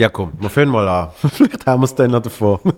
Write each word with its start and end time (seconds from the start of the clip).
Ja, 0.00 0.08
komm, 0.08 0.32
wir 0.40 0.48
fangen 0.48 0.70
mal 0.70 0.88
an. 0.88 1.10
Vielleicht 1.30 1.66
haben 1.66 1.82
wir 1.82 1.84
es 1.84 1.94
dann 1.94 2.10
noch 2.10 2.22
davor. 2.22 2.60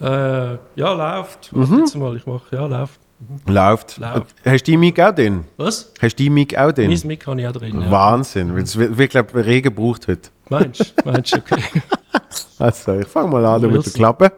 Äh, 0.00 0.58
ja, 0.74 0.92
läuft. 0.92 1.50
Warte 1.52 1.76
jetzt 1.76 1.96
mal, 1.96 2.14
ich 2.16 2.26
mache, 2.26 2.42
ja, 2.54 2.66
läuft. 2.66 3.00
Läuft. 3.46 3.96
Läuft. 3.98 4.34
Hast 4.44 4.66
du 4.66 4.72
die 4.72 4.76
Mic 4.76 5.00
auch 5.00 5.14
drin? 5.14 5.44
Was? 5.56 5.92
Hast 6.02 6.18
du 6.18 6.24
die 6.24 6.28
Mic 6.30 6.58
auch 6.58 6.72
drin? 6.72 6.90
Mein 6.90 7.00
Mic 7.06 7.26
habe 7.26 7.40
ich 7.40 7.46
auch 7.46 7.52
drin. 7.52 7.80
Ja. 7.80 7.90
Wahnsinn. 7.90 8.54
weil 8.54 8.64
Es 8.64 8.76
wird, 8.76 8.98
wird 8.98 9.10
glaube 9.12 9.40
ich, 9.40 9.46
Regen 9.46 9.74
gebraucht 9.74 10.06
heute. 10.08 10.30
Meinst 10.50 10.80
du? 10.96 11.10
Meinst 11.10 11.32
du, 11.32 11.38
okay. 11.38 11.62
Also, 12.58 12.98
ich 12.98 13.06
fange 13.06 13.30
mal 13.30 13.46
an 13.46 13.62
mit 13.62 13.86
der. 13.86 13.92
Klappe. 13.92 14.32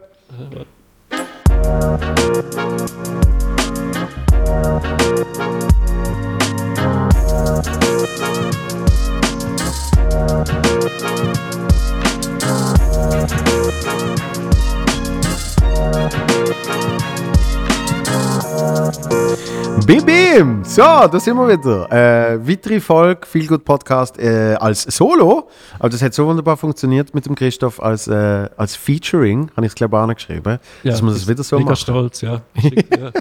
Bim 19.87 20.05
Bim! 20.05 20.65
So, 20.65 20.83
da 20.83 21.21
sind 21.21 21.37
wir 21.37 21.49
wieder. 21.49 21.91
Äh, 21.93 22.49
weitere 22.49 22.81
Folge, 22.81 23.27
Feel 23.27 23.47
Good 23.47 23.65
Podcast 23.65 24.19
äh, 24.19 24.57
als 24.59 24.83
Solo. 24.83 25.49
Aber 25.79 25.89
das 25.89 26.03
hat 26.03 26.13
so 26.13 26.27
wunderbar 26.27 26.57
funktioniert 26.57 27.15
mit 27.15 27.27
dem 27.27 27.35
Christoph 27.35 27.81
als, 27.81 28.09
äh, 28.09 28.49
als 28.57 28.75
Featuring, 28.75 29.51
habe 29.57 29.67
ich 29.67 29.71
es 29.71 29.75
glaube 29.75 29.97
ich 29.97 30.03
auch 30.03 30.07
noch 30.07 30.15
geschrieben, 30.15 30.59
dass 30.83 31.03
man 31.03 31.15
das 31.15 31.29
wieder 31.29 31.45
so 31.45 31.57
Mega 31.59 31.71
macht. 31.71 31.81
stolz, 31.81 32.21
ja. 32.21 32.41
Schick, 32.61 32.87
ja. 32.99 33.13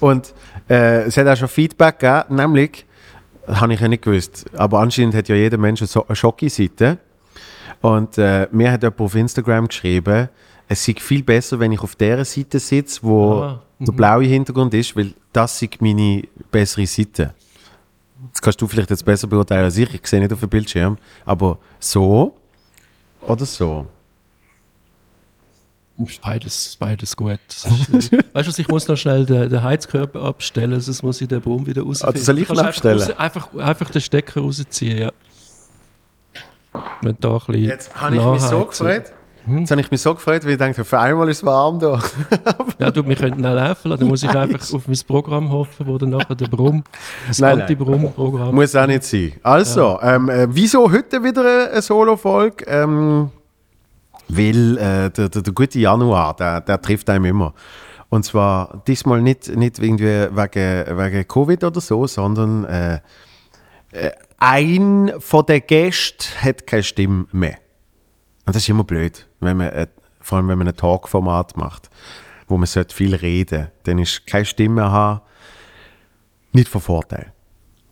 Und 0.00 0.32
äh, 0.70 1.02
es 1.02 1.16
hat 1.16 1.26
auch 1.26 1.36
schon 1.36 1.48
Feedback 1.48 1.98
gegeben, 1.98 2.34
nämlich, 2.34 2.86
habe 3.46 3.74
ich 3.74 3.80
ja 3.80 3.88
nicht 3.88 4.02
gewusst, 4.02 4.46
aber 4.56 4.80
anscheinend 4.80 5.14
hat 5.14 5.28
ja 5.28 5.34
jeder 5.34 5.58
Mensch 5.58 5.82
eine 5.82 6.16
Schocki-Seite. 6.16 6.98
Und 7.80 8.18
äh, 8.18 8.48
mir 8.50 8.72
hat 8.72 8.82
jemand 8.82 9.00
auf 9.00 9.14
Instagram 9.14 9.68
geschrieben, 9.68 10.28
es 10.68 10.84
sei 10.84 10.94
viel 10.98 11.22
besser, 11.22 11.58
wenn 11.58 11.72
ich 11.72 11.80
auf 11.80 11.96
der 11.96 12.24
Seite 12.24 12.58
sitze, 12.58 13.00
wo 13.02 13.34
Ah, 13.42 13.62
der 13.78 13.92
blaue 13.92 14.24
Hintergrund 14.24 14.74
ist, 14.74 14.94
weil 14.96 15.14
das 15.32 15.60
ist 15.62 15.80
meine 15.80 16.22
bessere 16.50 16.86
Seite. 16.86 17.34
Das 18.32 18.42
kannst 18.42 18.60
du 18.60 18.66
vielleicht 18.66 18.90
jetzt 18.90 19.04
besser 19.04 19.26
beurteilen 19.28 19.64
als 19.64 19.76
ich. 19.78 19.94
Ich 19.94 20.06
sehe 20.06 20.20
nicht 20.20 20.32
auf 20.32 20.40
dem 20.40 20.48
Bildschirm. 20.48 20.98
Aber 21.24 21.58
so 21.78 22.36
oder 23.22 23.46
so? 23.46 23.86
Beides, 26.22 26.76
beides 26.78 27.16
gut. 27.16 27.40
Ist, 27.48 27.66
weißt 28.12 28.12
du, 28.12 28.32
was, 28.34 28.58
ich 28.58 28.68
muss 28.68 28.86
noch 28.86 28.96
schnell 28.96 29.26
den, 29.26 29.48
den 29.48 29.62
Heizkörper 29.62 30.22
abstellen, 30.22 30.80
sonst 30.80 31.02
muss 31.02 31.20
ich 31.20 31.26
den 31.26 31.40
Baum 31.40 31.66
wieder 31.66 31.82
rausfinden. 31.82 32.14
Ah, 32.14 32.16
das 32.16 32.24
soll 32.24 32.38
ich 32.38 32.48
ihn 32.48 32.58
abstellen? 32.58 33.00
Einfach, 33.00 33.18
raus, 33.18 33.18
einfach, 33.18 33.68
einfach 33.68 33.90
den 33.90 34.00
Stecker 34.00 34.40
rausziehen, 34.40 34.98
ja. 34.98 35.12
Wenn 37.02 37.16
da 37.18 37.32
ein 37.32 37.38
bisschen 37.38 37.64
Jetzt 37.64 38.00
habe 38.00 38.16
ich 38.16 38.22
mich 38.22 38.40
so 38.42 38.60
nachheizen. 38.60 39.17
Gefreut. 39.48 39.60
Jetzt 39.60 39.70
habe 39.70 39.80
ich 39.80 39.90
mich 39.90 40.00
so 40.00 40.14
gefreut, 40.14 40.44
weil 40.44 40.52
ich 40.52 40.58
dachte, 40.58 40.84
für 40.84 40.98
einmal 40.98 41.28
ist 41.28 41.38
es 41.38 41.44
warm 41.44 41.78
da. 41.78 42.00
Ja, 42.78 42.92
du, 42.92 43.04
wir 43.06 43.16
könnten 43.16 43.44
auch 43.44 43.54
laufen 43.54 43.88
lassen. 43.88 44.00
Dann 44.00 44.08
muss 44.08 44.22
ich 44.22 44.30
einfach 44.30 44.74
auf 44.74 44.86
mein 44.86 44.98
Programm 45.06 45.50
hoffen, 45.50 45.86
wo 45.86 45.98
dann 45.98 46.10
nachher 46.10 46.36
der 46.36 46.46
Brumm, 46.46 46.84
das 47.26 47.40
Nein, 47.40 47.50
nein. 47.50 47.60
Anti-Brumm-Programm. 47.62 48.54
Muss 48.54 48.76
auch 48.76 48.86
nicht 48.86 49.02
sein. 49.02 49.32
Also, 49.42 49.98
ähm, 50.00 50.28
äh, 50.28 50.46
wieso 50.48 50.90
heute 50.90 51.22
wieder 51.24 51.40
eine, 51.40 51.70
eine 51.72 51.82
Solo-Folge? 51.82 52.64
Ähm, 52.68 53.30
weil 54.28 54.78
äh, 54.78 55.10
der, 55.10 55.28
der, 55.28 55.42
der 55.42 55.52
gute 55.52 55.78
Januar, 55.78 56.36
der, 56.36 56.60
der 56.60 56.80
trifft 56.80 57.10
einem 57.10 57.24
immer. 57.24 57.54
Und 58.10 58.24
zwar 58.24 58.82
diesmal 58.86 59.20
nicht, 59.20 59.54
nicht 59.54 59.78
irgendwie 59.78 60.28
wegen, 60.30 60.98
wegen 60.98 61.28
Covid 61.28 61.64
oder 61.64 61.80
so, 61.80 62.06
sondern 62.06 62.64
äh, 62.64 63.00
äh, 63.92 64.10
ein 64.38 65.12
von 65.18 65.44
den 65.46 65.62
Gästen 65.66 66.24
hat 66.42 66.66
keine 66.66 66.82
Stimme 66.82 67.26
mehr. 67.32 67.58
Und 68.48 68.56
das 68.56 68.62
ist 68.62 68.70
immer 68.70 68.84
blöd, 68.84 69.26
wenn 69.40 69.58
man, 69.58 69.68
äh, 69.68 69.88
vor 70.22 70.38
allem 70.38 70.48
wenn 70.48 70.56
man 70.56 70.68
ein 70.68 70.74
Talk-Format 70.74 71.58
macht, 71.58 71.90
wo 72.46 72.56
man 72.56 72.64
sollte 72.64 72.94
viel 72.94 73.14
reden 73.14 73.68
Dann 73.82 73.98
ist 73.98 74.26
keine 74.26 74.46
Stimme 74.46 74.90
haben 74.90 75.20
nicht 76.54 76.66
von 76.66 76.80
Vorteil. 76.80 77.34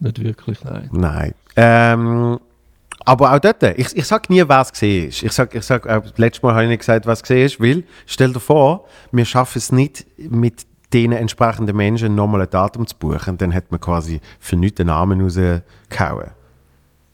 Nicht 0.01 0.19
wirklich, 0.25 0.65
nein. 0.65 0.89
Nein. 0.93 1.35
Ähm, 1.57 2.41
aber 3.05 3.35
auch 3.35 3.39
dort, 3.39 3.63
ich, 3.63 3.95
ich 3.95 4.07
sage 4.07 4.33
nie, 4.33 4.43
wer 4.49 4.63
es 4.63 4.73
gesehen 4.73 5.11
ist. 5.11 5.23
Ich 5.25 5.33
sage, 5.33 5.59
ich 5.59 5.65
sag, 5.65 5.85
äh, 5.85 6.01
letztes 6.17 6.43
Mal 6.43 6.55
habe 6.55 6.63
ich 6.63 6.71
nicht 6.71 6.79
gesagt, 6.79 7.05
was 7.05 7.21
gesehen 7.21 7.45
ist, 7.45 7.61
weil, 7.61 7.85
stell 8.07 8.33
dir 8.33 8.41
vor, 8.41 8.87
wir 9.13 9.27
schaffen 9.27 9.59
es 9.59 9.71
nicht, 9.71 10.07
mit 10.17 10.65
den 10.95 11.13
entsprechenden 11.13 11.77
Menschen 11.77 12.15
nochmal 12.15 12.41
ein 12.41 12.51
Datum 12.51 12.87
zu 12.87 12.97
buchen. 12.97 13.37
Dann 13.37 13.53
hat 13.53 13.71
man 13.71 13.79
quasi 13.79 14.23
für 14.41 14.57
nichts 14.57 14.77
den 14.77 14.87
Namen 14.87 15.21
rausgehauen. 15.21 16.31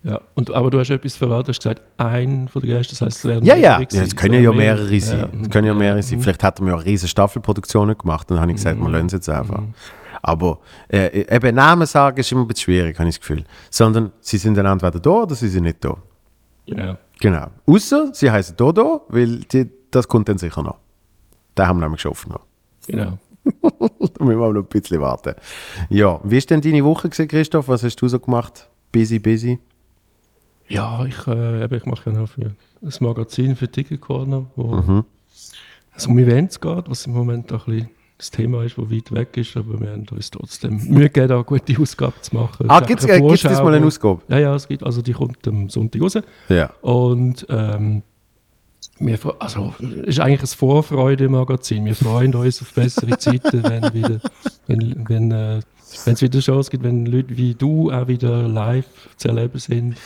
Ja. 0.05 0.21
Und, 0.35 0.51
aber 0.53 0.71
du 0.71 0.81
hast 0.81 0.91
etwas 0.91 1.15
verraten, 1.15 1.45
du 1.45 1.49
hast 1.51 1.59
gesagt, 1.63 1.81
ein 1.97 2.49
von 2.49 2.61
den 2.61 2.71
Gästen, 2.71 2.93
das 2.99 3.03
heisst, 3.03 3.19
es 3.19 3.25
wären 3.25 3.45
Ja, 3.45 3.55
ja, 3.55 3.79
mehrere 3.79 3.95
ja, 3.97 4.03
es 4.03 4.17
können 4.17 4.35
ja 4.35 4.41
wären 4.43 4.57
mehr. 4.57 4.75
mehrere 4.77 5.01
sein. 5.01 5.19
Ja. 5.33 5.41
Es 5.43 5.51
können 5.51 5.67
ja 5.69 5.75
mehrere 5.75 6.03
sein. 6.03 6.21
Vielleicht 6.21 6.43
hat 6.43 6.59
er 6.61 6.65
mir 6.65 6.75
auch 6.77 6.85
riesige 6.85 7.09
Staffelproduktionen 7.09 7.97
gemacht. 7.97 8.29
Dann 8.31 8.41
habe 8.41 8.51
ich 8.51 8.57
gesagt, 8.57 8.79
wir 8.79 8.87
Mhm. 8.89 8.93
lassen 8.95 9.07
es 9.07 9.13
jetzt 9.13 9.29
einfach. 9.29 9.63
Aber 10.23 10.59
äh, 10.89 11.25
eben 11.35 11.55
Namen 11.55 11.87
sagen 11.87 12.19
ist 12.19 12.31
immer 12.33 12.43
ein 12.43 12.49
bisschen 12.49 12.65
schwierig, 12.65 12.99
habe 12.99 13.09
ich 13.09 13.17
das 13.17 13.21
Gefühl. 13.21 13.45
Sondern 13.71 14.13
sie 14.21 14.39
sind 14.39 14.57
dann 14.57 14.67
entweder 14.67 14.99
da 15.01 15.11
oder 15.11 15.35
sie 15.35 15.49
sind 15.49 15.65
nicht 15.65 15.85
da. 15.85 15.97
Ja. 16.67 16.97
Genau. 17.21 17.47
Außer 17.67 18.11
sie 18.13 18.31
heißen 18.31 18.57
Dodo, 18.57 19.03
weil 19.09 19.39
die, 19.41 19.69
das 19.91 20.09
kommt 20.09 20.29
dann 20.29 20.39
sicher 20.39 20.63
noch. 20.63 20.79
Da 21.55 21.67
haben 21.69 21.79
wir 21.79 21.84
nämlich 21.87 22.01
schon 22.01 22.11
aufgenommen. 22.13 22.45
Genau. 22.87 23.19
Da 24.19 24.25
müssen 24.25 24.39
wir 24.41 24.53
noch 24.53 24.63
ein 24.63 24.67
bisschen 24.67 25.01
warten. 25.01 25.34
Ja, 25.89 26.21
wie 26.23 26.37
war 26.37 26.41
denn 26.43 26.61
deine 26.61 26.84
Woche, 26.84 27.09
gewesen, 27.09 27.27
Christoph? 27.29 27.67
Was 27.69 27.83
hast 27.83 27.97
du 27.97 28.07
so 28.09 28.19
gemacht? 28.21 28.69
Busy, 28.93 29.19
busy? 29.19 29.59
Ja, 30.72 31.05
ich, 31.05 31.27
äh, 31.27 31.77
ich 31.77 31.84
mache 31.87 32.10
ja 32.10 32.19
noch 32.19 32.28
für 32.28 32.53
das 32.81 33.00
Magazin 33.00 33.56
für 33.56 33.69
Ticket 33.71 34.00
Corner, 34.00 34.47
wo 34.56 34.77
Mhm. 34.77 35.05
es 35.97 36.06
um 36.06 36.19
Events 36.19 36.60
geht, 36.60 36.88
was 36.88 37.06
im 37.06 37.12
Moment 37.12 37.53
auch 37.53 37.66
ein 37.66 37.75
bisschen 37.75 37.91
das 38.19 38.31
Thema 38.31 38.62
ist, 38.62 38.78
das 38.78 38.88
weit 38.91 39.10
weg 39.12 39.37
ist, 39.37 39.56
aber 39.56 39.81
wir 39.81 39.91
haben 39.91 40.06
uns 40.12 40.31
trotzdem 40.31 40.77
Mühe 40.88 41.09
gegeben, 41.10 41.27
da 41.28 41.34
eine 41.34 41.44
gute 41.44 41.77
Ausgabe 41.81 42.15
zu 42.21 42.37
machen. 42.37 42.71
Ah, 42.71 42.78
gibt 42.81 43.00
es 43.00 43.06
diesmal 43.06 43.75
eine 43.75 43.84
Ausgabe? 43.84 44.22
Ja, 44.28 44.38
ja, 44.38 44.55
es 44.55 44.69
gibt, 44.69 44.84
also 44.84 45.03
die 45.03 45.12
kommt 45.12 45.47
am 45.49 45.69
Sonntag 45.69 46.00
raus. 46.03 46.19
Ja. 46.49 46.71
Und 46.83 47.44
ähm, 47.50 48.03
wir, 49.00 49.19
also, 49.41 49.75
es 49.81 50.06
ist 50.06 50.21
eigentlich 50.21 50.43
ein 50.43 50.56
Vorfreude-Magazin. 50.56 51.84
Wir 51.84 51.97
freuen 51.97 52.33
uns 52.34 52.62
auf 52.62 52.72
bessere 52.72 53.19
Zeiten, 53.19 53.62
wenn 53.65 53.93
wieder, 53.93 54.21
wenn, 54.69 55.04
wenn, 55.09 55.31
äh, 55.33 55.60
wenn 56.04 56.15
es 56.15 56.22
wieder 56.22 56.41
Shows 56.41 56.71
gibt, 56.71 56.84
wenn 56.84 57.06
Leute 57.06 57.37
wie 57.37 57.54
du 57.54 57.91
auch 57.91 58.06
wieder 58.06 58.47
live 58.47 58.87
zu 59.16 59.28
erleben 59.28 59.59
sind. 59.59 59.97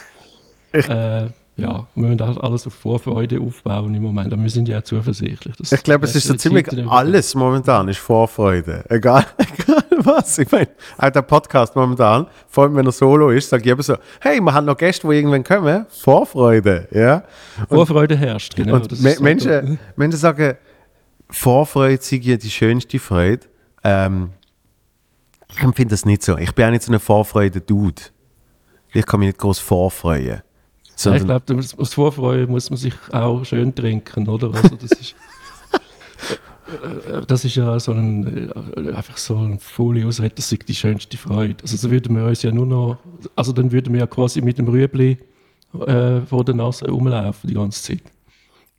Äh, 0.85 1.29
ja, 1.57 1.87
wir 1.95 2.09
müssen 2.09 2.21
auch 2.21 2.43
alles 2.43 2.67
auf 2.67 2.75
Vorfreude 2.75 3.41
aufbauen 3.41 3.95
im 3.95 4.03
Moment. 4.03 4.33
Aber 4.33 4.43
wir 4.43 4.51
sind 4.51 4.69
ja 4.69 4.83
zuversichtlich. 4.83 5.57
dass 5.57 5.73
Ich 5.73 5.83
glaube, 5.83 6.05
es 6.05 6.15
ist 6.15 6.27
so 6.27 6.35
ziemlich 6.35 6.67
alles 6.89 7.35
momentan 7.35 7.89
ist 7.89 7.99
Vorfreude. 7.99 8.85
Egal, 8.89 9.25
egal 9.39 9.85
was. 10.05 10.39
Ich 10.39 10.51
meine, 10.51 10.69
auch 10.99 11.11
der 11.11 11.23
Podcast 11.23 11.75
momentan, 11.75 12.27
vor 12.49 12.65
allem 12.65 12.77
wenn 12.77 12.87
er 12.87 12.93
solo 12.93 13.31
ist, 13.31 13.49
sage 13.49 13.65
ich 13.65 13.71
immer 13.71 13.83
so, 13.83 13.97
hey, 14.21 14.41
wir 14.41 14.53
haben 14.53 14.67
noch 14.67 14.77
Gäste, 14.77 15.09
die 15.09 15.15
irgendwann 15.15 15.45
kommen. 15.45 15.87
Vorfreude, 15.89 16.89
ja. 16.91 17.25
Vorfreude 17.69 18.17
herrscht, 18.17 18.55
genau. 18.55 18.75
Und 18.75 18.93
das 18.93 19.01
Me 19.01 19.11
ist 19.11 19.19
so 19.19 19.25
Menschen, 19.25 19.79
Menschen 19.97 20.19
sagen, 20.19 20.57
Vorfreude 21.31 22.03
sei 22.03 22.17
ja 22.17 22.37
die 22.37 22.51
schönste 22.51 22.99
Freude. 22.99 23.47
Ähm, 23.83 24.31
ich 25.49 25.63
empfinde 25.63 25.93
das 25.93 26.05
nicht 26.05 26.23
so. 26.23 26.37
Ich 26.37 26.55
bin 26.55 26.67
auch 26.67 26.71
nicht 26.71 26.83
so 26.83 26.91
eine 26.91 27.01
Vorfreude-Dude. 27.01 28.03
Ich 28.93 29.07
kann 29.07 29.21
mich 29.21 29.29
nicht 29.29 29.39
groß 29.39 29.59
vorfreuen. 29.59 30.43
Ja, 30.99 31.13
ich 31.15 31.21
Sondern, 31.21 31.27
glaube, 31.45 31.57
das- 31.63 31.79
aus 31.79 31.95
Vorfreude 31.95 32.47
muss 32.47 32.71
man 32.71 32.77
sich 32.79 32.95
auch 33.13 33.45
schön 33.45 33.75
trinken, 33.75 34.29
oder? 34.29 34.53
Also 34.55 34.77
das 34.77 34.93
ist, 34.93 35.15
Äh, 36.69 37.21
das 37.27 37.45
ist 37.45 37.55
ja 37.55 37.79
so 37.79 37.93
ein, 37.93 38.51
äh, 38.77 38.93
einfach 38.93 39.17
so 39.17 39.37
ein 39.37 39.61
Ausrede, 40.05 40.35
das 40.35 40.51
ist 40.51 40.69
die 40.69 40.75
schönste 40.75 41.17
Freude. 41.17 41.55
Also 41.63 41.77
so 41.77 41.91
würden 41.93 42.17
wir 42.17 42.25
uns 42.27 42.43
ja 42.43 42.51
nur 42.51 42.67
noch, 42.67 42.99
also 43.37 43.53
dann 43.53 43.71
würden 43.71 43.93
wir 43.93 44.01
ja 44.01 44.07
quasi 44.09 44.41
mit 44.41 44.59
dem 44.59 44.67
Rüebli 44.67 45.17
äh, 45.87 46.21
vor 46.23 46.45
der 46.45 46.55
Nase 46.57 46.87
rumlaufen 46.91 47.49
die 47.49 47.55
ganze 47.55 47.83
Zeit. 47.83 48.03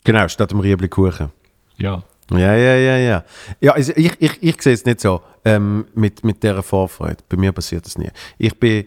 genau, 0.03 0.27
statt 0.27 0.51
dem 0.51 0.59
Riebli 0.59 0.89
Kuchen. 0.89 1.29
Ja. 1.77 2.03
Ja, 2.31 2.55
ja, 2.55 2.75
ja, 2.75 2.97
ja. 2.97 3.23
Ja, 3.61 3.71
also 3.71 3.93
ich, 3.95 4.11
ich, 4.19 4.43
ich 4.43 4.61
sehe 4.61 4.73
es 4.73 4.83
nicht 4.83 4.99
so 4.99 5.21
ähm, 5.45 5.85
mit, 5.95 6.25
mit 6.25 6.43
dieser 6.43 6.61
Vorfreude. 6.63 7.17
Bei 7.29 7.37
mir 7.37 7.53
passiert 7.53 7.85
das 7.85 7.97
nie. 7.97 8.09
Ich 8.37 8.53
bin, 8.59 8.85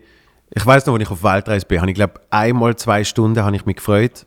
ich 0.51 0.67
weiß 0.67 0.87
noch, 0.87 0.95
als 0.95 1.03
ich 1.03 1.11
auf 1.11 1.23
Weltreise 1.23 1.67
bin, 1.67 1.81
habe 1.81 1.91
ich 1.91 1.95
glaube 1.95 2.21
einmal 2.31 2.77
zwei 2.77 3.05
Stunden 3.05 3.43
habe 3.43 3.55
ich 3.55 3.67
mich 3.67 3.77
gefreut, 3.77 4.27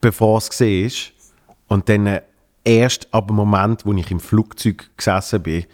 bevor 0.00 0.38
es 0.38 0.50
gesehen 0.50 0.86
ist. 0.86 1.12
Und 1.68 1.88
dann 1.88 2.06
äh, 2.06 2.22
erst 2.64 3.12
ab 3.12 3.28
dem 3.28 3.36
Moment, 3.36 3.86
wo 3.86 3.92
ich 3.92 4.10
im 4.10 4.20
Flugzeug 4.20 4.90
gesessen 4.96 5.42
bin 5.42 5.64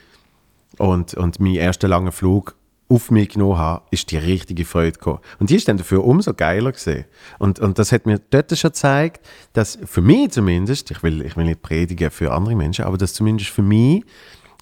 und, 0.78 1.14
und 1.14 1.40
meinen 1.40 1.56
ersten 1.56 1.88
langen 1.88 2.12
Flug 2.12 2.54
auf 2.88 3.10
mich 3.10 3.30
genommen 3.30 3.56
habe, 3.56 3.82
ist 3.90 4.10
die 4.10 4.18
richtige 4.18 4.64
Freude 4.64 4.92
gekommen. 4.92 5.20
Und 5.38 5.50
die 5.50 5.56
ist 5.56 5.66
dann 5.66 5.78
dafür 5.78 6.04
umso 6.04 6.34
geiler 6.34 6.72
gesehen. 6.72 7.06
Und, 7.38 7.58
und 7.58 7.78
das 7.78 7.90
hat 7.90 8.04
mir 8.04 8.20
dort 8.30 8.56
schon 8.56 8.70
gezeigt, 8.70 9.26
dass 9.54 9.78
für 9.84 10.02
mich 10.02 10.30
zumindest, 10.30 10.90
ich 10.90 11.02
will, 11.02 11.22
ich 11.22 11.36
will 11.36 11.44
nicht 11.44 11.62
predigen 11.62 12.10
für 12.10 12.32
andere 12.32 12.54
Menschen, 12.54 12.84
aber 12.84 12.98
dass 12.98 13.14
zumindest 13.14 13.50
für 13.50 13.62
mich 13.62 14.04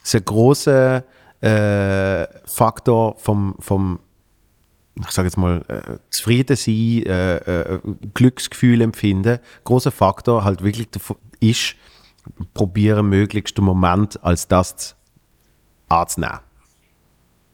es 0.03 0.15
ein 0.15 0.25
großer 0.25 1.05
äh, 1.41 2.27
Faktor 2.47 3.17
vom, 3.19 3.57
vom 3.59 3.99
ich 5.01 5.11
sage 5.11 5.29
jetzt 5.29 5.37
mal, 5.37 5.63
äh, 5.69 5.99
zufrieden 6.11 6.57
sein, 6.57 7.05
äh, 7.07 7.37
äh, 7.37 7.81
Glücksgefühl 8.15 8.81
empfinden, 8.81 9.39
großer 9.65 9.91
Faktor 9.91 10.45
halt 10.45 10.63
wirklich 10.63 10.89
ist, 11.41 11.75
probieren 12.55 13.09
möglichst 13.09 13.57
den 13.57 13.65
Moment 13.65 14.23
als 14.23 14.49
das 14.49 14.97
anzunehmen. 15.89 16.41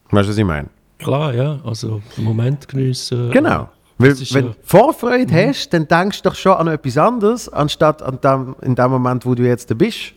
Weißt 0.09 0.27
du, 0.27 0.31
was 0.31 0.37
ich 0.37 0.45
meine? 0.45 0.69
Klar, 0.99 1.33
ja, 1.33 1.59
also 1.63 2.01
den 2.17 2.23
Moment 2.23 2.67
geniessen. 2.67 3.31
Genau. 3.31 3.69
Weil, 3.97 4.15
wenn 4.31 4.45
du 4.47 4.55
Vorfreude 4.63 5.31
mhm. 5.31 5.49
hast, 5.49 5.69
dann 5.69 5.87
denkst 5.87 6.21
du 6.21 6.29
doch 6.29 6.35
schon 6.35 6.53
an 6.53 6.67
etwas 6.67 6.97
anderes, 6.97 7.49
anstatt 7.49 8.01
an 8.01 8.19
dem, 8.21 8.55
in 8.61 8.75
dem 8.75 8.91
Moment, 8.91 9.25
wo 9.25 9.33
du 9.33 9.43
jetzt 9.43 9.75
bist. 9.77 10.13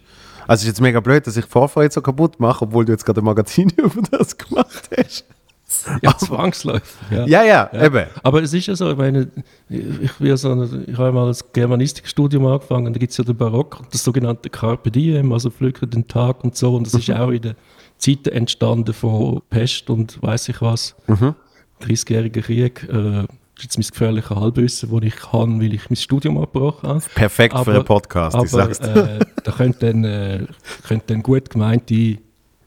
Also 0.47 0.61
es 0.61 0.63
ist 0.63 0.69
jetzt 0.69 0.81
mega 0.81 1.01
blöd, 1.01 1.27
dass 1.27 1.37
ich 1.37 1.47
Vorfreude 1.47 1.93
so 1.93 2.03
kaputt 2.03 2.41
mache, 2.41 2.65
obwohl 2.65 2.85
du 2.85 2.93
jetzt 2.93 3.05
gerade 3.05 3.21
ein 3.21 3.25
Magazin 3.25 3.71
über 3.77 4.03
das 4.11 4.37
gemacht 4.37 4.91
hast. 4.97 5.25
Ja, 6.03 6.17
zwangsläufig. 6.17 6.85
Ja. 7.11 7.27
Ja, 7.27 7.43
ja, 7.43 7.71
ja, 7.73 7.87
eben. 7.87 8.07
Aber 8.23 8.43
es 8.43 8.53
ist 8.53 8.67
ja 8.67 8.75
so, 8.75 8.91
ich 8.91 8.97
meine, 8.97 9.29
ich, 9.69 9.81
ich, 10.21 10.37
so 10.37 10.63
ich 10.65 10.99
habe 10.99 11.13
mal 11.13 11.27
das 11.27 11.53
Germanistikstudium 11.53 12.47
angefangen, 12.47 12.89
und 12.89 12.97
da 12.97 12.99
gibt 12.99 13.13
es 13.13 13.19
ja 13.19 13.25
den 13.25 13.37
Barock, 13.37 13.83
das 13.91 14.05
sogenannte 14.05 14.51
Carpe 14.51 14.91
Diem, 14.91 15.33
also 15.33 15.51
pflücke 15.51 15.87
den 15.87 16.07
Tag 16.09 16.45
und 16.45 16.57
so, 16.57 16.75
und 16.75 16.87
das 16.87 16.95
ist 16.95 17.09
mhm. 17.09 17.15
auch 17.17 17.31
in 17.31 17.43
der 17.43 17.55
Zeit 17.99 18.27
entstanden 18.29 18.93
von 18.93 19.43
Pest 19.51 19.91
und 19.91 20.23
weiß 20.23 20.49
ich 20.49 20.61
was, 20.63 20.95
mhm. 21.07 21.35
30-jähriger 21.83 22.43
Krieg. 22.43 22.89
Äh, 22.89 23.27
das 23.55 23.65
ist 23.67 23.77
jetzt 23.77 23.79
mein 23.79 23.91
gefährliches 23.91 24.31
Halbwissen, 24.31 24.91
das 24.91 25.03
ich 25.03 25.17
kann, 25.17 25.61
weil 25.61 25.75
ich 25.75 25.91
mein 25.91 25.97
Studium 25.97 26.39
abgebrochen 26.39 26.89
habe. 26.89 27.03
Perfekt 27.15 27.55
aber, 27.55 27.65
für 27.65 27.75
einen 27.75 27.85
Podcast, 27.85 28.35
aber, 28.35 28.45
ich 28.45 28.51
sag's 28.51 28.79
äh, 28.79 29.19
da 29.45 29.53
könnten 29.53 29.81
dann, 29.81 30.05
äh, 30.05 30.47
könnten 30.87 31.07
dann 31.09 31.23
gut 31.23 31.51
gemeinte 31.51 32.19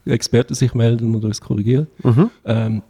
Experten 0.06 0.54
sich 0.54 0.74
melden 0.74 1.14
und 1.14 1.24
uns 1.24 1.40
korrigieren. 1.40 1.88
Mhm. 2.02 2.30
Ähm, 2.44 2.82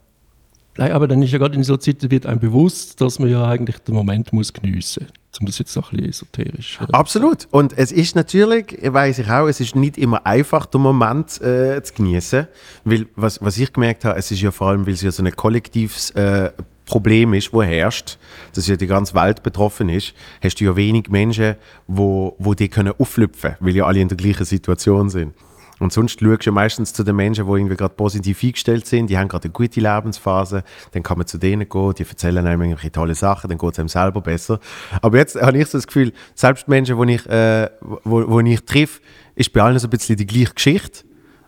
Nein, 0.76 0.92
aber 0.92 1.06
dann 1.06 1.22
ist 1.22 1.32
ja 1.32 1.38
gerade 1.38 1.54
in 1.54 1.62
so 1.62 1.76
Zeiten 1.76 2.10
wird 2.10 2.26
einem 2.26 2.40
bewusst, 2.40 3.00
dass 3.00 3.18
man 3.18 3.28
ja 3.28 3.46
eigentlich 3.46 3.78
den 3.78 3.94
Moment 3.94 4.32
muss 4.32 4.52
geniessen 4.52 5.04
muss. 5.04 5.40
Um 5.40 5.46
das 5.46 5.58
jetzt 5.58 5.74
noch 5.74 5.92
ein 5.92 5.96
bisschen 5.96 6.10
esoterisch. 6.10 6.78
Äh, 6.80 6.92
Absolut. 6.92 7.48
Und 7.50 7.76
es 7.76 7.90
ist 7.90 8.14
natürlich, 8.14 8.78
weiß 8.82 9.18
ich 9.18 9.30
auch, 9.30 9.48
es 9.48 9.60
ist 9.60 9.74
nicht 9.74 9.98
immer 9.98 10.26
einfach, 10.26 10.66
den 10.66 10.80
Moment 10.80 11.40
äh, 11.40 11.82
zu 11.82 11.94
genießen. 11.94 12.46
Weil, 12.84 13.06
was, 13.16 13.40
was 13.42 13.58
ich 13.58 13.72
gemerkt 13.72 14.04
habe, 14.04 14.18
es 14.18 14.30
ist 14.30 14.40
ja 14.40 14.50
vor 14.52 14.68
allem, 14.68 14.86
weil 14.86 14.94
es 14.94 15.02
ja 15.02 15.10
so 15.10 15.24
ein 15.24 15.34
kollektives 15.34 16.10
äh, 16.10 16.50
Problem 16.86 17.34
ist, 17.34 17.52
wo 17.52 17.62
herrscht, 17.62 18.18
dass 18.54 18.66
ja 18.66 18.76
die 18.76 18.86
ganze 18.86 19.14
Welt 19.14 19.42
betroffen 19.42 19.88
ist, 19.88 20.14
hast 20.42 20.60
du 20.60 20.64
ja 20.64 20.76
wenig 20.76 21.08
Menschen, 21.08 21.56
wo, 21.86 22.36
wo 22.38 22.54
die 22.54 22.68
können 22.68 22.92
auflüpfen, 22.98 23.56
weil 23.60 23.74
ja 23.74 23.86
alle 23.86 24.00
in 24.00 24.08
der 24.08 24.16
gleichen 24.16 24.44
Situation 24.44 25.08
sind. 25.08 25.34
Und 25.80 25.92
sonst 25.92 26.20
schaust 26.20 26.46
du 26.46 26.52
meistens 26.52 26.92
zu 26.92 27.02
den 27.02 27.16
Menschen, 27.16 27.46
die 27.46 27.52
irgendwie 27.52 27.76
gerade 27.76 27.94
positiv 27.94 28.42
eingestellt 28.42 28.86
sind, 28.86 29.10
die 29.10 29.18
haben 29.18 29.28
gerade 29.28 29.44
eine 29.44 29.52
gute 29.52 29.80
Lebensphase, 29.80 30.62
dann 30.92 31.02
kann 31.02 31.18
man 31.18 31.26
zu 31.26 31.38
denen 31.38 31.68
gehen, 31.68 31.94
die 31.94 32.08
erzählen 32.08 32.46
einem 32.46 32.62
irgendwelche 32.62 32.92
tolle 32.92 33.14
Sachen, 33.14 33.48
dann 33.48 33.58
geht 33.58 33.72
es 33.72 33.78
einem 33.78 33.88
selber 33.88 34.20
besser. 34.20 34.60
Aber 35.02 35.18
jetzt 35.18 35.40
habe 35.40 35.58
ich 35.58 35.66
so 35.66 35.78
das 35.78 35.86
Gefühl, 35.86 36.12
selbst 36.34 36.68
Menschen, 36.68 37.00
die 37.00 37.14
ich, 37.14 37.26
äh, 37.26 37.70
wo, 37.80 38.28
wo 38.28 38.40
ich 38.40 38.64
treffe, 38.64 39.00
ist 39.34 39.52
bei 39.52 39.62
allen 39.62 39.78
so 39.78 39.88
ein 39.88 39.90
bisschen 39.90 40.16
die 40.16 40.26
gleiche 40.26 40.54
Geschichte. 40.54 41.04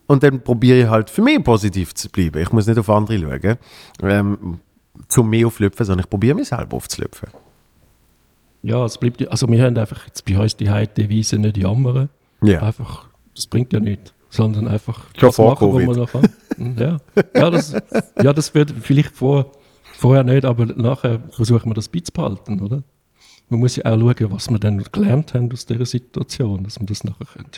Und 0.08 0.22
dann 0.22 0.40
probiere 0.40 0.78
ich 0.78 0.86
halt 0.88 1.10
für 1.10 1.22
mich 1.22 1.42
positiv 1.42 1.94
zu 1.94 2.08
bleiben. 2.08 2.40
Ich 2.40 2.52
muss 2.52 2.66
nicht 2.66 2.78
auf 2.78 2.90
andere 2.90 3.18
schauen, 3.18 3.56
ähm, 4.02 4.60
zum 5.08 5.28
mehr 5.28 5.46
auflüpfen, 5.46 5.84
sondern 5.84 6.04
ich 6.04 6.10
probiere 6.10 6.36
mich 6.36 6.48
selber 6.48 6.76
aufzulüpfen. 6.76 7.28
Ja, 8.62 8.84
es 8.84 8.98
bleibt, 8.98 9.26
also 9.28 9.48
wir 9.48 9.62
haben 9.62 9.76
einfach 9.76 10.06
jetzt 10.06 10.24
bei 10.24 10.38
uns 10.38 10.56
die 10.56 10.64
Devise 10.64 11.38
nicht 11.38 11.56
jammern. 11.56 12.08
Ja. 12.42 12.62
Einfach, 12.62 13.08
das 13.34 13.46
bringt 13.46 13.72
ja 13.72 13.80
nichts 13.80 14.15
sondern 14.36 14.68
einfach 14.68 15.06
das 15.18 15.38
machen, 15.38 15.72
wo 15.72 15.78
man. 15.80 16.06
Hm, 16.56 16.76
ja, 16.78 16.98
ja, 17.34 17.50
das, 17.50 17.74
ja, 18.22 18.32
das 18.32 18.54
wird 18.54 18.72
vielleicht 18.80 19.16
vor, 19.16 19.52
vorher 19.92 20.24
nicht, 20.24 20.44
aber 20.44 20.66
nachher 20.66 21.20
versuchen 21.30 21.70
wir 21.70 21.74
das 21.74 21.88
beizubehalten, 21.88 22.60
oder? 22.60 22.82
Man 23.48 23.60
muss 23.60 23.76
ja 23.76 23.84
auch 23.84 23.98
schauen, 23.98 24.32
was 24.32 24.50
wir 24.50 24.58
dann 24.58 24.82
gelernt 24.90 25.34
haben 25.34 25.50
aus 25.52 25.66
dieser 25.66 25.86
Situation, 25.86 26.64
dass 26.64 26.80
wir 26.80 26.86
das 26.86 27.04
nachher 27.04 27.26
können 27.26 27.50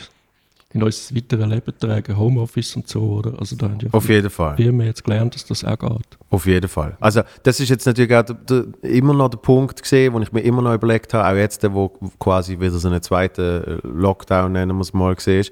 in 0.71 0.83
unser 0.83 1.15
weiteres 1.15 1.47
Leben 1.47 1.73
tragen, 1.79 2.17
Homeoffice 2.17 2.75
und 2.75 2.87
so, 2.87 3.01
oder? 3.01 3.33
Also 3.39 3.55
da 3.55 3.69
haben 3.69 3.79
ja 3.81 3.87
Auf 3.91 4.07
jeden 4.07 4.29
Fall. 4.29 4.55
Wir 4.57 4.67
haben 4.67 4.81
jetzt 4.81 5.03
gelernt, 5.03 5.33
dass 5.33 5.45
das 5.45 5.65
auch 5.65 5.79
geht. 5.79 6.17
Auf 6.29 6.45
jeden 6.45 6.69
Fall. 6.69 6.95
Also 6.99 7.21
das 7.41 7.59
ist 7.59 7.69
jetzt 7.69 7.87
natürlich 7.87 8.15
auch 8.15 8.23
der, 8.23 8.35
der, 8.35 8.65
immer 8.83 9.15
noch 9.15 9.29
der 9.29 9.39
Punkt 9.39 9.81
gesehen, 9.81 10.13
wo 10.13 10.19
ich 10.19 10.31
mir 10.31 10.41
immer 10.41 10.61
noch 10.61 10.75
überlegt 10.75 11.13
habe, 11.15 11.27
auch 11.27 11.39
jetzt, 11.39 11.63
wo 11.73 11.89
quasi 12.19 12.59
wieder 12.59 12.77
so 12.77 12.87
einen 12.87 13.01
zweiten 13.01 13.79
Lockdown, 13.83 14.51
nennen 14.51 14.75
wir 14.75 14.81
es 14.81 14.93
mal, 14.93 15.15
gesehen 15.15 15.39
ist, 15.39 15.51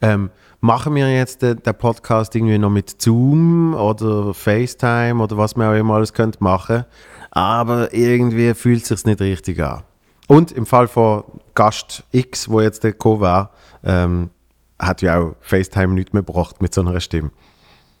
ähm, 0.00 0.30
machen 0.64 0.94
wir 0.94 1.14
jetzt 1.14 1.42
den, 1.42 1.62
den, 1.62 1.74
Podcast 1.74 2.34
irgendwie 2.34 2.56
noch 2.56 2.70
mit 2.70 3.00
Zoom 3.00 3.74
oder 3.74 4.32
FaceTime 4.32 5.22
oder 5.22 5.36
was 5.36 5.56
man 5.56 5.68
auch 5.68 5.78
immer 5.78 5.96
alles 5.96 6.14
könnte 6.14 6.42
machen, 6.42 6.86
aber 7.30 7.92
irgendwie 7.92 8.54
fühlt 8.54 8.80
es 8.82 8.88
sich 8.88 9.04
nicht 9.04 9.20
richtig 9.20 9.62
an. 9.62 9.82
Und 10.26 10.52
im 10.52 10.64
Fall 10.64 10.88
von 10.88 11.24
Gast 11.54 12.04
X, 12.12 12.48
wo 12.48 12.62
jetzt 12.62 12.82
der 12.82 12.94
Co 12.94 13.20
war, 13.20 13.50
ähm, 13.84 14.30
hat 14.78 15.02
ja 15.02 15.20
auch 15.20 15.34
FaceTime 15.40 15.92
nicht 15.92 16.14
mehr 16.14 16.22
gebracht 16.22 16.62
mit 16.62 16.72
so 16.72 16.80
einer 16.80 16.98
Stimme. 16.98 17.30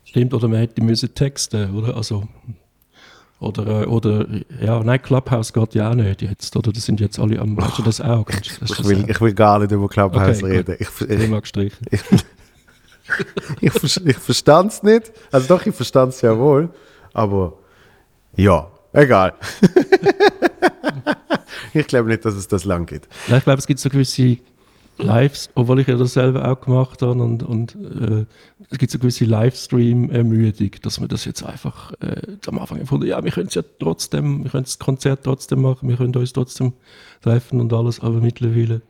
Stimmt, 0.04 0.32
oder 0.32 0.48
man 0.48 0.60
hätte 0.60 0.82
müssen 0.82 1.14
texten, 1.14 1.74
oder? 1.74 1.94
Also, 1.94 2.26
oder, 3.40 3.82
äh, 3.82 3.84
oder, 3.84 4.26
ja, 4.58 4.82
nein, 4.82 5.02
Clubhouse 5.02 5.52
geht 5.52 5.74
ja 5.74 5.90
auch 5.90 5.94
nicht 5.94 6.22
jetzt, 6.22 6.56
oder? 6.56 6.72
Das 6.72 6.86
sind 6.86 6.98
jetzt 6.98 7.18
alle 7.18 7.38
am, 7.40 7.58
weißt 7.58 7.78
du 7.78 7.82
das 7.82 8.00
auch? 8.00 8.24
Das 8.24 8.70
ich, 8.70 8.84
will, 8.86 9.04
ich 9.06 9.20
will 9.20 9.34
gar 9.34 9.58
nicht 9.58 9.70
über 9.70 9.86
Clubhouse 9.86 10.42
okay, 10.42 10.56
reden. 10.56 10.76
Ich, 10.78 10.88
ich, 10.98 11.10
ich, 11.10 11.30
gestrichen. 11.30 11.86
Ich, 11.90 12.00
ich, 13.60 14.06
ich 14.06 14.16
verstand 14.16 14.72
es 14.72 14.82
nicht. 14.82 15.12
Also 15.30 15.48
doch, 15.48 15.64
ich 15.66 15.74
verstand 15.74 16.14
es 16.14 16.20
ja 16.20 16.38
wohl. 16.38 16.70
Aber 17.12 17.54
ja, 18.36 18.70
egal. 18.92 19.34
ich 21.74 21.86
glaube 21.86 22.08
nicht, 22.08 22.24
dass 22.24 22.34
es 22.34 22.48
das 22.48 22.64
lang 22.64 22.86
geht. 22.86 23.08
Ja, 23.28 23.36
ich 23.36 23.44
glaube, 23.44 23.58
es 23.58 23.66
gibt 23.66 23.80
so 23.80 23.88
gewisse 23.88 24.38
Lives, 24.98 25.50
obwohl 25.54 25.80
ich 25.80 25.88
ja 25.88 25.96
das 25.96 26.14
selber 26.14 26.48
auch 26.48 26.60
gemacht 26.60 27.02
habe 27.02 27.20
und, 27.20 27.42
und 27.42 27.74
äh, 27.74 28.26
es 28.70 28.78
gibt 28.78 28.92
so 28.92 28.98
gewisse 28.98 29.24
Livestream-Ermüdung, 29.24 30.70
dass 30.82 31.00
man 31.00 31.08
das 31.08 31.24
jetzt 31.24 31.42
einfach 31.42 31.92
äh, 32.00 32.36
am 32.46 32.58
Anfang 32.58 32.78
gefunden 32.78 33.06
ja, 33.06 33.22
wir 33.22 33.32
können 33.32 33.48
es 33.48 33.54
ja 33.54 33.62
trotzdem, 33.80 34.44
wir 34.44 34.50
können 34.50 34.64
das 34.64 34.78
Konzert 34.78 35.24
trotzdem 35.24 35.62
machen, 35.62 35.88
wir 35.88 35.96
können 35.96 36.14
uns 36.14 36.32
trotzdem 36.32 36.74
treffen 37.22 37.60
und 37.60 37.72
alles, 37.72 38.00
aber 38.00 38.20
mittlerweile 38.20 38.82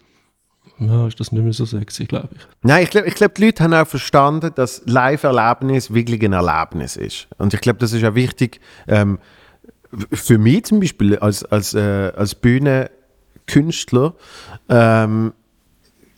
ja, 0.79 1.06
ist 1.06 1.21
das 1.21 1.31
nicht 1.32 1.43
mehr 1.43 1.53
so 1.53 1.65
sexy, 1.65 2.05
glaube 2.05 2.31
ich. 2.35 2.41
Nein, 2.62 2.82
ich 2.82 2.91
glaube, 2.91 3.06
ich 3.06 3.15
glaub, 3.15 3.35
die 3.35 3.44
Leute 3.44 3.62
haben 3.62 3.75
auch 3.75 3.87
verstanden, 3.87 4.50
dass 4.55 4.82
Live-Erlebnis 4.87 5.94
wirklich 5.94 6.23
ein 6.25 6.32
Erlebnis 6.32 6.97
ist. 6.97 7.29
Und 7.38 7.55
ich 7.55 7.61
glaube, 7.61 7.79
das 7.79 7.93
ist 7.93 8.03
ja 8.03 8.15
wichtig, 8.15 8.61
ähm, 8.88 9.19
für 10.12 10.38
mich 10.38 10.65
zum 10.65 10.81
Beispiel 10.81 11.17
als, 11.19 11.44
als, 11.44 11.75
äh, 11.75 12.12
als 12.17 12.35
Bühnenkünstler, 12.35 14.15
ähm, 14.69 15.32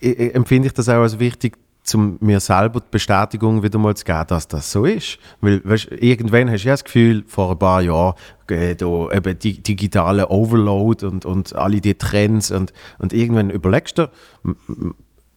empfinde 0.01 0.69
ich 0.69 0.75
das 0.75 0.89
auch 0.89 1.03
als 1.03 1.19
wichtig, 1.19 1.59
um 1.95 2.19
mir 2.21 2.41
selber 2.41 2.81
die 2.81 2.87
Bestätigung 2.91 3.63
wieder 3.63 3.79
mal 3.79 3.97
zu 3.97 4.05
geben, 4.05 4.25
dass 4.29 4.49
das 4.49 4.73
so 4.73 4.85
ist. 4.85 5.19
Weil 5.41 5.63
weißt, 5.65 5.89
irgendwann 5.93 6.51
hast 6.51 6.65
du 6.65 6.69
ja 6.69 6.75
das 6.75 6.85
Gefühl, 6.85 7.25
vor 7.27 7.53
ein 7.53 7.59
paar 7.59 7.83
Jahren, 7.83 8.15
äh, 8.49 8.75
da 8.75 9.11
eben 9.11 9.39
die 9.39 9.63
digitale 9.63 10.29
Overload 10.29 11.07
und, 11.07 11.25
und 11.25 11.55
alle 11.55 11.81
die 11.81 11.95
Trends 11.95 12.51
und, 12.51 12.73
und 12.99 13.13
irgendwann 13.13 13.51
überlegst 13.51 13.99
du, 13.99 14.11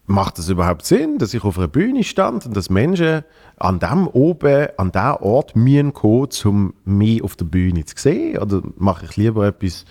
macht 0.10 0.39
das 0.39 0.50
überhaupt 0.50 0.86
Sinn, 0.86 1.20
dass 1.20 1.34
ich 1.34 1.44
auf 1.44 1.58
einer 1.58 1.68
Bühne 1.68 2.03
stand 2.03 2.46
und 2.46 2.58
dass 2.58 2.70
Menschen 2.70 3.24
an 3.58 3.79
dem 3.79 4.08
oben, 4.08 4.68
an 4.77 4.91
dem 4.91 5.15
Ort 5.22 5.56
müssen 5.56 5.94
kommen, 5.94 6.29
um 6.46 6.74
mich 6.84 7.24
auf 7.24 7.36
der 7.36 7.46
Bühne 7.46 7.86
zu 7.86 7.96
sehen? 7.98 8.39
Oder 8.39 8.62
mache 8.77 9.06
ich 9.06 9.18
lieber 9.18 9.48
etwas 9.48 9.86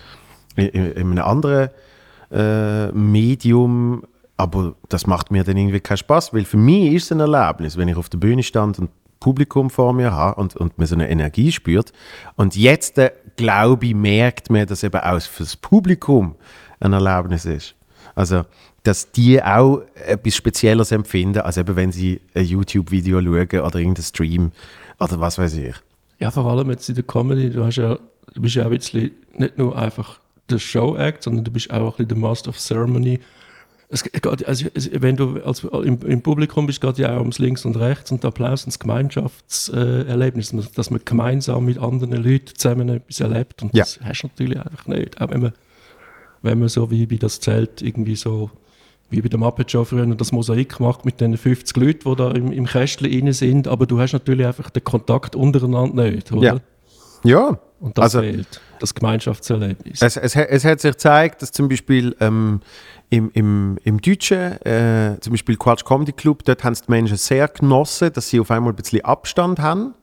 in, 0.55 0.67
in 0.67 1.11
einem 1.11 1.19
anderen 1.19 1.69
äh, 2.31 2.91
Medium, 2.91 4.03
aber 4.39 4.75
das 4.87 5.05
macht 5.05 5.31
mir 5.31 5.43
dann 5.43 5.57
irgendwie 5.57 5.81
keinen 5.81 5.97
Spaß, 5.97 6.33
weil 6.33 6.45
für 6.45 6.55
mich 6.55 6.93
ist 6.93 7.03
es 7.03 7.11
ein 7.11 7.19
Erlebnis, 7.19 7.75
wenn 7.75 7.89
ich 7.89 7.97
auf 7.97 8.07
der 8.07 8.19
Bühne 8.19 8.41
stand 8.41 8.79
und 8.79 8.89
Publikum 9.19 9.69
vor 9.69 9.91
mir 9.91 10.13
habe 10.13 10.39
und, 10.39 10.55
und 10.55 10.77
man 10.77 10.87
so 10.87 10.95
eine 10.95 11.09
Energie 11.09 11.51
spürt. 11.51 11.91
Und 12.37 12.55
jetzt, 12.55 12.97
äh, 12.97 13.11
glaube 13.35 13.87
ich, 13.87 13.93
merkt 13.93 14.49
man, 14.49 14.65
dass 14.65 14.83
eben 14.85 15.01
auch 15.01 15.21
für 15.21 15.43
das 15.43 15.57
Publikum 15.57 16.35
ein 16.79 16.93
Erlebnis 16.93 17.43
ist. 17.43 17.75
Also, 18.15 18.45
dass 18.83 19.11
die 19.11 19.43
auch 19.43 19.81
etwas 20.07 20.35
Spezielles 20.35 20.93
empfinden, 20.93 21.39
als 21.41 21.57
eben 21.57 21.75
wenn 21.75 21.91
sie 21.91 22.21
ein 22.33 22.45
YouTube-Video 22.45 23.19
schauen 23.21 23.61
oder 23.65 23.79
irgendeinen 23.79 24.05
Stream 24.05 24.51
oder 25.01 25.19
was 25.19 25.37
weiß 25.37 25.55
ich. 25.55 25.75
Ja, 26.19 26.31
vor 26.31 26.45
allem 26.45 26.69
jetzt 26.69 26.87
in 26.87 26.95
der 26.95 27.03
Comedy, 27.03 27.49
du, 27.49 27.65
hast 27.65 27.75
ja, 27.75 27.99
du 28.33 28.41
bist 28.41 28.55
ja 28.55 28.63
auch 28.63 28.71
ein 28.71 28.77
bisschen 28.77 29.11
nicht 29.33 29.57
nur 29.57 29.77
einfach 29.77 30.21
der 30.49 30.59
Show-Act, 30.59 31.23
sondern 31.23 31.43
du 31.43 31.51
bist 31.51 31.69
auch 31.71 31.75
ein 31.77 31.91
bisschen 31.91 32.07
der 32.07 32.17
Master 32.17 32.49
of 32.51 32.57
Ceremony 32.57 33.19
es 33.91 34.03
geht, 34.03 34.45
also, 34.45 34.65
wenn 34.75 35.15
du 35.15 35.41
als, 35.41 35.63
im, 35.63 35.99
im, 36.03 36.21
Publikum 36.21 36.67
bist, 36.67 36.79
geht 36.79 36.99
ja 36.99 37.15
auch 37.15 37.21
ums 37.21 37.39
Links 37.39 37.65
und 37.65 37.75
Rechts 37.75 38.11
und 38.11 38.23
Applaus 38.23 38.63
und 38.63 38.67
das 38.67 38.79
Gemeinschaftserlebnis, 38.79 40.53
dass 40.75 40.91
man 40.91 41.01
gemeinsam 41.03 41.65
mit 41.65 41.79
anderen 41.79 42.23
Leuten 42.23 42.55
zusammen 42.55 42.89
etwas 42.89 43.19
erlebt. 43.19 43.63
Und 43.63 43.73
ja. 43.73 43.83
das 43.83 43.99
hast 44.03 44.21
du 44.21 44.27
natürlich 44.27 44.59
einfach 44.59 44.85
nicht. 44.85 45.19
Auch 45.19 45.31
wenn 45.31 45.41
man, 45.41 45.53
wenn 46.43 46.59
man 46.59 46.69
so 46.69 46.91
wie 46.91 47.07
bei 47.07 47.15
das 47.15 47.39
Zelt 47.39 47.81
irgendwie 47.81 48.15
so, 48.15 48.51
wie 49.09 49.21
bei 49.21 49.27
der 49.27 49.39
Muppet 49.39 49.71
Show 49.71 49.83
früher 49.83 50.05
das 50.05 50.31
Mosaik 50.31 50.79
macht 50.79 51.03
mit 51.03 51.19
den 51.19 51.35
50 51.35 51.75
Leuten, 51.77 52.09
die 52.11 52.15
da 52.15 52.29
im, 52.29 52.51
im 52.51 52.67
Kästchen 52.67 53.11
rein 53.11 53.33
sind, 53.33 53.67
aber 53.67 53.87
du 53.87 53.99
hast 53.99 54.13
natürlich 54.13 54.45
einfach 54.45 54.69
den 54.69 54.83
Kontakt 54.83 55.35
untereinander 55.35 56.11
nicht, 56.11 56.31
oder? 56.31 56.43
Ja. 56.43 56.59
Ja, 57.23 57.59
Und 57.79 57.97
das 57.97 58.15
also, 58.15 58.21
fehlt, 58.21 58.61
das 58.79 58.93
Gemeinschaftserlebnis. 58.93 60.01
Es, 60.01 60.15
es, 60.15 60.35
es, 60.35 60.63
hat 60.63 60.79
sich 60.79 60.91
gezeigt, 60.91 61.41
dass 61.41 61.51
zum 61.51 61.67
Beispiel 61.67 62.15
ähm, 62.19 62.61
im, 63.09 63.31
im, 63.33 63.77
im 63.83 64.01
Deutschen, 64.01 64.61
äh, 64.65 65.17
zum 65.19 65.31
Beispiel 65.31 65.57
Quatsch 65.57 65.83
Comedy 65.83 66.11
Club, 66.11 66.43
dort 66.45 66.63
haben 66.63 66.73
es 66.73 66.83
die 66.83 66.91
Menschen 66.91 67.17
sehr 67.17 67.47
genossen, 67.47 68.13
dass 68.13 68.29
sie 68.29 68.39
auf 68.39 68.51
einmal 68.51 68.73
ein 68.73 68.75
bisschen 68.75 69.03
Abstand 69.03 69.59
haben. 69.59 69.95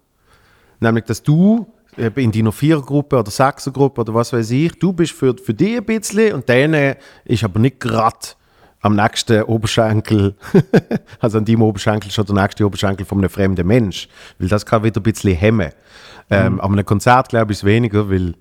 Nämlich, 0.81 1.05
dass 1.05 1.23
du 1.23 1.67
in 1.97 2.31
deiner 2.31 2.53
Vierergruppe 2.53 3.19
oder 3.19 3.31
Sechsergruppe 3.31 4.03
oder 4.03 4.15
was 4.15 4.33
weiß 4.33 4.51
ich, 4.51 4.79
du 4.79 4.93
bist 4.93 5.13
für, 5.13 5.35
für 5.43 5.55
dich 5.55 5.79
ein 5.79 5.85
bisschen 5.85 6.35
und 6.35 6.49
deine 6.49 6.99
ist 7.25 7.43
aber 7.43 7.59
nicht 7.59 7.81
gerade 7.81 8.19
am 8.81 8.95
nächsten 8.95 9.43
Oberschenkel, 9.45 10.37
also 11.21 11.39
an 11.39 11.45
deinem 11.45 11.63
Oberschenkel 11.63 12.11
schon 12.11 12.27
der 12.27 12.35
nächste 12.35 12.67
Oberschenkel 12.67 13.07
von 13.07 13.19
einem 13.19 13.31
fremden 13.31 13.67
Mensch. 13.67 14.09
Weil 14.39 14.49
das 14.49 14.67
kann 14.67 14.85
wieder 14.85 15.01
ein 15.01 15.03
bisschen 15.03 15.35
hemmen. 15.35 15.73
Ähm, 16.31 16.55
mhm. 16.55 16.61
An 16.61 16.73
einem 16.73 16.85
Konzert 16.85 17.31
glaube 17.31 17.53
ich 17.53 17.59
es 17.59 17.65
weniger, 17.65 18.11
weil 18.11 18.35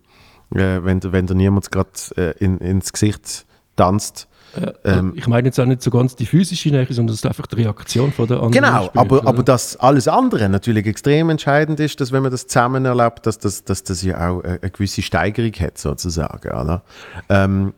äh, 0.54 0.84
wenn, 0.84 1.02
wenn 1.04 1.26
dir 1.26 1.36
niemand 1.36 1.72
gerade 1.72 1.90
äh, 2.18 2.32
in, 2.44 2.60
ins 2.60 2.92
Gesicht 2.92 3.46
tanzt, 3.76 4.28
äh, 4.56 4.74
ähm, 4.84 5.14
ich 5.16 5.28
meine 5.28 5.48
jetzt 5.48 5.60
auch 5.60 5.66
nicht 5.66 5.82
so 5.82 5.92
ganz 5.92 6.16
die 6.16 6.26
physische 6.26 6.70
Nähe, 6.70 6.86
sondern 6.90 7.08
das 7.08 7.18
ist 7.18 7.26
einfach 7.26 7.48
die 7.48 7.56
Reaktion 7.56 8.12
von 8.12 8.28
der 8.28 8.38
anderen. 8.38 8.52
Genau, 8.52 8.86
spielt, 8.86 8.98
aber, 8.98 9.28
aber 9.28 9.44
dass 9.44 9.78
alles 9.78 10.08
andere 10.08 10.48
natürlich 10.50 10.86
extrem 10.86 11.30
entscheidend 11.30 11.80
ist, 11.80 12.00
dass 12.00 12.12
wenn 12.12 12.24
man 12.24 12.32
das 12.32 12.48
zusammen 12.48 12.86
erlebt, 12.86 13.26
dass 13.26 13.40
das, 13.40 13.64
dass 13.64 13.84
das 13.84 14.02
ja 14.02 14.30
auch 14.30 14.44
eine 14.44 14.60
gewisse 14.60 15.02
Steigerung 15.02 15.54
hat, 15.54 15.78
sozusagen. 15.78 16.50
Oder? 16.50 16.84
Ähm, 17.30 17.74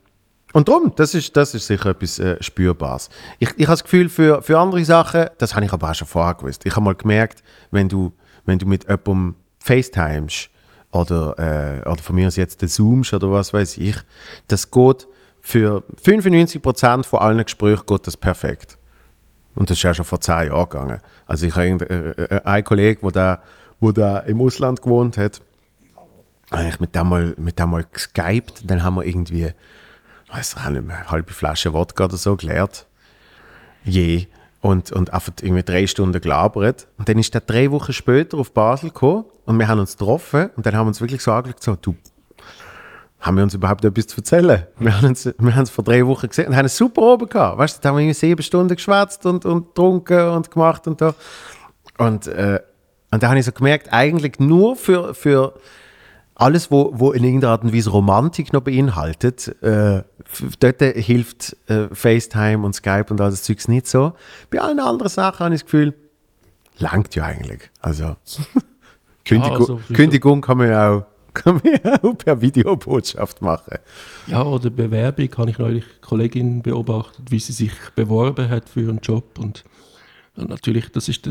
und 0.53 0.69
darum, 0.69 0.93
das 0.95 1.13
ist, 1.13 1.35
das 1.35 1.53
ist 1.53 1.67
sicher 1.67 1.89
etwas 1.89 2.19
äh, 2.19 2.41
Spürbares. 2.41 3.09
Ich, 3.39 3.49
ich 3.57 3.67
habe 3.67 3.73
das 3.73 3.83
Gefühl, 3.83 4.09
für, 4.09 4.41
für 4.41 4.57
andere 4.59 4.83
Sachen, 4.85 5.25
das 5.37 5.55
habe 5.55 5.65
ich 5.65 5.73
aber 5.73 5.89
auch 5.91 5.95
schon 5.95 6.07
vorher 6.07 6.35
gewusst. 6.35 6.65
Ich 6.65 6.75
habe 6.75 6.85
mal 6.85 6.95
gemerkt, 6.95 7.43
wenn 7.71 7.89
du, 7.89 8.13
wenn 8.45 8.57
du 8.57 8.65
mit 8.65 8.83
jemandem 8.83 9.35
FaceTimest 9.59 10.49
oder, 10.91 11.83
äh, 11.83 11.89
oder 11.89 12.01
von 12.01 12.15
mir 12.15 12.27
aus 12.27 12.37
jetzt 12.37 12.61
Zoomst 12.67 13.13
oder 13.13 13.31
was 13.31 13.53
weiß 13.53 13.77
ich, 13.77 13.95
das 14.47 14.71
geht 14.71 15.07
für 15.47 15.81
95% 16.03 17.05
von 17.05 17.19
allen 17.19 17.41
Gesprächen 17.41 17.85
geht 17.85 18.05
das 18.05 18.17
perfekt. 18.17 18.77
Und 19.55 19.69
das 19.69 19.77
ist 19.77 19.83
ja 19.83 19.93
schon 19.93 20.03
vor 20.03 20.19
zehn 20.19 20.47
Jahren 20.47 20.67
gegangen. 20.67 20.99
Also 21.25 21.45
ich 21.45 21.55
habe 21.55 21.89
äh, 21.89 22.35
äh, 22.35 22.41
einen 22.43 22.65
Kollegen, 22.65 22.99
der 23.01 23.11
da, 23.11 23.41
wo 23.79 23.93
da 23.93 24.19
im 24.19 24.41
Ausland 24.41 24.81
gewohnt 24.81 25.15
hat, 25.15 25.41
habe 26.51 26.67
ich 26.67 26.81
mit 26.81 26.93
dem 26.93 27.07
mal, 27.07 27.33
mit 27.37 27.57
dem 27.59 27.69
mal 27.69 27.85
geskypt. 27.89 28.69
Dann 28.69 28.83
haben 28.83 28.95
wir 28.95 29.05
irgendwie, 29.05 29.53
weiß 30.33 30.57
ich 30.59 30.69
nicht 30.69 30.85
mehr, 30.85 30.97
eine 30.97 31.11
halbe 31.11 31.31
Flasche 31.31 31.71
Wodka 31.71 32.05
oder 32.05 32.17
so 32.17 32.35
geleert. 32.35 32.85
Je. 33.85 34.27
Und, 34.59 34.91
und 34.91 35.13
einfach 35.13 35.31
irgendwie 35.41 35.63
drei 35.63 35.87
Stunden 35.87 36.19
gelabert. 36.19 36.89
Und 36.97 37.07
dann 37.07 37.17
ist 37.19 37.33
der 37.33 37.41
drei 37.41 37.71
Wochen 37.71 37.93
später 37.93 38.37
auf 38.37 38.51
Basel 38.51 38.89
gekommen 38.89 39.23
und 39.45 39.57
wir 39.57 39.69
haben 39.69 39.79
uns 39.79 39.95
getroffen 39.95 40.49
und 40.57 40.65
dann 40.65 40.75
haben 40.75 40.87
wir 40.87 40.89
uns 40.89 40.99
wirklich 40.99 41.21
so 41.21 41.31
angeschaut, 41.31 41.63
so, 41.63 41.75
du 41.77 41.95
haben 43.27 43.35
wir 43.35 43.43
uns 43.43 43.53
überhaupt 43.53 43.85
etwas 43.85 44.07
zu 44.07 44.17
erzählen? 44.17 44.65
Wir 44.79 44.97
haben 44.97 45.07
uns, 45.07 45.25
wir 45.25 45.55
haben 45.55 45.63
es 45.63 45.69
vor 45.69 45.83
drei 45.83 46.05
Wochen 46.07 46.27
gesehen 46.29 46.47
und 46.47 46.55
haben 46.55 46.65
es 46.65 46.77
super 46.77 47.01
oben 47.01 47.27
gehabt. 47.29 47.57
Weißt 47.57 47.77
du, 47.77 47.81
da 47.81 47.89
haben 47.89 47.97
wir 47.99 48.13
sieben 48.13 48.41
Stunden 48.41 48.75
geschwätzt 48.75 49.25
und, 49.25 49.45
und 49.45 49.67
getrunken 49.67 50.29
und 50.29 50.49
gemacht 50.49 50.87
und 50.87 51.01
da. 51.01 51.13
Und, 51.97 52.27
äh, 52.27 52.59
und 53.11 53.21
da 53.21 53.29
habe 53.29 53.39
ich 53.39 53.45
so 53.45 53.51
gemerkt, 53.51 53.91
eigentlich 53.91 54.39
nur 54.39 54.75
für, 54.75 55.13
für 55.13 55.53
alles, 56.35 56.71
wo, 56.71 56.91
wo 56.93 57.11
in 57.11 57.23
irgendeiner 57.23 57.53
Art 57.53 57.63
und 57.63 57.73
Weise 57.73 57.89
Romantik 57.89 58.53
noch 58.53 58.61
beinhaltet, 58.61 59.47
äh, 59.61 60.03
dort 60.59 60.81
hilft 60.81 61.57
äh, 61.67 61.87
FaceTime 61.91 62.65
und 62.65 62.73
Skype 62.73 63.07
und 63.09 63.19
all 63.19 63.31
das 63.31 63.43
Zeugs 63.43 63.67
nicht 63.67 63.87
so. 63.87 64.13
Bei 64.49 64.61
allen 64.61 64.79
anderen 64.79 65.09
Sachen 65.09 65.45
habe 65.45 65.55
ich 65.55 65.61
das 65.61 65.71
Gefühl, 65.71 65.93
langt 66.77 67.15
ja 67.15 67.25
eigentlich. 67.25 67.69
Also, 67.81 68.15
Kündigung, 69.25 69.53
ja, 69.53 69.59
also, 69.59 69.81
Kündigung 69.93 70.41
kann 70.41 70.57
man 70.59 70.69
ja 70.69 70.91
auch 70.91 71.05
kann 71.43 71.61
man 71.63 71.99
auch 72.01 72.17
per 72.17 72.41
Videobotschaft 72.41 73.41
machen. 73.41 73.77
Ja, 74.27 74.43
oder 74.43 74.69
Bewerbung 74.69 75.29
habe 75.37 75.49
ich 75.49 75.57
neulich 75.57 75.83
eine 75.83 76.01
Kollegin 76.01 76.61
beobachtet, 76.61 77.31
wie 77.31 77.39
sie 77.39 77.53
sich 77.53 77.71
beworben 77.95 78.49
hat 78.49 78.69
für 78.69 78.81
einen 78.81 78.99
Job 78.99 79.39
und 79.39 79.63
natürlich, 80.35 80.91
das 80.91 81.09
ist 81.09 81.27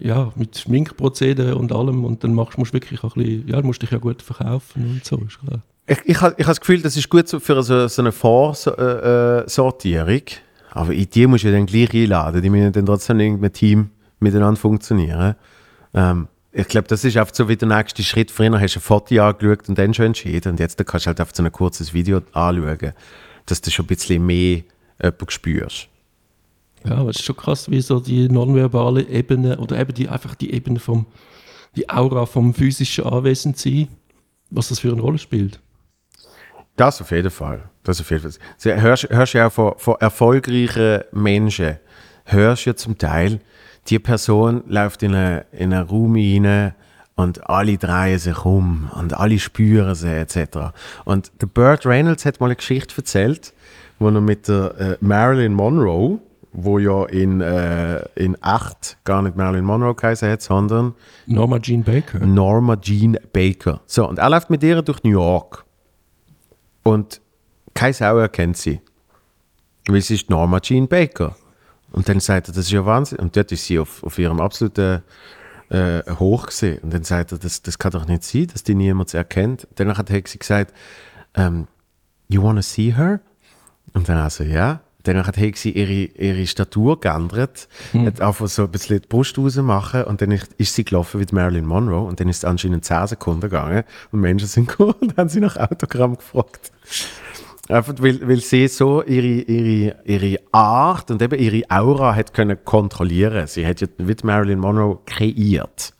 ja 0.00 0.32
mit 0.36 0.56
Schminkprozedere 0.56 1.56
und 1.56 1.72
allem 1.72 2.04
und 2.04 2.24
dann 2.24 2.34
machst, 2.34 2.58
musst 2.58 2.72
du 2.72 2.76
wirklich 2.76 3.04
auch 3.04 3.16
ein 3.16 3.22
bisschen, 3.22 3.48
ja, 3.48 3.60
musst 3.62 3.82
dich 3.82 3.90
ja 3.90 3.98
gut 3.98 4.22
verkaufen 4.22 4.84
und 4.84 5.04
so, 5.04 5.16
ist 5.18 5.38
klar. 5.40 5.62
Ich, 5.86 5.98
ich, 6.04 6.16
ich 6.16 6.20
habe 6.22 6.34
das 6.38 6.60
Gefühl, 6.60 6.80
das 6.80 6.96
ist 6.96 7.10
gut 7.10 7.28
für 7.28 7.62
so, 7.62 7.86
so 7.88 8.02
eine 8.02 8.12
Vorsortierung, 8.12 10.08
äh, 10.08 10.16
äh 10.16 10.22
aber 10.70 10.94
die 10.94 11.26
musst 11.26 11.44
du 11.44 11.52
dann 11.52 11.66
gleich 11.66 11.92
einladen, 11.92 12.40
die 12.42 12.50
müssen 12.50 12.72
dann 12.72 12.86
trotzdem 12.86 13.20
in 13.20 13.26
irgendeinem 13.26 13.52
Team 13.52 13.90
miteinander 14.18 14.58
funktionieren. 14.58 15.36
Ähm, 15.92 16.28
ich 16.56 16.68
glaube, 16.68 16.86
das 16.86 17.04
ist 17.04 17.16
einfach 17.16 17.34
so 17.34 17.48
wie 17.48 17.56
der 17.56 17.66
nächste 17.66 18.04
Schritt. 18.04 18.30
Früher 18.30 18.60
hast 18.60 18.76
du 18.76 18.78
ein 18.78 18.82
Foto 18.82 19.20
angeschaut 19.20 19.68
und 19.68 19.76
dann 19.76 19.92
schon 19.92 20.06
entschieden. 20.06 20.52
Und 20.52 20.60
jetzt 20.60 20.78
kannst 20.86 21.06
du 21.06 21.08
halt 21.08 21.20
einfach 21.20 21.34
so 21.34 21.42
ein 21.42 21.50
kurzes 21.50 21.92
Video 21.92 22.22
anschauen, 22.32 22.92
dass 23.46 23.60
du 23.60 23.70
schon 23.72 23.84
ein 23.84 23.88
bisschen 23.88 24.24
mehr 24.24 24.62
jemanden 25.02 25.30
spürst. 25.30 25.88
Ja, 26.84 26.98
aber 26.98 27.10
es 27.10 27.16
ist 27.16 27.24
schon 27.24 27.36
krass, 27.36 27.68
wie 27.70 27.80
so 27.80 27.98
die 27.98 28.28
nonverbale 28.28 29.02
Ebene 29.02 29.58
oder 29.58 29.78
eben 29.80 29.94
die, 29.94 30.08
einfach 30.08 30.36
die 30.36 30.54
Ebene 30.54 30.78
vom, 30.78 31.06
die 31.74 31.90
Aura 31.90 32.24
vom 32.24 32.54
physischen 32.54 33.04
Anwesendsein, 33.04 33.88
was 34.50 34.68
das 34.68 34.78
für 34.78 34.92
eine 34.92 35.00
Rolle 35.00 35.18
spielt. 35.18 35.60
Das 36.76 37.00
auf 37.00 37.10
jeden 37.10 37.30
Fall. 37.30 37.68
Das 37.82 38.00
auf 38.00 38.10
jeden 38.10 38.30
Fall. 38.30 38.40
Du 38.62 38.80
hörst, 38.80 39.08
hörst 39.10 39.32
ja 39.32 39.48
auch 39.48 39.52
von, 39.52 39.74
von 39.78 39.96
erfolgreichen 39.98 41.02
Menschen, 41.12 41.78
hörst 42.26 42.64
ja 42.66 42.76
zum 42.76 42.96
Teil, 42.96 43.40
die 43.88 43.98
Person 43.98 44.64
läuft 44.66 45.02
in 45.02 45.14
einen, 45.14 45.42
in 45.52 45.72
einen 45.72 45.86
Raum 45.86 46.14
hinein 46.14 46.74
und 47.16 47.48
alle 47.48 47.78
drehen 47.78 48.18
sich 48.18 48.44
um 48.44 48.90
und 48.94 49.14
alle 49.14 49.38
spüren 49.38 49.94
sie 49.94 50.08
etc. 50.08 50.72
Und 51.04 51.30
der 51.40 51.46
Burt 51.46 51.86
Reynolds 51.86 52.24
hat 52.24 52.40
mal 52.40 52.46
eine 52.46 52.56
Geschichte 52.56 52.94
erzählt, 52.96 53.52
wo 53.98 54.08
er 54.08 54.20
mit 54.20 54.48
der 54.48 54.74
äh, 54.78 54.96
Marilyn 55.00 55.54
Monroe, 55.54 56.18
wo 56.52 56.78
ja 56.78 57.04
in, 57.06 57.40
äh, 57.40 58.00
in 58.16 58.36
8 58.40 58.98
gar 59.04 59.22
nicht 59.22 59.36
Marilyn 59.36 59.64
Monroe 59.64 59.94
geheißen 59.94 60.28
hat, 60.30 60.42
sondern 60.42 60.94
Norma 61.26 61.58
Jean 61.58 61.82
Baker. 61.82 62.18
Norma 62.20 62.76
Jean 62.76 63.18
Baker. 63.32 63.80
So, 63.86 64.08
und 64.08 64.18
er 64.18 64.30
läuft 64.30 64.50
mit 64.50 64.62
ihr 64.62 64.82
durch 64.82 65.02
New 65.02 65.10
York. 65.10 65.64
Und 66.82 67.20
keine 67.74 67.92
Sau 67.92 68.18
erkennt 68.18 68.56
sie. 68.56 68.80
Weil 69.86 70.00
sie 70.00 70.14
ist 70.14 70.30
Norma 70.30 70.60
Jean 70.60 70.88
Baker. 70.88 71.36
Und 71.94 72.08
dann 72.08 72.20
sagt 72.20 72.48
er, 72.48 72.54
das 72.54 72.66
ist 72.66 72.72
ja 72.72 72.84
Wahnsinn. 72.84 73.18
Und 73.18 73.36
dort 73.36 73.52
ist 73.52 73.64
sie 73.64 73.78
auf, 73.78 74.02
auf 74.02 74.18
ihrem 74.18 74.40
absoluten 74.40 75.02
äh, 75.70 76.02
Hoch 76.18 76.46
gesehen. 76.46 76.78
Und 76.82 76.92
dann 76.92 77.04
sagt 77.04 77.32
er, 77.32 77.38
das, 77.38 77.62
das 77.62 77.78
kann 77.78 77.92
doch 77.92 78.06
nicht 78.06 78.24
sein, 78.24 78.48
dass 78.52 78.64
die 78.64 78.74
niemand 78.74 79.14
erkennt. 79.14 79.68
Danach 79.76 79.98
hat 79.98 80.08
sie 80.08 80.38
gesagt, 80.38 80.74
um, 81.36 81.42
ähm, 81.42 81.66
you 82.28 82.42
wanna 82.42 82.62
see 82.62 82.94
her? 82.94 83.20
Und 83.92 84.08
dann 84.08 84.18
also, 84.18 84.44
ja. 84.44 84.80
Danach 85.04 85.26
hat 85.26 85.36
sie 85.36 85.70
ihre, 85.70 85.92
ihre 85.92 86.46
Statur 86.46 86.98
geändert, 86.98 87.68
hm. 87.92 88.06
hat 88.06 88.22
einfach 88.22 88.48
so 88.48 88.62
ein 88.62 88.70
bisschen 88.70 89.02
die 89.02 89.06
Brust 89.06 89.36
rausmachen 89.36 90.04
und 90.04 90.22
dann 90.22 90.30
ist, 90.30 90.54
ist 90.54 90.74
sie 90.74 90.84
gelaufen 90.84 91.20
wie 91.20 91.34
Marilyn 91.34 91.66
Monroe 91.66 92.06
und 92.06 92.20
dann 92.20 92.28
ist 92.30 92.38
es 92.38 92.44
anscheinend 92.46 92.86
10 92.86 93.08
Sekunden 93.08 93.42
gegangen 93.42 93.84
und 94.12 94.20
Menschen 94.20 94.48
sind 94.48 94.66
gekommen 94.66 94.94
und 95.00 95.16
haben 95.18 95.28
sie 95.28 95.40
nach 95.40 95.58
Autogramm 95.58 96.16
gefragt. 96.16 96.72
Einfach 97.68 97.94
weil, 97.98 98.26
weil 98.28 98.40
sie 98.40 98.68
so 98.68 99.02
ihre, 99.02 99.26
ihre, 99.26 99.96
ihre 100.04 100.38
Art 100.52 101.10
und 101.10 101.22
eben 101.22 101.38
ihre 101.38 101.62
Aura 101.70 102.14
hat 102.14 102.34
können 102.34 102.58
kontrollieren. 102.64 103.46
Sie 103.46 103.66
hat 103.66 103.80
ja 103.80 103.86
wie 103.98 104.16
Marilyn 104.22 104.58
Monroe 104.58 104.98
kreiert. 105.06 105.94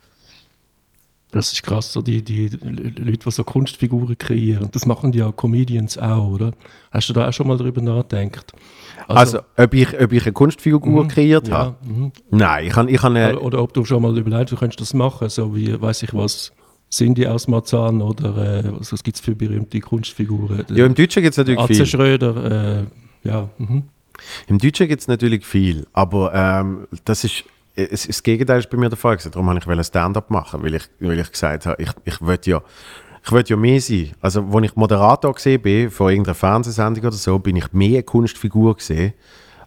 Das 1.34 1.52
ist 1.52 1.64
krass, 1.64 1.92
so 1.92 2.00
die, 2.00 2.22
die 2.22 2.48
Leute, 2.48 3.18
die 3.18 3.30
so 3.30 3.42
Kunstfiguren 3.42 4.16
kreieren. 4.16 4.68
Das 4.70 4.86
machen 4.86 5.10
die 5.10 5.18
ja 5.18 5.32
Comedians 5.32 5.98
auch, 5.98 6.28
oder? 6.28 6.52
Hast 6.92 7.08
du 7.08 7.12
da 7.12 7.28
auch 7.28 7.32
schon 7.32 7.48
mal 7.48 7.56
darüber 7.56 7.82
nachgedacht? 7.82 8.52
Also, 9.08 9.38
also 9.38 9.40
ob, 9.56 9.74
ich, 9.74 10.00
ob 10.00 10.12
ich 10.12 10.22
eine 10.22 10.32
Kunstfigur 10.32 11.04
mhm, 11.04 11.08
kreiert 11.08 11.48
ja, 11.48 11.58
habe? 11.58 11.76
Mhm. 11.82 12.12
Nein, 12.30 12.66
ich 12.66 12.72
kann, 12.72 12.88
ich 12.88 13.00
kann 13.00 13.16
oder, 13.16 13.42
oder, 13.42 13.62
ob 13.62 13.74
du 13.74 13.84
schon 13.84 14.02
mal 14.02 14.16
überlegt, 14.16 14.52
du 14.52 14.56
könntest 14.56 14.80
das 14.80 14.94
machen, 14.94 15.28
so 15.28 15.56
wie, 15.56 15.80
weiß 15.80 16.04
ich 16.04 16.14
was, 16.14 16.52
Cindy 16.96 17.26
aus 17.26 17.48
Marzahn 17.48 18.02
oder 18.02 18.64
äh, 18.64 18.72
was 18.78 19.02
gibt 19.02 19.16
es 19.16 19.20
für 19.20 19.34
berühmte 19.34 19.80
Kunstfiguren? 19.80 20.64
Ja, 20.68 20.86
im 20.86 20.94
Deutschen 20.94 21.22
gibt 21.22 21.32
es 21.32 21.38
natürlich 21.38 21.60
Atze 21.60 21.74
viel. 21.74 21.86
Schröder, 21.86 22.86
äh, 23.24 23.28
ja. 23.28 23.48
Mhm. 23.58 23.84
Im 24.46 24.58
Deutschen 24.58 24.86
gibt 24.88 25.00
es 25.00 25.08
natürlich 25.08 25.44
viel, 25.44 25.86
aber 25.92 26.32
ähm, 26.34 26.86
das 27.04 27.24
ist 27.24 27.44
es, 27.76 28.06
das 28.06 28.22
Gegenteil 28.22 28.60
ist 28.60 28.70
bei 28.70 28.76
mir 28.76 28.88
der 28.88 28.98
Fall. 28.98 29.16
Darum 29.16 29.50
habe 29.50 29.80
ich 29.80 29.86
Stand-up 29.86 30.30
machen, 30.30 30.62
weil 30.62 30.74
ich, 30.74 30.84
weil 31.00 31.18
ich 31.18 31.30
gesagt 31.30 31.66
habe, 31.66 31.82
ich, 31.82 31.90
ich 32.04 32.20
wollte 32.20 32.50
ja, 32.50 32.62
ich 33.24 33.32
will 33.32 33.44
ja 33.46 33.56
mehr 33.56 33.80
sein. 33.80 34.12
Also, 34.20 34.44
als 34.44 34.64
ich 34.66 34.76
Moderator 34.76 35.32
gesehen 35.32 35.62
bin, 35.62 35.90
von 35.90 36.10
irgendeiner 36.10 36.34
Fernsehsendung 36.34 37.04
oder 37.04 37.12
so, 37.12 37.38
bin 37.38 37.56
ich 37.56 37.72
mehr 37.72 38.02
Kunstfigur 38.02 38.76
gesehen 38.76 39.14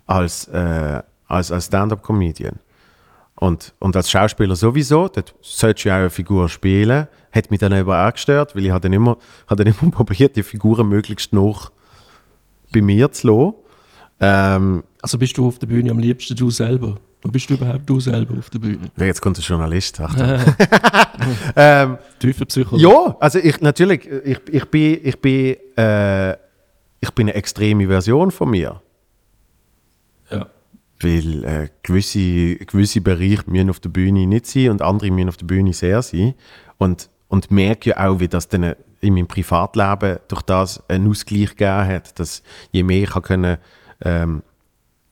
als, 0.05 0.47
äh, 0.47 1.01
als, 1.27 1.51
als 1.51 1.65
Stand-up-Comedian. 1.65 2.59
Und, 3.39 3.73
und 3.79 3.95
als 3.95 4.09
Schauspieler 4.09 4.55
sowieso, 4.55 5.07
dort 5.07 5.35
solltest 5.41 5.85
du 5.85 5.89
ja 5.89 5.95
auch 5.95 5.99
eine 5.99 6.09
Figur 6.09 6.49
spielen. 6.49 7.07
Hat 7.31 7.51
mich 7.51 7.59
dann 7.59 7.71
aber 7.71 8.07
auch 8.07 8.11
gestört, 8.11 8.55
weil 8.55 8.65
ich 8.65 8.71
habe 8.71 8.81
dann 8.81 8.93
immer, 8.93 9.17
habe 9.47 9.63
dann 9.63 9.73
immer 9.81 9.91
probiert, 9.91 10.35
die 10.35 10.43
Figuren 10.43 10.89
möglichst 10.89 11.33
noch 11.33 11.71
bei 12.73 12.81
mir 12.81 13.11
zu 13.11 13.27
lassen. 13.27 13.53
Ähm, 14.19 14.83
also 15.01 15.17
bist 15.19 15.37
du 15.37 15.47
auf 15.47 15.59
der 15.59 15.67
Bühne 15.67 15.91
am 15.91 15.99
liebsten 15.99 16.35
du 16.35 16.49
selber? 16.49 16.97
Wo 17.21 17.29
bist 17.29 17.49
du 17.49 17.53
überhaupt 17.53 17.87
du 17.87 17.99
selber 17.99 18.37
auf 18.39 18.49
der 18.49 18.59
Bühne? 18.59 18.89
Jetzt 18.97 19.21
kommt 19.21 19.37
der 19.37 19.43
Journalist. 19.43 20.01
Ähm, 21.55 21.97
Tiefer 22.19 22.45
Psychologe. 22.45 22.83
ja, 22.83 23.17
also 23.19 23.39
ich 23.39 23.59
natürlich, 23.59 24.07
ich, 24.07 24.39
ich 24.49 24.65
bin, 24.65 24.99
ich 25.03 25.19
bin, 25.19 25.55
äh, 25.75 26.33
ich 26.99 27.11
bin 27.13 27.27
eine 27.27 27.33
extreme 27.33 27.87
Version 27.87 28.31
von 28.31 28.51
mir. 28.51 28.81
Ja. 30.31 30.47
Weil 30.99 31.43
äh, 31.43 31.69
gewisse, 31.83 32.55
gewisse 32.55 33.01
Bereiche 33.01 33.43
müssen 33.45 33.69
auf 33.69 33.79
der 33.79 33.89
Bühne 33.89 34.25
nicht 34.25 34.47
sein 34.47 34.71
und 34.71 34.81
andere 34.81 35.11
müssen 35.11 35.29
auf 35.29 35.37
der 35.37 35.45
Bühne 35.45 35.73
sehr 35.73 36.01
sein. 36.01 36.33
Und, 36.77 37.09
und 37.27 37.51
merke 37.51 37.91
ja 37.91 38.07
auch, 38.07 38.19
wie 38.19 38.27
das 38.27 38.47
dann 38.47 38.75
in 38.99 39.13
meinem 39.13 39.27
Privatleben 39.27 40.19
durch 40.27 40.41
das 40.41 40.83
einen 40.89 41.09
Ausgleich 41.09 41.49
gegeben 41.49 41.87
hat, 41.87 42.19
dass 42.19 42.41
je 42.71 42.83
mehr 42.83 43.03
ich 43.03 43.21
können, 43.21 43.57
ähm, 44.03 44.43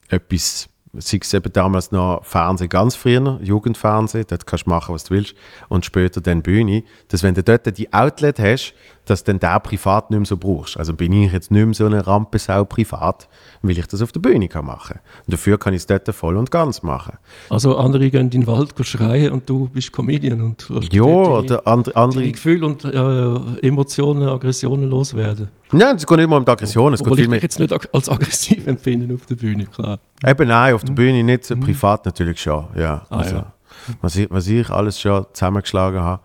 etwas, 0.08 0.68
sei 0.94 1.18
es 1.20 1.34
eben 1.34 1.52
damals 1.52 1.92
noch 1.92 2.24
Fernsehen 2.24 2.68
ganz 2.68 2.96
früher, 2.96 3.38
Jugendfernsehen, 3.42 4.26
dort 4.28 4.46
kannst 4.46 4.66
du 4.66 4.70
machen, 4.70 4.94
was 4.94 5.04
du 5.04 5.14
willst, 5.14 5.34
und 5.68 5.84
später 5.84 6.20
dann 6.20 6.42
Bühne, 6.42 6.84
dass 7.08 7.22
wenn 7.22 7.34
du 7.34 7.42
dort 7.42 7.76
die 7.78 7.92
Outlet 7.92 8.38
hast, 8.38 8.74
dass 9.06 9.24
du 9.24 9.34
der 9.34 9.60
privat 9.60 10.10
nicht 10.10 10.18
mehr 10.18 10.26
so 10.26 10.36
brauchst. 10.36 10.76
Also 10.76 10.92
bin 10.92 11.12
ich 11.12 11.32
jetzt 11.32 11.50
nicht 11.50 11.64
mehr 11.64 11.74
so 11.74 11.86
eine 11.86 12.06
Rampensau 12.06 12.64
privat, 12.64 13.28
weil 13.62 13.78
ich 13.78 13.86
das 13.86 14.02
auf 14.02 14.12
der 14.12 14.20
Bühne 14.20 14.48
kann 14.48 14.66
machen. 14.66 14.98
Und 15.26 15.32
dafür 15.32 15.58
kann 15.58 15.72
ich 15.74 15.78
es 15.78 15.86
dort 15.86 16.08
voll 16.14 16.36
und 16.36 16.50
ganz 16.50 16.82
machen. 16.82 17.16
Also 17.48 17.76
andere 17.78 18.10
gehen 18.10 18.22
in 18.22 18.30
den 18.30 18.46
Wald 18.46 18.74
schreien 18.82 19.32
und 19.32 19.48
du 19.48 19.68
bist 19.68 19.92
Comedian 19.92 20.42
und 20.42 20.70
Ja, 20.92 21.02
oder 21.02 21.66
andere, 21.66 21.94
deine 21.94 22.04
andere 22.04 22.30
Gefühle 22.32 22.66
und 22.66 22.84
äh, 22.84 23.66
Emotionen, 23.66 24.28
Aggressionen 24.28 24.90
loswerden. 24.90 25.48
Nein, 25.72 25.96
es 25.96 26.06
geht 26.06 26.18
nicht 26.18 26.28
mehr 26.28 26.38
um 26.38 26.44
die 26.44 26.50
Aggression, 26.50 26.92
es 26.94 27.00
geht 27.00 27.06
Obwohl 27.06 27.18
ich 27.18 27.22
vielmehr 27.24 27.36
mich 27.36 27.42
jetzt 27.42 27.58
nicht 27.58 27.72
als 27.94 28.08
aggressiv 28.08 28.66
empfinde 28.66 29.12
auf 29.14 29.26
der 29.26 29.34
Bühne, 29.36 29.66
klar. 29.66 29.98
Eben 30.24 30.48
nein, 30.48 30.74
auf 30.74 30.84
der 30.84 30.92
Bühne 30.92 31.22
nicht, 31.24 31.44
so 31.44 31.56
privat 31.56 32.04
natürlich 32.06 32.40
schon. 32.40 32.66
Ja, 32.76 33.04
Ah, 33.10 33.18
also, 33.18 33.36
ja. 33.36 33.52
Was, 34.00 34.16
ich, 34.16 34.30
was 34.30 34.46
ich 34.48 34.68
alles 34.70 35.00
schon 35.00 35.26
zusammengeschlagen 35.32 36.00
habe. 36.00 36.22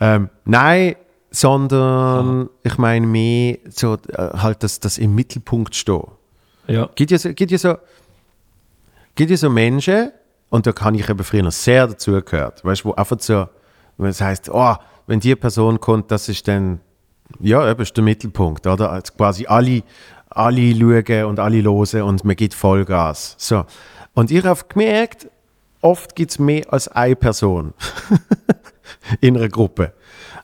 Ähm, 0.00 0.30
nein, 0.44 0.96
sondern 1.34 2.48
ich 2.62 2.78
meine 2.78 3.06
mehr 3.06 3.58
so 3.68 3.94
äh, 3.94 4.38
halt 4.38 4.62
das, 4.62 4.78
das 4.78 4.98
im 4.98 5.14
Mittelpunkt 5.14 5.74
stehen. 5.74 6.06
Ja, 6.68 6.88
Gibt 6.94 7.10
ja 7.10 7.18
so, 7.18 7.32
gibt 7.34 7.50
ja 7.50 7.58
so, 7.58 7.74
gibt 9.14 9.30
ja 9.30 9.36
so 9.36 9.50
Menschen, 9.50 10.12
und 10.50 10.66
da 10.66 10.72
kann 10.72 10.94
ich 10.94 11.08
eben 11.08 11.24
früher 11.24 11.42
noch 11.42 11.52
sehr 11.52 11.88
dazugehört, 11.88 12.64
weißt 12.64 12.84
du, 12.84 12.88
wo 12.88 12.92
einfach 12.92 13.18
so, 13.18 13.48
wenn 13.98 14.10
es 14.10 14.20
heißt, 14.20 14.48
oh, 14.50 14.76
wenn 15.06 15.18
die 15.18 15.34
Person 15.34 15.80
kommt, 15.80 16.10
das 16.10 16.28
ist 16.28 16.46
dann, 16.46 16.80
ja, 17.40 17.68
eben 17.68 17.82
ist 17.82 17.96
der 17.96 18.04
Mittelpunkt, 18.04 18.66
oder? 18.66 18.90
Also 18.90 19.12
quasi 19.14 19.46
alle, 19.46 19.82
alle 20.30 20.72
schauen 20.74 21.24
und 21.24 21.40
alle 21.40 21.62
hören 21.62 22.02
und 22.02 22.24
man 22.24 22.36
gibt 22.36 22.54
Vollgas. 22.54 23.34
So. 23.38 23.64
Und 24.14 24.30
ich 24.30 24.44
habe 24.44 24.60
gemerkt, 24.68 25.28
oft 25.80 26.14
gibt 26.14 26.30
es 26.30 26.38
mehr 26.38 26.72
als 26.72 26.86
eine 26.88 27.16
Person 27.16 27.74
in 29.20 29.36
einer 29.36 29.48
Gruppe. 29.48 29.92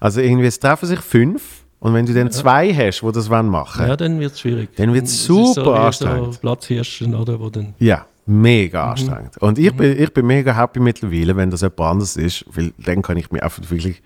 Also 0.00 0.20
irgendwie, 0.20 0.46
es 0.46 0.58
treffen 0.58 0.86
sich 0.86 1.00
fünf 1.00 1.64
und 1.78 1.94
wenn 1.94 2.06
du 2.06 2.12
dann 2.14 2.30
zwei 2.32 2.74
hast, 2.74 3.02
die 3.02 3.12
das 3.12 3.30
wollen 3.30 3.48
machen 3.48 3.86
ja 3.86 3.96
dann 3.96 4.18
wird 4.18 4.32
es 4.32 4.40
schwierig. 4.40 4.70
Dann 4.76 4.92
wird's 4.94 5.12
Es 5.12 5.24
super 5.26 5.64
so 5.64 5.74
anstrengend. 5.74 6.34
So 6.34 6.40
Platzhirschen, 6.40 7.14
oder, 7.14 7.38
wo 7.38 7.50
dann... 7.50 7.74
Ja, 7.78 8.06
mega 8.26 8.84
Mhm. 8.84 8.90
anstrengend. 8.90 9.38
Und 9.38 9.58
ich, 9.58 9.74
bin, 9.74 9.98
ich 9.98 10.12
bin 10.12 10.26
mega 10.26 10.56
happy 10.56 10.80
mittlerweile, 10.80 11.36
wenn 11.36 11.50
das 11.50 11.60
jemand 11.60 11.80
anders 11.80 12.16
ist, 12.16 12.44
weil 12.48 12.72
dann 12.78 13.02
kann 13.02 13.16
ich 13.16 13.30
mir 13.30 13.42
einfach 13.42 13.62
wirklich 13.70 14.02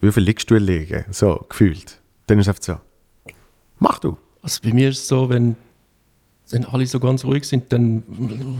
wie 0.00 0.10
viel 0.12 0.22
Liegstuhl 0.24 0.58
legen, 0.58 1.04
so 1.10 1.44
gefühlt. 1.48 2.00
Dann 2.26 2.38
ist 2.38 2.46
es 2.46 2.48
einfach 2.48 2.62
so, 2.62 3.34
mach 3.78 3.98
du. 4.00 4.16
Also 4.42 4.60
bei 4.64 4.72
mir 4.72 4.88
ist 4.88 4.98
es 4.98 5.08
so, 5.08 5.28
wenn, 5.28 5.54
wenn 6.52 6.64
alle 6.64 6.86
so 6.86 7.00
ganz 7.00 7.24
ruhig 7.24 7.44
sind, 7.44 7.72
dann 7.72 8.02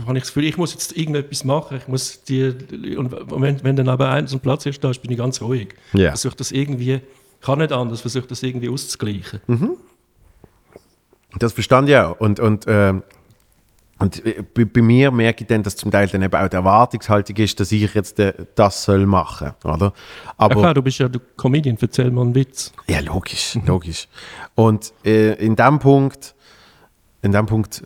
habe 0.05 0.17
ich 0.17 0.23
das 0.23 0.33
Gefühl, 0.33 0.45
ich 0.45 0.57
muss 0.57 0.73
jetzt 0.73 0.97
irgendetwas 0.97 1.43
machen. 1.43 1.77
Ich 1.77 1.87
muss 1.87 2.23
die, 2.23 2.53
und 2.97 3.11
wenn, 3.41 3.63
wenn 3.63 3.75
dann 3.75 3.89
aber 3.89 4.09
eins 4.09 4.33
am 4.33 4.39
Platz 4.39 4.65
ist, 4.65 4.83
da 4.83 4.91
bin 4.91 5.11
ich 5.11 5.17
ganz 5.17 5.41
ruhig. 5.41 5.75
Ja. 5.93 6.09
Versuche 6.09 6.35
das 6.35 6.51
irgendwie, 6.51 7.01
kann 7.41 7.59
nicht 7.59 7.71
anders, 7.71 8.01
versuche 8.01 8.27
das 8.27 8.41
irgendwie 8.41 8.69
auszugleichen. 8.69 9.41
Mhm. 9.47 9.77
Das 11.39 11.53
verstand 11.53 11.89
ich 11.89 11.95
auch. 11.95 12.19
Und, 12.19 12.39
und, 12.39 12.65
ähm, 12.67 13.03
und 13.99 14.25
äh, 14.25 14.43
bei, 14.53 14.65
bei 14.65 14.81
mir 14.81 15.11
merke 15.11 15.43
ich 15.43 15.47
dann, 15.47 15.63
dass 15.63 15.75
zum 15.75 15.91
Teil 15.91 16.07
dann 16.07 16.21
eben 16.21 16.33
auch 16.33 16.47
die 16.47 16.55
Erwartungshaltung 16.55 17.35
ist, 17.37 17.59
dass 17.59 17.71
ich 17.71 17.93
jetzt 17.93 18.19
äh, 18.19 18.33
das 18.55 18.83
soll 18.83 19.05
machen, 19.05 19.53
oder? 19.63 19.85
Ja, 19.85 19.93
Aber 20.37 20.55
klar, 20.55 20.73
du 20.73 20.81
bist 20.81 20.99
ja 20.99 21.07
der 21.07 21.21
Comedian, 21.37 21.77
erzähl 21.79 22.11
mal 22.11 22.21
einen 22.21 22.35
Witz. 22.35 22.73
Ja, 22.87 22.99
logisch, 22.99 23.57
logisch. 23.65 24.07
Und 24.55 24.93
äh, 25.05 25.33
in 25.33 25.55
dem 25.55 25.79
Punkt, 25.79 26.35
in 27.23 27.31
dem 27.31 27.47
Punkt 27.47 27.83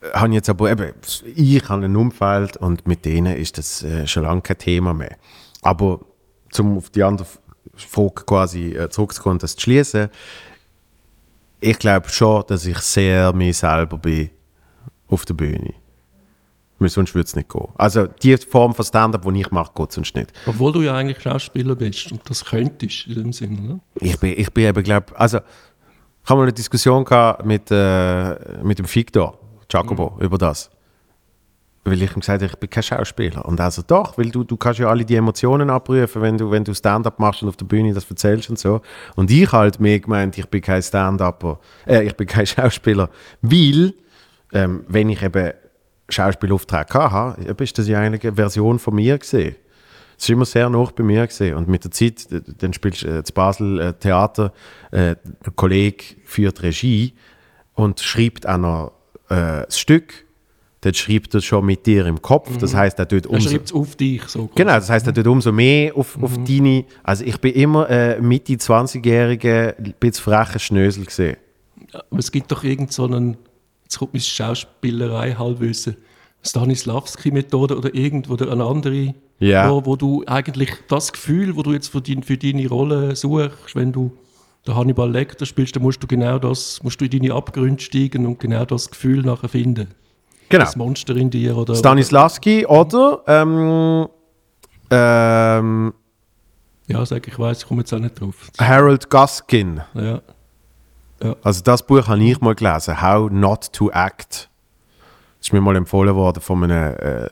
äh, 0.00 0.10
habe 0.12 0.28
ich 0.28 0.34
jetzt 0.34 0.48
aber 0.48 0.70
eben, 0.70 0.92
ich 1.34 1.68
habe 1.68 1.84
ein 1.84 1.96
Umfeld 1.96 2.56
und 2.58 2.86
mit 2.86 3.04
denen 3.04 3.36
ist 3.36 3.58
das 3.58 3.82
äh, 3.82 4.06
schon 4.06 4.22
lange 4.22 4.42
kein 4.42 4.58
Thema 4.58 4.94
mehr. 4.94 5.16
Aber 5.62 6.00
zum 6.50 6.78
auf 6.78 6.90
die 6.90 7.02
andere 7.02 7.26
Frage 7.74 8.24
quasi 8.24 8.76
äh, 8.76 8.88
zurückzukommen, 8.88 9.38
das 9.40 9.56
zu 9.56 9.62
schließen, 9.62 10.10
ich 11.60 11.78
glaube 11.78 12.08
schon, 12.10 12.44
dass 12.46 12.66
ich 12.66 12.78
sehr 12.78 13.32
mir 13.32 13.52
selber 13.52 13.98
bin 13.98 14.30
auf 15.08 15.24
der 15.24 15.34
Bühne. 15.34 15.74
Weil 16.78 16.90
sonst 16.90 17.14
würde 17.14 17.26
es 17.26 17.34
nicht 17.34 17.48
gehen. 17.48 17.68
Also 17.76 18.06
die 18.06 18.36
Form 18.36 18.74
von 18.74 18.84
Stand-up, 18.84 19.22
die 19.32 19.40
ich 19.40 19.50
mache, 19.50 19.72
geht 19.74 19.92
sonst 19.92 20.14
nicht. 20.14 20.32
Obwohl 20.44 20.72
du 20.72 20.82
ja 20.82 20.94
eigentlich 20.94 21.22
Schauspieler 21.22 21.74
bist 21.74 22.12
und 22.12 22.28
das 22.28 22.44
könntest 22.44 23.06
in 23.06 23.14
dem 23.14 23.32
Sinne. 23.32 23.60
Ne? 23.60 23.80
Ich 23.94 24.20
bin, 24.20 24.34
ich 24.36 24.52
bin 24.52 24.66
eben, 24.66 24.82
glaube 24.82 25.18
also 25.18 25.40
ich 26.26 26.30
habe 26.30 26.40
mal 26.40 26.46
eine 26.46 26.52
Diskussion 26.52 27.04
gehabt 27.04 27.46
mit, 27.46 27.70
äh, 27.70 28.34
mit 28.60 28.80
dem 28.80 28.92
Victor 28.92 29.38
Jacobo 29.70 30.18
über 30.20 30.36
das. 30.36 30.68
Weil 31.84 32.02
ich 32.02 32.10
ihm 32.10 32.18
gesagt 32.18 32.42
habe, 32.42 32.50
ich 32.52 32.58
bin 32.58 32.68
kein 32.68 32.82
Schauspieler. 32.82 33.44
Und 33.44 33.60
er 33.60 33.70
so, 33.70 33.82
doch, 33.86 34.18
weil 34.18 34.30
du, 34.30 34.42
du 34.42 34.56
kannst 34.56 34.80
ja 34.80 34.88
alle 34.88 35.04
die 35.04 35.14
Emotionen 35.14 35.70
abrufen, 35.70 36.20
wenn 36.22 36.36
du, 36.36 36.50
wenn 36.50 36.64
du 36.64 36.74
Stand-up 36.74 37.20
machst 37.20 37.44
und 37.44 37.48
auf 37.48 37.56
der 37.56 37.66
Bühne 37.66 37.94
das 37.94 38.10
erzählst 38.10 38.50
und 38.50 38.58
so. 38.58 38.80
Und 39.14 39.30
ich 39.30 39.52
halt 39.52 39.78
mir 39.78 40.00
gemeint, 40.00 40.36
ich 40.36 40.46
bin 40.46 40.62
kein 40.62 40.82
Stand-Upper, 40.82 41.60
äh, 41.86 42.02
ich 42.02 42.16
bin 42.16 42.26
kein 42.26 42.46
Schauspieler, 42.46 43.08
weil, 43.42 43.94
ähm, 44.52 44.84
wenn 44.88 45.10
ich 45.10 45.22
eben 45.22 45.52
Schauspielaufträge 46.08 47.08
hatte, 47.08 47.62
ist 47.62 47.78
das 47.78 47.86
ja 47.86 48.00
eigentlich 48.00 48.24
eine 48.24 48.34
Version 48.34 48.80
von 48.80 48.96
mir 48.96 49.16
gesehen. 49.16 49.54
Es 50.18 50.28
war 50.28 50.34
immer 50.34 50.44
sehr 50.44 50.68
nah 50.70 50.88
bei 50.94 51.02
mir 51.02 51.26
gesehen. 51.26 51.56
Und 51.56 51.68
mit 51.68 51.84
der 51.84 51.90
Zeit, 51.90 52.26
dann 52.58 52.72
spielst 52.72 53.02
du 53.02 53.18
äh, 53.18 53.24
zu 53.24 53.32
Basel 53.32 53.80
äh, 53.80 53.92
Theater, 53.94 54.52
äh, 54.90 55.16
der 55.44 55.52
Kollege 55.54 56.04
führt 56.24 56.62
Regie 56.62 57.12
und 57.74 58.00
schreibt 58.00 58.48
auch 58.48 58.58
noch 58.58 58.92
äh, 59.28 59.64
das 59.66 59.78
Stück. 59.78 60.26
Dann 60.82 60.94
schreibt 60.94 61.34
er 61.34 61.40
schon 61.40 61.66
mit 61.66 61.84
dir 61.86 62.06
im 62.06 62.20
Kopf. 62.22 62.56
Das 62.58 62.74
heißt, 62.74 62.98
er 62.98 63.08
tut 63.08 63.26
Er 63.26 63.32
umso, 63.32 63.50
schreibt 63.50 63.66
es 63.66 63.72
auf 63.72 63.96
dich. 63.96 64.22
So 64.24 64.48
Genau, 64.54 64.74
das 64.74 64.88
heißt, 64.88 65.06
er 65.06 65.14
tut 65.14 65.26
umso 65.26 65.50
mehr 65.52 65.96
auf, 65.96 66.22
auf 66.22 66.38
deine. 66.44 66.84
Also, 67.02 67.24
ich 67.24 67.40
bin 67.40 67.54
immer 67.54 67.88
äh, 67.90 68.20
Mitte 68.20 68.52
20-jährige, 68.52 69.74
ein 69.78 69.94
bisschen 69.98 70.22
freche 70.22 70.58
Schnösel 70.58 71.04
gesehen. 71.04 71.36
Aber 71.92 72.18
es 72.18 72.30
gibt 72.30 72.52
doch 72.52 72.62
irgend 72.62 72.92
so 72.92 73.04
einen, 73.04 73.36
jetzt 73.84 73.98
kommt 73.98 74.14
mein 74.14 74.20
Schauspielerei 74.20 75.32
Halbwissen, 75.32 75.96
Stanislavski-Methode 76.44 77.76
oder 77.76 77.94
irgendwo 77.94 78.36
eine 78.36 78.64
andere, 78.64 79.14
Ja. 79.38 79.70
wo, 79.70 79.84
wo 79.84 79.96
du 79.96 80.24
eigentlich 80.26 80.70
das 80.88 81.12
Gefühl, 81.12 81.56
wo 81.56 81.62
du 81.62 81.72
jetzt 81.72 81.88
für, 81.88 82.00
dein, 82.00 82.22
für 82.22 82.38
deine 82.38 82.68
Rolle 82.68 83.14
suchst, 83.14 83.74
wenn 83.74 83.92
du 83.92 84.12
der 84.66 84.76
Hannibal 84.76 85.10
Lecter 85.10 85.46
spielst, 85.46 85.76
dann 85.76 85.82
musst 85.82 86.02
du 86.02 86.06
genau 86.06 86.38
das, 86.38 86.82
musst 86.82 87.00
du 87.00 87.04
in 87.04 87.10
deine 87.10 87.34
Abgründe 87.34 87.82
steigen 87.82 88.26
und 88.26 88.40
genau 88.40 88.64
das 88.64 88.90
Gefühl 88.90 89.22
nachher 89.22 89.48
finden. 89.48 89.88
Genau. 90.48 90.64
Das 90.64 90.76
Monster 90.76 91.16
in 91.16 91.30
dir 91.30 91.56
oder 91.56 91.74
Stanislavski 91.74 92.66
oder 92.66 93.22
ähm, 93.26 94.06
ähm, 94.90 95.92
ja, 96.86 97.04
sag 97.04 97.26
ich 97.26 97.38
weiß, 97.38 97.58
ich 97.58 97.66
komme 97.66 97.80
jetzt 97.80 97.92
auch 97.92 97.98
nicht 97.98 98.20
drauf. 98.20 98.50
Harold 98.58 99.10
Guskin. 99.10 99.80
Ja. 99.94 100.22
Also 101.42 101.62
das 101.62 101.84
Buch 101.84 102.06
habe 102.06 102.22
ich 102.22 102.40
mal 102.40 102.54
gelesen, 102.54 103.00
How 103.00 103.30
Not 103.30 103.72
to 103.72 103.90
Act. 103.90 104.48
Das 105.38 105.48
ist 105.48 105.52
mir 105.52 105.60
mal 105.60 105.74
empfohlen 105.76 106.14
worden 106.14 106.40
von 106.40 106.62
einem 106.62 106.94
äh, 106.96 107.28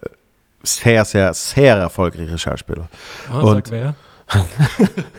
sehr, 0.64 1.04
sehr, 1.04 1.32
sehr 1.34 1.76
erfolgreichen 1.76 2.38
Schauspieler. 2.38 2.88
Ah, 3.30 3.40
Und- 3.40 3.66
sag 3.66 3.70
wer? 3.70 3.94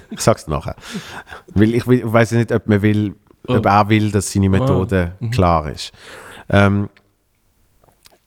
Ich 0.09 0.19
sag's 0.21 0.47
nachher. 0.47 0.75
Weil 1.53 1.75
ich, 1.75 1.85
weiß 1.87 2.31
nicht, 2.33 2.51
ob 2.51 2.67
man 2.67 2.81
will, 2.81 3.15
ob 3.47 3.65
Oh. 3.65 3.69
er 3.69 3.89
will, 3.89 4.11
dass 4.11 4.31
seine 4.31 4.49
Methode 4.49 5.13
klar 5.31 5.69
ist. 5.69 5.91
Ähm, 6.49 6.89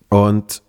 und 0.09 0.62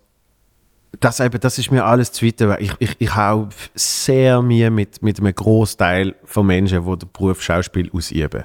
das, 0.99 1.19
eben, 1.19 1.39
das 1.39 1.57
ist 1.59 1.71
mir 1.71 1.85
alles 1.85 2.12
zu 2.12 2.25
weit. 2.25 2.41
Ich, 2.59 2.73
ich, 2.79 2.95
ich 2.99 3.15
habe 3.15 3.49
sehr 3.75 4.41
Mühe 4.41 4.69
mit, 4.71 5.01
mit 5.01 5.19
einem 5.19 5.33
Großteil 5.33 6.15
von 6.25 6.47
Menschen, 6.47 6.83
die 6.83 6.97
den 6.97 7.09
Beruf 7.13 7.41
Schauspiel 7.43 7.89
ausüben. 7.93 8.43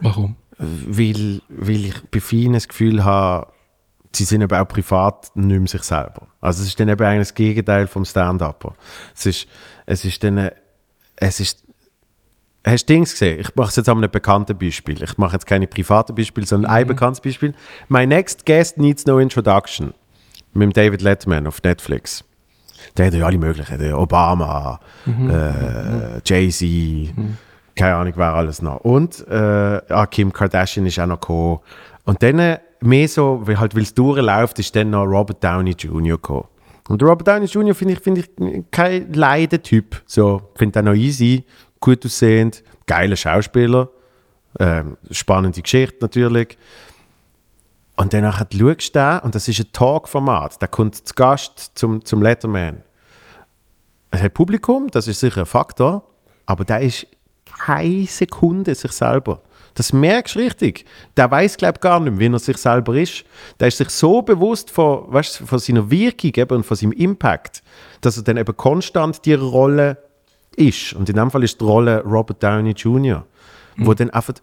Warum? 0.00 0.36
weil, 0.62 1.40
weil 1.48 1.86
ich 1.86 2.02
bei 2.10 2.20
vielen 2.20 2.52
das 2.52 2.68
Gefühl 2.68 3.02
habe, 3.04 3.50
sie 4.12 4.24
sind 4.24 4.42
eben 4.42 4.58
auch 4.58 4.66
privat 4.66 5.30
nicht 5.34 5.58
mehr 5.58 5.68
sich 5.68 5.82
selber. 5.82 6.26
Also 6.40 6.62
es 6.62 6.68
ist 6.68 6.80
dann 6.80 6.88
eben 6.88 7.04
eigentlich 7.04 7.28
das 7.28 7.34
Gegenteil 7.34 7.86
vom 7.86 8.04
Stand-Upper. 8.04 8.74
Es 9.14 9.26
ist, 9.26 9.46
es 9.86 10.04
ist 10.04 10.22
dann, 10.24 10.50
es 11.16 11.40
ist, 11.40 11.64
hast 12.66 12.88
du 12.88 12.92
Dings 12.94 13.12
gesehen? 13.12 13.40
Ich 13.40 13.54
mache 13.54 13.68
es 13.68 13.76
jetzt 13.76 13.88
an 13.88 13.98
einem 13.98 14.10
bekannten 14.10 14.58
Beispiel. 14.58 15.02
Ich 15.02 15.16
mache 15.18 15.34
jetzt 15.34 15.46
keine 15.46 15.66
privaten 15.66 16.14
Beispiele, 16.14 16.46
sondern 16.46 16.70
ein 16.70 16.86
bekanntes 16.86 17.20
Beispiel. 17.20 17.54
My 17.88 18.06
next 18.06 18.44
guest 18.46 18.78
needs 18.78 19.06
no 19.06 19.18
introduction. 19.18 19.94
mit 20.52 20.76
David 20.76 21.02
Letterman 21.02 21.46
auf 21.46 21.62
Netflix. 21.62 22.24
Der 22.96 23.06
hat 23.06 23.14
ja 23.14 23.26
alle 23.26 23.38
möglichen, 23.38 23.92
Obama, 23.94 24.80
äh, 25.06 26.20
Jay-Z, 26.24 27.14
keine 27.76 27.94
Ahnung, 27.94 28.14
wer 28.16 28.34
alles 28.34 28.62
noch. 28.62 28.78
Und 28.78 29.26
äh, 29.28 29.34
ah, 29.88 30.06
Kim 30.06 30.32
Kardashian 30.32 30.86
ist 30.86 30.98
auch 30.98 31.06
noch 31.06 31.20
gekommen. 31.20 31.60
Und 32.04 32.22
dann 32.22 32.38
äh, 32.38 32.58
mehr 32.80 33.08
so, 33.08 33.40
weil 33.44 33.58
halt, 33.58 33.76
es 33.76 33.94
durchläuft, 33.94 34.58
ist 34.58 34.74
dann 34.74 34.90
noch 34.90 35.04
Robert 35.04 35.42
Downey 35.42 35.72
Jr. 35.72 36.16
gekommen. 36.16 36.48
Und 36.88 37.02
Robert 37.02 37.28
Downey 37.28 37.46
Jr. 37.46 37.74
finde 37.74 37.94
ich, 37.94 38.00
find 38.00 38.18
ich 38.18 38.64
kein 38.70 39.12
Leidentyp. 39.12 40.02
So, 40.06 40.50
finde 40.56 40.80
auch 40.80 40.84
noch 40.84 40.94
easy, 40.94 41.44
gut 41.78 42.04
aussehend, 42.04 42.64
geiler 42.86 43.16
Schauspieler, 43.16 43.88
ähm, 44.58 44.96
spannende 45.10 45.62
Geschichte 45.62 45.98
natürlich. 46.00 46.58
Und 47.96 48.12
dann 48.12 48.32
schaust 48.32 48.94
du 48.94 49.20
und 49.22 49.34
das 49.34 49.46
ist 49.46 49.60
ein 49.60 49.72
Talk-Format, 49.72 50.60
der 50.60 50.68
kommt 50.68 50.96
zu 50.96 51.14
Gast 51.14 51.72
zum, 51.74 52.04
zum 52.04 52.22
Letterman. 52.22 52.82
Es 54.10 54.22
hat 54.22 54.34
Publikum, 54.34 54.88
das 54.90 55.06
ist 55.06 55.20
sicher 55.20 55.42
ein 55.42 55.46
Faktor, 55.46 56.02
aber 56.46 56.64
der 56.64 56.80
ist 56.80 57.06
keine 57.44 58.06
Sekunde 58.06 58.74
sich 58.74 58.92
selber. 58.92 59.42
Das 59.80 59.94
merkst 59.94 60.34
du 60.34 60.40
richtig. 60.40 60.84
Der 61.16 61.30
weiß 61.30 61.56
glaube 61.56 61.76
ich, 61.76 61.80
gar 61.80 62.00
nicht 62.00 62.10
mehr, 62.10 62.20
wie 62.20 62.34
er 62.34 62.38
sich 62.38 62.58
selber 62.58 62.94
ist. 62.96 63.24
Der 63.58 63.68
ist 63.68 63.78
sich 63.78 63.88
so 63.88 64.20
bewusst 64.20 64.70
von, 64.70 65.10
weißt, 65.10 65.38
von 65.38 65.58
seiner 65.58 65.90
Wirkung 65.90 66.32
eben 66.34 66.56
und 66.56 66.66
von 66.66 66.76
seinem 66.76 66.92
Impact, 66.92 67.62
dass 68.02 68.18
er 68.18 68.22
dann 68.22 68.36
eben 68.36 68.54
konstant 68.58 69.24
die 69.24 69.32
Rolle 69.32 69.96
ist. 70.54 70.92
Und 70.92 71.08
in 71.08 71.16
dem 71.16 71.30
Fall 71.30 71.44
ist 71.44 71.62
die 71.62 71.64
Rolle 71.64 72.04
Robert 72.04 72.42
Downey 72.42 72.72
Jr., 72.72 73.24
mhm. 73.76 73.86
wo 73.86 73.94
dann 73.94 74.10
einfach 74.10 74.34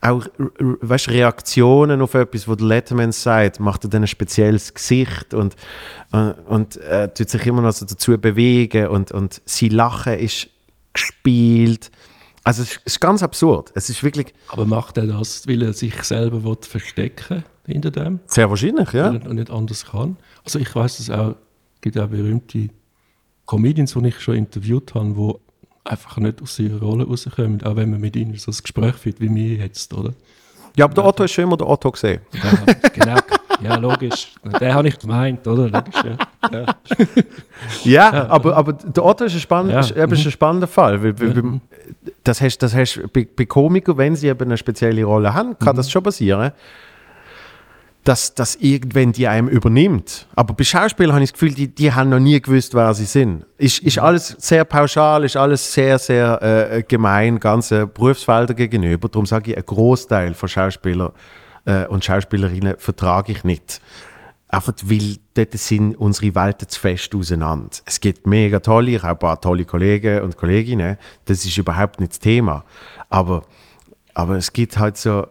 auch 0.00 0.26
weißt, 0.38 1.08
Reaktionen 1.08 2.00
auf 2.00 2.14
etwas, 2.14 2.46
wo 2.46 2.54
der 2.54 2.68
Letterman 2.68 3.10
sagt, 3.10 3.58
macht 3.58 3.82
er 3.82 3.90
dann 3.90 4.04
ein 4.04 4.06
spezielles 4.06 4.72
Gesicht 4.72 5.34
und, 5.34 5.56
und, 6.12 6.34
und 6.46 6.76
äh, 6.76 7.12
tut 7.12 7.30
sich 7.30 7.44
immer 7.48 7.62
noch 7.62 7.72
so 7.72 7.84
dazu 7.84 8.16
bewegen 8.16 8.86
und, 8.86 9.10
und 9.10 9.42
sein 9.44 9.70
Lachen 9.70 10.20
ist 10.20 10.50
gespielt. 10.92 11.90
Also 12.44 12.62
es 12.62 12.80
ist 12.84 13.00
ganz 13.00 13.22
absurd. 13.22 13.70
Es 13.74 13.88
ist 13.88 14.02
wirklich... 14.02 14.34
Aber 14.48 14.66
macht 14.66 14.96
er 14.98 15.06
das, 15.06 15.46
weil 15.46 15.62
er 15.62 15.72
sich 15.72 16.02
selber 16.02 16.42
will 16.42 16.56
verstecken 16.60 17.44
hinter 17.66 17.90
dem? 17.90 18.20
Sehr 18.26 18.50
wahrscheinlich, 18.50 18.92
ja. 18.92 19.12
Weil 19.12 19.22
er 19.22 19.34
nicht 19.34 19.50
anders 19.50 19.86
kann. 19.86 20.16
Also 20.44 20.58
ich 20.58 20.74
weiß 20.74 20.98
es 20.98 21.10
auch, 21.10 21.36
es 21.76 21.80
gibt 21.80 21.98
auch 21.98 22.08
berühmte 22.08 22.68
Comedians, 23.46 23.94
die 23.94 24.08
ich 24.08 24.20
schon 24.20 24.36
interviewt 24.36 24.94
habe, 24.94 25.14
die 25.14 25.90
einfach 25.90 26.16
nicht 26.18 26.42
aus 26.42 26.58
ihrer 26.58 26.80
Rolle 26.80 27.06
rauskommen, 27.06 27.62
auch 27.64 27.76
wenn 27.76 27.90
man 27.90 28.00
mit 28.00 28.16
ihnen 28.16 28.36
so 28.36 28.50
ein 28.50 28.56
Gespräch 28.60 28.94
führt, 28.94 29.20
wie 29.20 29.32
wir 29.34 29.56
jetzt, 29.56 29.92
oder? 29.94 30.12
Ja, 30.76 30.86
aber 30.86 30.94
der 30.94 31.04
Otto 31.04 31.24
ist 31.24 31.32
schon 31.32 31.44
immer 31.44 31.56
der 31.56 31.68
Otto 31.68 31.90
gesehen. 31.90 32.20
Ja, 32.32 32.72
genau. 32.94 33.16
Ja, 33.62 33.76
logisch. 33.76 34.32
Den 34.60 34.74
habe 34.74 34.88
ich 34.88 34.98
gemeint, 34.98 35.46
oder? 35.46 35.68
Logisch, 35.68 36.02
ja. 36.04 36.16
Ja, 37.84 38.12
ja. 38.12 38.28
Aber, 38.28 38.56
aber 38.56 38.72
der 38.72 39.04
Otto 39.04 39.24
ist 39.24 39.34
ein, 39.34 39.40
spann 39.40 39.70
ja. 39.70 39.80
ist, 39.80 39.96
ein 39.96 40.16
spannender 40.16 40.66
Fall. 40.66 41.02
Weil, 41.02 41.18
weil, 41.20 41.60
das 42.24 42.40
hast, 42.40 42.58
das 42.58 42.74
hast 42.74 43.00
bei, 43.12 43.26
bei 43.36 43.44
Komikern, 43.46 43.98
wenn 43.98 44.16
sie 44.16 44.28
eben 44.28 44.44
eine 44.44 44.56
spezielle 44.56 45.04
Rolle 45.04 45.34
haben, 45.34 45.58
kann 45.58 45.74
mhm. 45.74 45.76
das 45.76 45.90
schon 45.90 46.02
passieren 46.02 46.52
dass 48.04 48.34
das 48.34 48.56
irgendwann 48.56 49.12
die 49.12 49.28
einem 49.28 49.48
übernimmt. 49.48 50.26
Aber 50.34 50.54
bei 50.54 50.64
Schauspielern 50.64 51.14
habe 51.14 51.24
ich 51.24 51.30
das 51.30 51.38
Gefühl, 51.38 51.54
die, 51.54 51.68
die 51.68 51.92
haben 51.92 52.10
noch 52.10 52.18
nie 52.18 52.40
gewusst, 52.40 52.74
wer 52.74 52.92
sie 52.94 53.04
sind. 53.04 53.46
Ist, 53.58 53.78
ist 53.78 53.96
mhm. 53.96 54.02
alles 54.02 54.36
sehr 54.38 54.64
pauschal, 54.64 55.24
ist 55.24 55.36
alles 55.36 55.72
sehr, 55.72 55.98
sehr 55.98 56.42
äh, 56.42 56.82
gemein, 56.82 57.38
ganze 57.38 57.86
Berufsfelder 57.86 58.54
gegenüber. 58.54 59.08
Darum 59.08 59.26
sage 59.26 59.52
ich, 59.52 59.56
ein 59.56 59.64
Großteil 59.64 60.34
von 60.34 60.48
Schauspielern 60.48 61.12
äh, 61.64 61.86
und 61.86 62.04
Schauspielerinnen 62.04 62.74
vertrage 62.78 63.32
ich 63.32 63.44
nicht. 63.44 63.80
Einfach 64.52 64.74
weil 64.84 65.16
dort 65.34 65.54
sind 65.54 65.96
unsere 65.96 66.34
Welten 66.34 66.68
zu 66.68 66.78
fest 66.78 67.14
auseinander. 67.14 67.70
Es 67.86 68.00
gibt 68.00 68.26
mega 68.26 68.60
tolle, 68.60 68.92
ich 68.92 69.02
habe 69.02 69.12
ein 69.12 69.18
paar 69.18 69.40
tolle 69.40 69.64
Kollegen 69.64 70.20
und 70.20 70.36
Kolleginnen, 70.36 70.98
das 71.24 71.44
ist 71.44 71.56
überhaupt 71.56 72.00
nicht 72.00 72.12
das 72.12 72.18
Thema. 72.20 72.64
Aber, 73.08 73.44
aber 74.14 74.36
es 74.36 74.52
gibt 74.52 74.78
halt 74.78 74.98
so 74.98 75.26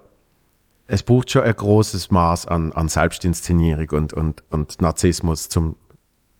es 0.91 1.03
braucht 1.03 1.31
schon 1.31 1.43
ein 1.43 1.55
großes 1.55 2.11
Maß 2.11 2.47
an, 2.47 2.73
an 2.73 2.89
Selbstinszenierung 2.89 3.89
und, 3.91 4.11
und, 4.11 4.43
und 4.49 4.81
Narzissmus 4.81 5.47
zum 5.47 5.77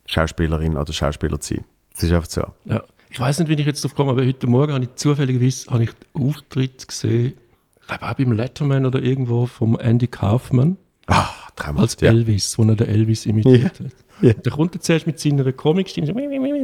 Schauspielerin 0.05 0.75
oder 0.75 0.91
Schauspieler 0.91 1.39
zu 1.39 1.55
sein. 1.55 1.65
Das 1.93 2.03
ist 2.03 2.11
einfach 2.11 2.29
so. 2.29 2.45
Ja. 2.65 2.83
Ich 3.09 3.19
weiß 3.19 3.39
nicht, 3.39 3.47
wie 3.47 3.53
ich 3.53 3.65
jetzt 3.65 3.81
drauf 3.83 3.95
komme, 3.95 4.11
aber 4.11 4.25
heute 4.25 4.47
Morgen 4.47 4.73
habe 4.73 4.83
ich 4.83 4.95
zufälligerweise 4.95 5.69
den 5.69 5.89
Auftritt 6.13 6.85
gesehen, 6.85 7.33
ich 7.79 7.87
glaube 7.87 8.09
auch 8.09 8.13
beim 8.13 8.31
Letterman 8.33 8.85
oder 8.85 9.01
irgendwo 9.01 9.45
vom 9.45 9.79
Andy 9.79 10.07
Kaufman. 10.07 10.77
Ah, 11.07 11.29
Als 11.75 11.97
ja. 11.99 12.09
Elvis, 12.09 12.57
wo 12.57 12.63
er 12.63 12.75
den 12.75 12.87
Elvis 12.87 13.25
imitiert 13.25 13.79
ja. 13.79 13.85
hat. 13.85 13.93
Ja. 14.21 14.33
Der 14.33 14.51
kommt 14.51 14.75
jetzt 14.75 14.89
erst 14.89 15.07
mit 15.07 15.19
seiner 15.19 15.51
Comicstimme 15.51 16.07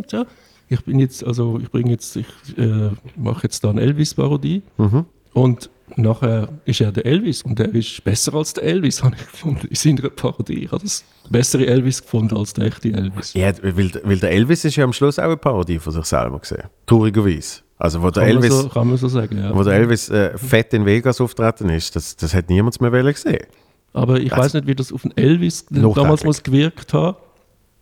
so, 0.07 0.25
ich 0.69 0.81
bin 0.83 0.99
jetzt, 0.99 1.25
also 1.25 1.59
ich 1.59 1.71
bringe 1.71 1.91
jetzt, 1.91 2.15
ich 2.15 2.25
äh, 2.57 2.91
mache 3.15 3.43
jetzt 3.43 3.63
da 3.63 3.69
eine 3.69 3.81
Elvis-Parodie. 3.81 4.63
Mhm. 4.77 5.05
Und 5.33 5.69
nachher 5.95 6.49
ist 6.65 6.81
er 6.81 6.91
der 6.91 7.05
Elvis 7.05 7.41
und 7.43 7.59
er 7.59 7.73
ist 7.73 8.03
besser 8.03 8.33
als 8.33 8.53
der 8.53 8.63
Elvis, 8.63 9.03
habe 9.03 9.15
ich 9.15 9.31
gefunden, 9.31 9.67
in 9.67 9.75
seiner 9.75 10.09
Parodie. 10.09 10.65
Ich 10.65 10.71
habe 10.71 10.83
das 10.83 11.03
bessere 11.29 11.65
Elvis 11.65 12.01
gefunden 12.01 12.35
als 12.35 12.53
der 12.53 12.65
echte 12.65 12.91
Elvis. 12.91 13.33
Ja, 13.33 13.51
weil, 13.61 13.91
weil 14.03 14.17
der 14.17 14.31
Elvis 14.31 14.65
ist 14.65 14.75
ja 14.75 14.83
am 14.83 14.93
Schluss 14.93 15.19
auch 15.19 15.23
eine 15.23 15.37
Parodie 15.37 15.79
von 15.79 15.93
sich 15.93 16.05
selber 16.05 16.39
gesehen. 16.39 16.63
Traurigerweise. 16.85 17.61
Also 17.79 18.01
wo 18.01 18.09
der 18.09 18.23
kann 18.23 18.35
Elvis, 18.37 18.61
so, 18.61 18.69
kann 18.69 18.87
man 18.87 18.97
so 18.97 19.07
sagen, 19.07 19.37
ja. 19.37 19.55
Wo 19.55 19.63
der 19.63 19.73
Elvis 19.73 20.09
äh, 20.09 20.35
fett 20.37 20.73
in 20.73 20.85
Vegas 20.85 21.21
auftreten 21.21 21.69
ist, 21.69 21.95
das, 21.95 22.15
das 22.15 22.33
hat 22.33 22.49
niemand 22.49 22.81
mehr 22.81 22.91
gesehen. 23.03 23.45
Aber 23.93 24.19
ich 24.19 24.31
also, 24.31 24.43
weiß 24.43 24.53
nicht, 24.55 24.67
wie 24.67 24.75
das 24.75 24.91
auf 24.91 25.01
den 25.01 25.15
Elvis 25.17 25.65
damals 25.69 26.23
muss 26.23 26.43
gewirkt 26.43 26.93
hat, 26.93 27.17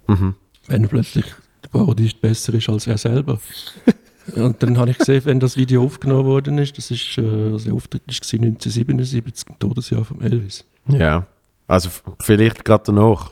mhm. 0.07 0.35
wenn 0.67 0.87
plötzlich 0.87 1.25
die 1.63 1.67
Parodie 1.69 2.11
besser 2.19 2.53
ist 2.53 2.69
als 2.69 2.87
er 2.87 2.97
selber. 2.97 3.39
Und 4.35 4.63
dann 4.63 4.77
habe 4.77 4.89
ich 4.89 4.97
gesehen, 4.97 5.23
wenn 5.25 5.39
das 5.39 5.55
Video 5.55 5.83
aufgenommen 5.83 6.25
worden 6.25 6.57
ist, 6.57 6.77
das 6.77 6.89
ist, 6.89 7.17
äh, 7.17 7.21
also 7.21 7.65
der 7.65 7.73
Auftritt 7.75 8.01
war 8.07 8.13
1977, 8.13 9.49
im 9.49 9.59
Todesjahr 9.59 10.03
von 10.03 10.21
Elvis. 10.21 10.65
Ja, 10.87 11.27
also 11.67 11.89
vielleicht 12.19 12.65
gerade 12.65 12.83
danach. 12.87 13.31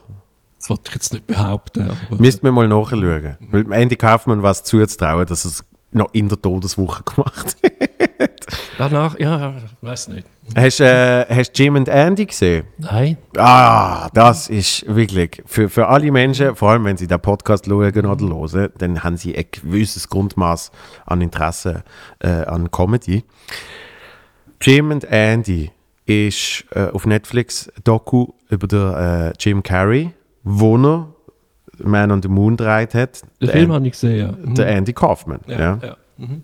Das 0.59 0.69
wollte 0.69 0.83
ich 0.89 0.95
jetzt 0.95 1.13
nicht 1.13 1.27
behaupten. 1.27 1.91
Müssten 2.17 2.43
wir 2.43 2.51
mal 2.51 2.67
nachschauen. 2.67 3.37
Weil 3.51 3.71
Andy 3.71 3.95
Kaufmann 3.95 4.43
was 4.43 4.63
zuzutrauen, 4.63 5.25
dass 5.25 5.45
er 5.45 5.51
es 5.51 5.63
noch 5.91 6.13
in 6.13 6.29
der 6.29 6.41
Todeswoche 6.41 7.03
gemacht 7.15 7.57
hat. 7.63 7.89
Danach, 8.77 9.19
ja, 9.19 9.53
weiß 9.81 10.09
nicht. 10.09 10.27
Hast 10.55 10.79
du 10.79 10.83
äh, 10.83 11.43
Jim 11.55 11.75
und 11.75 11.87
Andy 11.87 12.25
gesehen? 12.25 12.65
Nein. 12.77 13.17
Ah, 13.37 14.09
das 14.13 14.49
ist 14.49 14.85
wirklich 14.93 15.41
für, 15.45 15.69
für 15.69 15.87
alle 15.87 16.11
Menschen, 16.11 16.55
vor 16.55 16.71
allem 16.71 16.83
wenn 16.85 16.97
sie 16.97 17.07
den 17.07 17.19
Podcast 17.19 17.65
schauen 17.65 18.05
oder 18.05 18.19
hören, 18.19 18.69
dann 18.77 19.03
haben 19.03 19.17
sie 19.17 19.35
ein 19.35 19.45
gewisses 19.51 20.09
Grundmaß 20.09 20.71
an 21.05 21.21
Interesse 21.21 21.83
äh, 22.19 22.27
an 22.27 22.69
Comedy. 22.71 23.23
Jim 24.61 24.91
und 24.91 25.05
Andy 25.05 25.71
ist 26.05 26.65
äh, 26.71 26.87
auf 26.87 27.05
Netflix 27.05 27.71
Doku 27.83 28.27
über 28.49 28.67
den, 28.67 28.93
äh, 28.93 29.33
Jim 29.39 29.63
Carrey, 29.63 30.11
wo 30.43 30.77
er 30.77 31.13
Man 31.79 32.11
on 32.11 32.21
the 32.21 32.27
Moon 32.27 32.57
gedreht 32.57 32.93
hat. 32.93 33.21
Den 33.41 33.49
Film 33.49 33.71
habe 33.71 33.85
ich 33.87 33.93
gesehen, 33.93 34.17
ja. 34.19 34.53
Der 34.53 34.67
Andy 34.67 34.93
Kaufman. 34.93 35.39
Ja, 35.47 35.59
ja. 35.59 35.79
ja. 35.81 35.97
Mhm. 36.17 36.43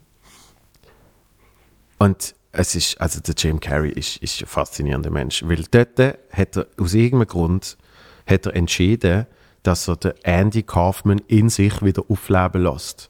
Und 2.00 2.34
es 2.52 2.74
ist, 2.76 3.00
also 3.00 3.20
der 3.20 3.36
Jim 3.38 3.60
Carrey 3.60 3.92
ist, 3.92 4.18
ist 4.18 4.42
ein 4.42 4.48
faszinierender 4.48 5.12
Mensch, 5.12 5.44
weil 5.46 5.64
dort 5.70 6.00
hat 6.32 6.58
er 6.58 6.68
aus 6.80 6.94
irgendeinem 6.94 7.28
Grund 7.28 7.78
hat 8.26 8.46
er 8.46 8.56
entschieden, 8.56 9.28
dass 9.64 9.88
er 9.88 9.98
den 9.98 10.14
Andy 10.24 10.64
Kaufman 10.64 11.22
in 11.28 11.50
sich 11.50 11.82
wieder 11.84 12.04
aufleben 12.10 12.64
lässt. 12.64 13.10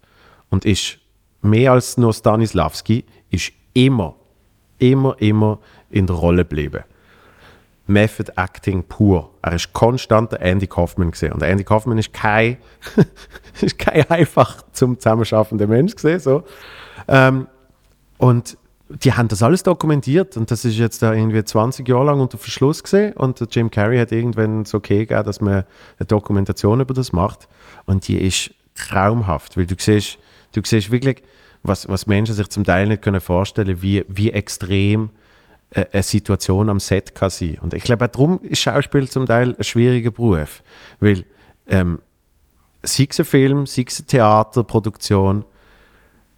Und 0.49 0.65
ist 0.65 0.97
mehr 1.41 1.73
als 1.73 1.97
nur 1.97 2.13
Stanislavski, 2.13 3.05
ist 3.29 3.51
immer, 3.73 4.15
immer, 4.79 5.15
immer 5.19 5.59
in 5.89 6.07
der 6.07 6.15
Rolle 6.15 6.43
geblieben. 6.43 6.83
Method 7.85 8.31
Acting 8.35 8.83
pur. 8.83 9.31
Er 9.41 9.53
ist 9.53 9.73
konstant 9.73 10.31
der 10.31 10.41
Andy 10.41 10.67
Kaufman 10.67 11.11
gesehen. 11.11 11.33
Und 11.33 11.41
Andy 11.41 11.63
Kaufman 11.63 11.97
ist 11.97 12.13
kein, 12.13 12.57
ist 13.61 13.79
kein 13.79 14.09
einfach 14.09 14.63
zum 14.73 14.99
Zusammenschaffender 14.99 15.67
Mensch 15.67 15.95
gesehen. 15.95 16.19
So. 16.19 16.43
Ähm, 17.07 17.47
und 18.17 18.57
die 18.89 19.13
haben 19.13 19.27
das 19.27 19.43
alles 19.43 19.61
dokumentiert 19.63 20.35
und 20.35 20.49
das 20.49 20.65
ist 20.65 20.77
jetzt 20.77 21.03
da 21.03 21.13
irgendwie 21.13 21.43
20 21.43 21.87
Jahre 21.87 22.05
lang 22.05 22.19
unter 22.19 22.39
Verschluss 22.39 22.83
gesehen 22.83 23.13
und 23.13 23.39
Jim 23.55 23.69
Carrey 23.69 23.99
hat 23.99 24.11
irgendwann 24.11 24.65
so 24.65 24.79
okay 24.79 25.05
gegeben, 25.05 25.23
dass 25.23 25.41
man 25.41 25.63
eine 25.99 26.07
Dokumentation 26.07 26.81
über 26.81 26.93
das 26.93 27.13
macht 27.13 27.47
und 27.85 28.07
die 28.07 28.17
ist 28.17 28.51
traumhaft, 28.75 29.57
weil 29.57 29.67
du 29.67 29.75
siehst, 29.77 30.17
du 30.53 30.61
siehst 30.63 30.89
wirklich, 30.91 31.21
was, 31.61 31.87
was 31.87 32.07
Menschen 32.07 32.33
sich 32.33 32.49
zum 32.49 32.63
Teil 32.63 32.87
nicht 32.87 33.01
können 33.01 33.21
vorstellen, 33.21 33.81
wie, 33.81 34.05
wie 34.07 34.31
extrem 34.31 35.11
äh, 35.71 35.85
eine 35.91 36.03
Situation 36.03 36.69
am 36.69 36.79
Set 36.79 37.13
kann 37.13 37.29
sein. 37.29 37.57
Und 37.61 37.73
ich 37.73 37.83
glaube, 37.83 38.07
darum 38.07 38.39
ist 38.41 38.59
Schauspiel 38.59 39.07
zum 39.09 39.25
Teil 39.25 39.55
ein 39.57 39.63
schwieriger 39.63 40.11
Beruf, 40.11 40.63
weil 40.99 41.25
ähm, 41.67 41.99
sei 42.81 43.07
es 43.09 43.19
ein 43.19 43.25
Film, 43.25 43.65
sei 43.65 43.85
es 43.87 43.99
eine 43.99 44.07
Theaterproduktion, 44.07 45.45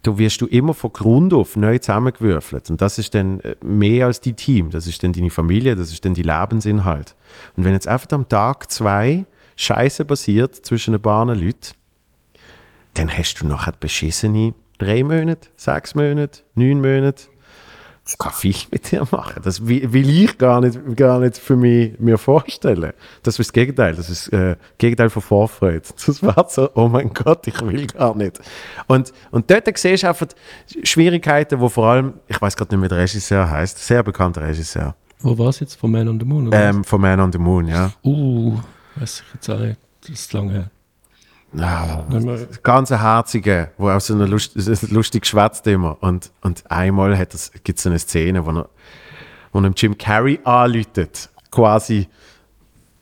du 0.02 0.18
wirst 0.18 0.40
du 0.40 0.46
immer 0.46 0.74
von 0.74 0.92
Grund 0.92 1.32
auf 1.32 1.56
neu 1.56 1.78
zusammengewürfelt. 1.78 2.70
Und 2.70 2.80
das 2.80 2.98
ist 2.98 3.14
dann 3.14 3.40
äh, 3.40 3.56
mehr 3.62 4.06
als 4.06 4.20
die 4.20 4.34
Team. 4.34 4.70
Das 4.70 4.86
ist 4.86 5.02
dann 5.02 5.12
deine 5.12 5.30
Familie, 5.30 5.76
das 5.76 5.92
ist 5.92 6.04
dann 6.04 6.14
die 6.14 6.22
Lebensinhalt. 6.22 7.14
Und 7.56 7.64
wenn 7.64 7.72
jetzt 7.72 7.88
einfach 7.88 8.10
am 8.12 8.28
Tag 8.28 8.70
zwei 8.70 9.24
Scheiße 9.56 10.04
passiert 10.04 10.54
zwischen 10.56 10.94
ein 10.94 11.02
paar 11.02 11.26
Leuten, 11.26 11.74
dann 12.94 13.08
hast 13.10 13.40
du 13.40 13.46
nachher 13.46 13.72
beschissene 13.78 14.54
drei 14.78 15.02
Monate, 15.02 15.48
sechs 15.56 15.94
Monate, 15.94 16.40
neun 16.54 16.80
Monate. 16.80 17.24
Das 18.04 18.18
kann 18.18 18.32
viel 18.32 18.56
mit 18.72 18.90
dir 18.90 19.06
machen. 19.12 19.42
Das 19.44 19.64
will 19.66 20.08
ich 20.10 20.36
gar 20.36 20.60
nicht, 20.60 20.78
gar 20.96 21.20
nicht 21.20 21.38
für 21.38 21.54
mich 21.54 21.98
mir 22.00 22.18
vorstellen. 22.18 22.92
Das 23.22 23.38
ist 23.38 23.48
das 23.48 23.52
Gegenteil. 23.52 23.94
Das 23.94 24.10
ist 24.10 24.26
äh, 24.28 24.56
das 24.56 24.58
Gegenteil 24.78 25.08
von 25.08 25.22
Vorfreude. 25.22 25.82
Das 26.04 26.20
war 26.22 26.46
so, 26.48 26.68
oh 26.74 26.88
mein 26.88 27.12
Gott, 27.14 27.46
ich 27.46 27.60
will 27.60 27.86
gar 27.86 28.16
nicht. 28.16 28.40
Und, 28.88 29.12
und 29.30 29.48
dort 29.48 29.78
siehst 29.78 30.02
du 30.02 30.08
einfach 30.08 30.26
Schwierigkeiten, 30.82 31.60
wo 31.60 31.68
vor 31.68 31.86
allem, 31.86 32.14
ich 32.26 32.40
weiß 32.40 32.56
gerade 32.56 32.74
nicht, 32.74 32.84
wie 32.84 32.88
der 32.88 32.98
Regisseur 32.98 33.48
heißt, 33.48 33.78
sehr 33.78 34.02
bekannter 34.02 34.42
Regisseur. 34.42 34.96
Wo 35.20 35.38
war 35.38 35.50
es 35.50 35.60
jetzt? 35.60 35.76
Von 35.76 35.92
Man 35.92 36.08
on 36.08 36.18
the 36.18 36.26
Moon? 36.26 36.48
Oder 36.48 36.70
Ähm, 36.70 36.82
von 36.82 37.00
Man 37.00 37.20
on 37.20 37.30
the 37.30 37.38
Moon, 37.38 37.68
ja. 37.68 37.92
Uh, 38.02 38.58
weiß 38.96 39.20
ich 39.20 39.34
jetzt 39.34 39.48
auch 39.48 39.60
nicht. 39.60 39.78
Das 40.00 40.10
ist 40.10 40.32
lange 40.32 40.52
her. 40.52 40.70
Wir- 41.52 42.48
ganz 42.62 42.90
ein 42.92 43.00
Herzige, 43.00 43.70
wo 43.78 43.90
auch 43.90 44.00
so 44.00 44.14
eine 44.14 44.26
Lust, 44.26 44.52
lustig 44.90 45.26
schwätzt 45.26 45.66
immer. 45.66 45.96
Und, 46.00 46.30
und 46.40 46.64
einmal 46.70 47.16
hat 47.16 47.34
es, 47.34 47.50
gibt 47.64 47.78
es 47.78 47.86
eine 47.86 47.98
Szene, 47.98 48.44
wo 48.46 48.50
er, 48.50 48.68
wo 49.52 49.60
er 49.60 49.70
Jim 49.76 49.96
Carrey 49.98 50.40
anläutet. 50.44 51.28
Quasi, 51.50 52.08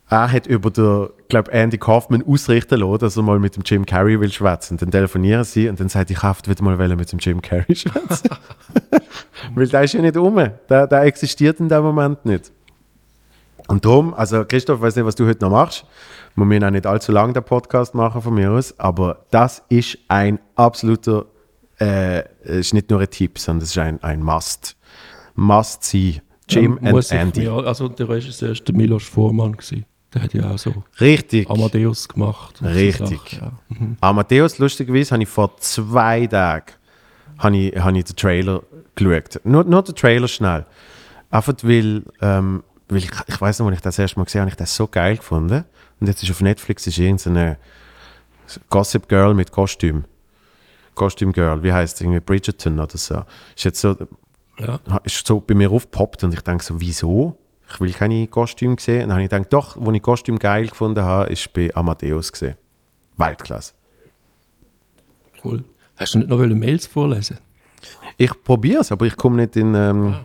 er 0.09 0.29
hat 0.31 0.47
über 0.47 0.69
den, 0.69 1.07
glaub 1.29 1.47
Andy 1.53 1.77
Kaufman 1.77 2.23
ausrichten 2.27 2.79
lassen, 2.81 2.99
dass 2.99 3.15
er 3.15 3.23
mal 3.23 3.39
mit 3.39 3.55
dem 3.55 3.63
Jim 3.65 3.85
Carrey 3.85 4.19
will 4.19 4.31
schwätzen. 4.31 4.75
Dann 4.77 4.91
telefonieren 4.91 5.45
sie 5.45 5.69
und 5.69 5.79
dann 5.79 5.87
sagt 5.87 6.11
ich 6.11 6.21
hoffe, 6.21 6.41
wieder 6.47 6.63
mal 6.63 6.77
mit 6.95 7.11
dem 7.11 7.19
Jim 7.19 7.41
Carrey 7.41 7.75
schwätzen. 7.75 8.29
Weil 9.55 9.67
der 9.67 9.83
ist 9.83 9.93
ja 9.93 10.01
nicht 10.01 10.17
um. 10.17 10.35
Der, 10.69 10.87
der 10.87 11.01
existiert 11.03 11.59
in 11.61 11.69
dem 11.69 11.83
Moment 11.83 12.25
nicht. 12.25 12.51
Und 13.71 13.85
darum, 13.85 14.13
also 14.13 14.43
Christoph, 14.45 14.81
weiß 14.81 14.95
nicht, 14.97 15.05
was 15.05 15.15
du 15.15 15.25
heute 15.25 15.43
noch 15.45 15.51
machst. 15.51 15.85
Wir 16.35 16.45
müssen 16.45 16.63
auch 16.63 16.69
nicht 16.71 16.85
allzu 16.85 17.11
lange 17.11 17.33
den 17.33 17.43
Podcast 17.43 17.93
machen 17.95 18.21
von 18.21 18.33
mir 18.33 18.51
aus, 18.51 18.77
aber 18.79 19.25
das 19.31 19.63
ist 19.69 19.97
ein 20.07 20.39
absoluter, 20.55 21.25
äh, 21.79 22.19
es 22.43 22.67
ist 22.67 22.73
nicht 22.73 22.89
nur 22.89 22.99
ein 22.99 23.09
Tipp, 23.09 23.37
sondern 23.39 23.63
es 23.63 23.69
ist 23.71 23.77
ein, 23.77 24.01
ein 24.03 24.21
Must. 24.23 24.75
Must 25.35 25.83
see. 25.83 26.21
Jim 26.49 26.77
Ja, 26.81 26.89
and 26.91 26.99
ich 27.05 27.11
Andy. 27.11 27.41
mir- 27.41 27.65
also 27.65 27.87
der 27.87 28.09
Regisseur 28.09 28.49
war 28.49 28.55
der 28.55 28.75
Milos 28.75 29.03
Forman. 29.03 29.53
Gewesen. 29.53 29.85
Der 30.13 30.23
hat 30.23 30.33
ja 30.33 30.51
auch 30.51 30.57
so 30.57 30.73
Richtig. 30.99 31.49
Amadeus 31.49 32.09
gemacht. 32.09 32.61
Richtig. 32.61 33.19
Sachen, 33.19 33.39
ja. 33.41 33.51
Mhm. 33.69 33.97
Amadeus, 34.01 34.59
lustigerweise, 34.59 35.11
habe 35.13 35.23
ich 35.23 35.29
vor 35.29 35.55
zwei 35.57 36.27
Tagen 36.27 36.65
habe 37.37 37.57
ich, 37.57 37.75
habe 37.77 37.97
ich 37.97 38.03
den 38.03 38.15
Trailer 38.17 38.61
geschaut. 38.95 39.39
Nur, 39.45 39.63
nur 39.63 39.81
den 39.81 39.95
Trailer 39.95 40.27
schnell. 40.27 40.65
Einfach 41.29 41.53
weil, 41.63 42.03
ähm, 42.21 42.63
weil 42.91 42.99
ich, 42.99 43.09
ich 43.27 43.41
weiß 43.41 43.59
noch, 43.59 43.67
als 43.67 43.77
ich 43.77 43.81
das 43.81 43.97
erste 43.97 44.19
Mal 44.19 44.25
gesehen 44.25 44.41
habe, 44.41 44.51
habe 44.51 44.53
ich 44.53 44.57
das 44.57 44.75
so 44.75 44.87
geil 44.87 45.17
gefunden. 45.17 45.65
Und 45.99 46.07
jetzt 46.07 46.21
ist 46.23 46.29
auf 46.31 46.41
Netflix 46.41 46.85
ist 46.87 46.97
irgendeine 46.97 47.57
Gossip 48.69 49.07
Girl 49.07 49.33
mit 49.33 49.51
Kostüm. 49.51 50.03
Kostüm 50.93 51.31
Girl, 51.31 51.63
wie 51.63 51.71
heißt 51.71 51.95
es? 51.95 52.01
Irgendwie 52.01 52.19
Bridgerton 52.19 52.79
oder 52.79 52.97
so. 52.97 53.23
Ist 53.55 53.63
jetzt 53.63 53.81
so, 53.81 53.95
Ja. 54.59 54.79
ist 55.03 55.25
so 55.25 55.39
bei 55.39 55.53
mir 55.55 55.71
aufgepoppt 55.71 56.23
und 56.23 56.33
ich 56.33 56.41
denke 56.41 56.63
so, 56.63 56.79
wieso? 56.81 57.37
Ich 57.69 57.79
will 57.79 57.93
keine 57.93 58.27
Kostüme 58.27 58.75
sehen. 58.79 59.01
Dann 59.01 59.13
habe 59.13 59.23
ich 59.23 59.29
gedacht, 59.29 59.53
doch, 59.53 59.77
wo 59.79 59.91
ich 59.91 60.01
Kostüm 60.01 60.37
geil 60.37 60.67
gefunden 60.67 61.03
habe, 61.03 61.31
ist 61.31 61.53
bei 61.53 61.73
Amadeus 61.73 62.31
gesehen. 62.31 62.55
Weltklasse. 63.15 63.73
Cool. 65.43 65.63
Hast 65.95 66.13
du 66.13 66.19
nicht 66.19 66.29
noch 66.29 66.37
Mails 66.39 66.87
vorlesen? 66.87 67.37
Ich 68.17 68.31
probiere 68.43 68.81
es, 68.81 68.91
aber 68.91 69.05
ich 69.05 69.15
komme 69.15 69.37
nicht 69.37 69.55
in. 69.55 69.73
Ähm, 69.75 70.15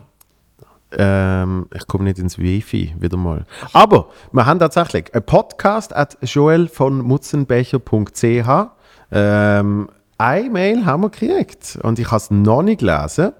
ähm, 0.91 1.67
ich 1.73 1.85
komme 1.87 2.05
nicht 2.05 2.19
ins 2.19 2.37
Wifi 2.37 2.95
wieder 2.99 3.17
mal. 3.17 3.45
Aber 3.73 4.09
wir 4.31 4.45
haben 4.45 4.59
tatsächlich 4.59 5.13
einen 5.13 5.25
Podcast 5.25 5.95
at 5.95 6.17
joel 6.21 6.67
von 6.67 6.99
mutzenbecher.ch. 6.99 8.49
Ähm, 9.11 9.89
eine 10.17 10.49
Mail 10.49 10.85
haben 10.85 11.03
wir 11.03 11.09
gekriegt 11.09 11.77
und 11.83 11.99
ich 11.99 12.07
habe 12.07 12.17
es 12.17 12.31
noch 12.31 12.63
nicht 12.63 12.79
gelesen. 12.79 13.33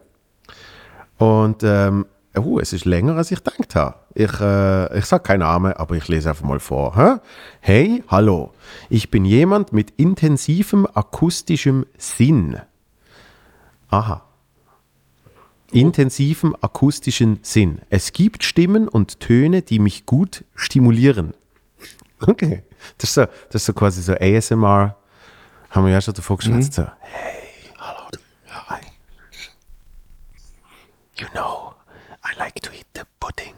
Und 1.17 1.63
ähm, 1.63 2.05
uh, 2.38 2.60
es 2.60 2.73
ist 2.73 2.86
länger, 2.86 3.15
als 3.15 3.31
ich 3.31 3.43
gedacht 3.43 3.75
habe. 3.75 3.95
Ich, 4.13 4.39
äh, 4.39 4.97
ich 4.97 5.05
sage 5.05 5.23
keinen 5.23 5.39
Namen, 5.39 5.73
aber 5.73 5.95
ich 5.95 6.07
lese 6.07 6.29
einfach 6.29 6.45
mal 6.45 6.60
vor. 6.60 6.95
Hä? 6.95 7.15
Hey, 7.60 8.03
hallo. 8.07 8.51
Ich 8.89 9.10
bin 9.10 9.25
jemand 9.25 9.73
mit 9.73 9.91
intensivem 9.91 10.88
akustischem 10.93 11.86
Sinn. 11.97 12.57
Aha. 13.89 14.27
Intensivem 15.71 16.56
akustischen 16.62 17.39
Sinn. 17.41 17.82
Es 17.89 18.13
gibt 18.13 18.43
Stimmen 18.43 18.88
und 18.88 19.19
Töne, 19.19 19.62
die 19.62 19.80
mich 19.80 20.06
gut 20.06 20.45
stimulieren. 20.56 21.34
Okay. 22.21 22.63
Das 22.97 23.10
ist 23.10 23.13
so, 23.15 23.25
das 23.25 23.62
ist 23.62 23.65
so 23.65 23.73
quasi 23.73 24.01
so 24.01 24.13
ASMR. 24.13 24.95
Haben 25.69 25.86
wir 25.86 25.91
ja 25.91 26.01
schon 26.01 26.13
davor 26.13 26.38
geschwätzt. 26.38 26.73
So, 26.73 26.84
hey, 26.99 27.49
hallo. 27.77 28.08
Hi. 28.67 28.80
You 31.15 31.27
know, 31.34 31.73
I 32.23 32.38
like 32.39 32.62
to 32.62 32.71
eat 32.71 32.86
the 32.95 33.01
pudding. 33.19 33.53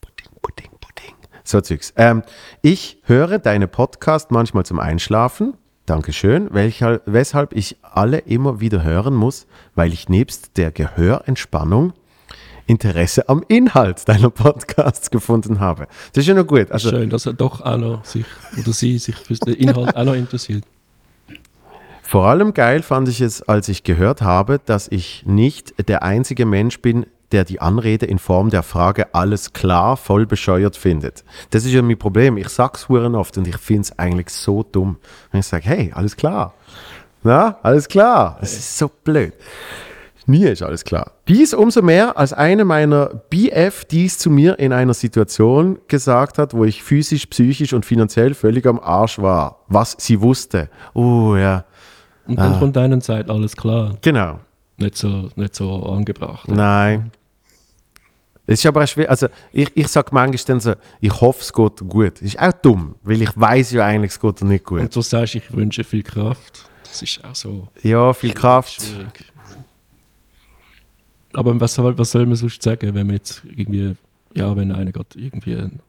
Pudding, 0.00 0.30
Pudding, 0.40 0.70
Pudding. 0.80 1.14
So 1.44 1.60
Zeugs. 1.60 1.92
Ähm, 1.96 2.22
ich 2.62 2.98
höre 3.04 3.38
deine 3.38 3.66
Podcast 3.68 4.30
manchmal 4.30 4.64
zum 4.64 4.78
Einschlafen. 4.78 5.56
Dankeschön. 5.88 6.52
Welcher, 6.52 7.00
weshalb 7.06 7.54
ich 7.54 7.76
alle 7.82 8.18
immer 8.18 8.60
wieder 8.60 8.84
hören 8.84 9.14
muss, 9.14 9.46
weil 9.74 9.94
ich 9.94 10.10
nebst 10.10 10.58
der 10.58 10.70
Gehörentspannung 10.70 11.94
Interesse 12.66 13.30
am 13.30 13.42
Inhalt 13.48 14.06
deiner 14.06 14.28
Podcasts 14.28 15.10
gefunden 15.10 15.60
habe. 15.60 15.86
Das 16.12 16.22
ist 16.22 16.28
ja 16.28 16.34
noch 16.34 16.46
gut. 16.46 16.70
Also, 16.70 16.90
Schön, 16.90 17.08
dass 17.08 17.24
er 17.24 17.32
doch 17.32 17.62
auch 17.62 17.78
noch 17.78 18.04
sich 18.04 18.26
oder 18.58 18.74
sie 18.74 18.98
sich 18.98 19.16
für 19.16 19.34
den 19.34 19.54
Inhalt 19.54 19.96
auch 19.96 20.04
noch 20.04 20.12
interessiert. 20.12 20.64
Vor 22.02 22.26
allem 22.26 22.52
geil 22.52 22.82
fand 22.82 23.08
ich 23.08 23.22
es, 23.22 23.40
als 23.42 23.70
ich 23.70 23.82
gehört 23.82 24.20
habe, 24.20 24.60
dass 24.62 24.88
ich 24.88 25.24
nicht 25.26 25.88
der 25.88 26.02
einzige 26.02 26.44
Mensch 26.44 26.80
bin, 26.80 27.06
der 27.32 27.44
die 27.44 27.60
Anrede 27.60 28.06
in 28.06 28.18
Form 28.18 28.50
der 28.50 28.62
Frage 28.62 29.14
alles 29.14 29.52
klar 29.52 29.96
voll 29.96 30.26
bescheuert 30.26 30.76
findet. 30.76 31.24
Das 31.50 31.64
ist 31.64 31.72
ja 31.72 31.82
mein 31.82 31.98
Problem. 31.98 32.36
Ich 32.36 32.48
sag's 32.48 32.88
huren 32.88 33.14
oft 33.14 33.36
und 33.38 33.46
ich 33.46 33.56
finde 33.58 33.82
es 33.82 33.98
eigentlich 33.98 34.30
so 34.30 34.62
dumm. 34.62 34.96
Wenn 35.30 35.40
ich 35.40 35.46
sage, 35.46 35.64
hey, 35.66 35.92
alles 35.94 36.16
klar. 36.16 36.54
Na, 37.22 37.58
alles 37.62 37.88
klar. 37.88 38.36
Das 38.40 38.52
ist 38.52 38.78
so 38.78 38.88
blöd. 38.88 39.32
Nie 40.26 40.44
ist 40.44 40.62
alles 40.62 40.84
klar. 40.84 41.12
Dies 41.26 41.54
umso 41.54 41.80
mehr, 41.80 42.18
als 42.18 42.34
eine 42.34 42.66
meiner 42.66 43.06
BF 43.30 43.86
dies 43.86 44.18
zu 44.18 44.28
mir 44.30 44.58
in 44.58 44.74
einer 44.74 44.92
Situation 44.92 45.78
gesagt 45.88 46.36
hat, 46.36 46.52
wo 46.52 46.64
ich 46.64 46.82
physisch, 46.82 47.26
psychisch 47.26 47.72
und 47.72 47.86
finanziell 47.86 48.34
völlig 48.34 48.66
am 48.66 48.78
Arsch 48.78 49.18
war. 49.18 49.60
Was 49.68 49.96
sie 49.98 50.20
wusste. 50.20 50.68
Oh 50.92 51.34
ja, 51.36 51.64
Und 52.26 52.38
Ah. 52.38 52.42
dann 52.50 52.58
von 52.58 52.72
deiner 52.74 53.00
Seite 53.00 53.32
alles 53.32 53.56
klar. 53.56 53.96
genau. 54.02 54.38
Nicht 54.76 54.96
so, 54.96 55.28
nicht 55.34 55.56
so 55.56 55.82
angebracht. 55.86 56.46
Nein. 56.46 57.10
Es 58.50 58.60
ist 58.60 58.66
aber 58.66 58.82
auch 58.82 58.88
schwer. 58.88 59.10
Also, 59.10 59.28
ich, 59.52 59.70
ich 59.76 59.88
sage 59.88 60.08
manchmal 60.12 60.42
dann 60.46 60.60
so, 60.60 60.74
ich 61.00 61.20
hoffe, 61.20 61.42
es 61.42 61.52
geht 61.52 61.76
gut. 61.88 62.22
Ist 62.22 62.38
auch 62.38 62.52
dumm, 62.52 62.94
weil 63.02 63.20
ich 63.20 63.30
weiß 63.38 63.72
ja 63.72 63.84
eigentlich, 63.84 64.12
es 64.12 64.18
geht 64.20 64.40
nicht 64.40 64.64
gut. 64.64 64.80
Und 64.80 64.92
so 64.92 65.02
sagst 65.02 65.34
du, 65.34 65.38
ich 65.38 65.52
wünsche 65.54 65.84
viel 65.84 66.02
Kraft. 66.02 66.64
Das 66.84 67.02
ist 67.02 67.22
auch 67.22 67.34
so 67.34 67.68
Ja, 67.82 68.14
viel 68.14 68.32
Kraft. 68.32 68.80
schwierig. 68.82 69.24
Aber 71.34 71.60
was 71.60 71.74
soll, 71.74 71.96
was 71.98 72.10
soll 72.10 72.24
man 72.24 72.36
sonst 72.36 72.62
sagen, 72.62 72.94
wenn 72.94 73.06
man 73.06 73.16
jetzt 73.16 73.42
irgendwie, 73.44 73.94
ja, 74.34 74.56
wenn 74.56 74.72
einer 74.72 74.92
gerade 74.92 75.08
irgendwie 75.18 75.54
einen 75.56 75.80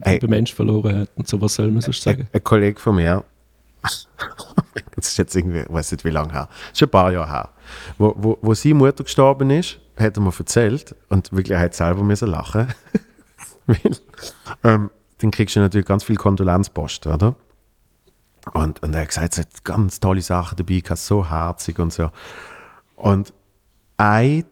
Ey. 0.00 0.14
lieben 0.14 0.30
Mensch 0.30 0.52
verloren 0.52 0.98
hat 1.02 1.10
und 1.14 1.28
so, 1.28 1.40
was 1.40 1.54
soll 1.54 1.70
man 1.70 1.80
sonst 1.80 2.02
sagen? 2.02 2.22
Ein, 2.22 2.28
ein 2.32 2.44
Kollege 2.44 2.80
von 2.80 2.96
mir, 2.96 3.22
das 4.96 5.08
ist 5.08 5.16
jetzt 5.16 5.36
irgendwie, 5.36 5.60
ich 5.60 5.70
weiß 5.72 5.92
nicht 5.92 6.04
wie 6.04 6.10
lange 6.10 6.32
her, 6.32 6.48
das 6.50 6.72
ist 6.72 6.78
schon 6.80 6.88
ein 6.88 6.90
paar 6.90 7.12
Jahre 7.12 7.30
her, 7.30 7.48
wo, 7.98 8.14
wo, 8.16 8.38
wo 8.42 8.52
seine 8.54 8.74
Mutter 8.74 9.04
gestorben 9.04 9.48
ist, 9.50 9.78
hat 10.00 10.16
er 10.16 10.22
mir 10.22 10.32
erzählt 10.36 10.94
und 11.08 11.32
wirklich, 11.32 11.52
er 11.52 11.60
hat 11.60 11.74
selber 11.74 12.02
müssen 12.02 12.28
lachen. 12.28 12.68
Weil, 13.66 13.96
ähm, 14.64 14.90
dann 15.18 15.30
kriegst 15.30 15.56
du 15.56 15.60
natürlich 15.60 15.86
ganz 15.86 16.04
viel 16.04 16.16
Kondolenzpost, 16.16 17.06
oder? 17.06 17.36
Und, 18.54 18.82
und 18.82 18.94
er 18.94 19.02
hat 19.02 19.08
gesagt, 19.08 19.32
es 19.34 19.38
hat 19.38 19.64
ganz 19.64 20.00
tolle 20.00 20.22
Sachen 20.22 20.56
dabei, 20.56 20.82
so 20.94 21.28
herzig 21.28 21.78
und 21.78 21.92
so. 21.92 22.10
Und 22.96 23.32
eine 23.96 24.44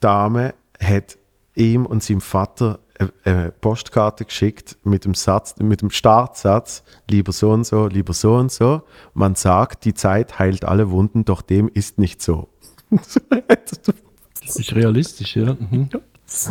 Dame 0.00 0.54
hat 0.80 1.18
ihm 1.54 1.84
und 1.84 2.02
seinem 2.02 2.20
Vater 2.20 2.78
eine, 2.98 3.12
eine 3.24 3.52
Postkarte 3.52 4.24
geschickt 4.24 4.76
mit 4.84 5.04
dem 5.04 5.14
Satz, 5.14 5.56
mit 5.58 5.82
dem 5.82 5.90
Startsatz, 5.90 6.84
lieber 7.08 7.32
so 7.32 7.50
und 7.50 7.64
so, 7.64 7.86
lieber 7.86 8.12
so 8.12 8.36
und 8.36 8.52
so. 8.52 8.82
Man 9.14 9.34
sagt, 9.34 9.84
die 9.84 9.94
Zeit 9.94 10.38
heilt 10.38 10.64
alle 10.64 10.90
Wunden, 10.90 11.24
doch 11.24 11.42
dem 11.42 11.68
ist 11.68 11.98
nicht 11.98 12.22
so. 12.22 12.48
Das 14.48 14.56
ist 14.56 14.74
realistisch, 14.74 15.36
ja. 15.36 15.56
Mhm. 15.58 15.88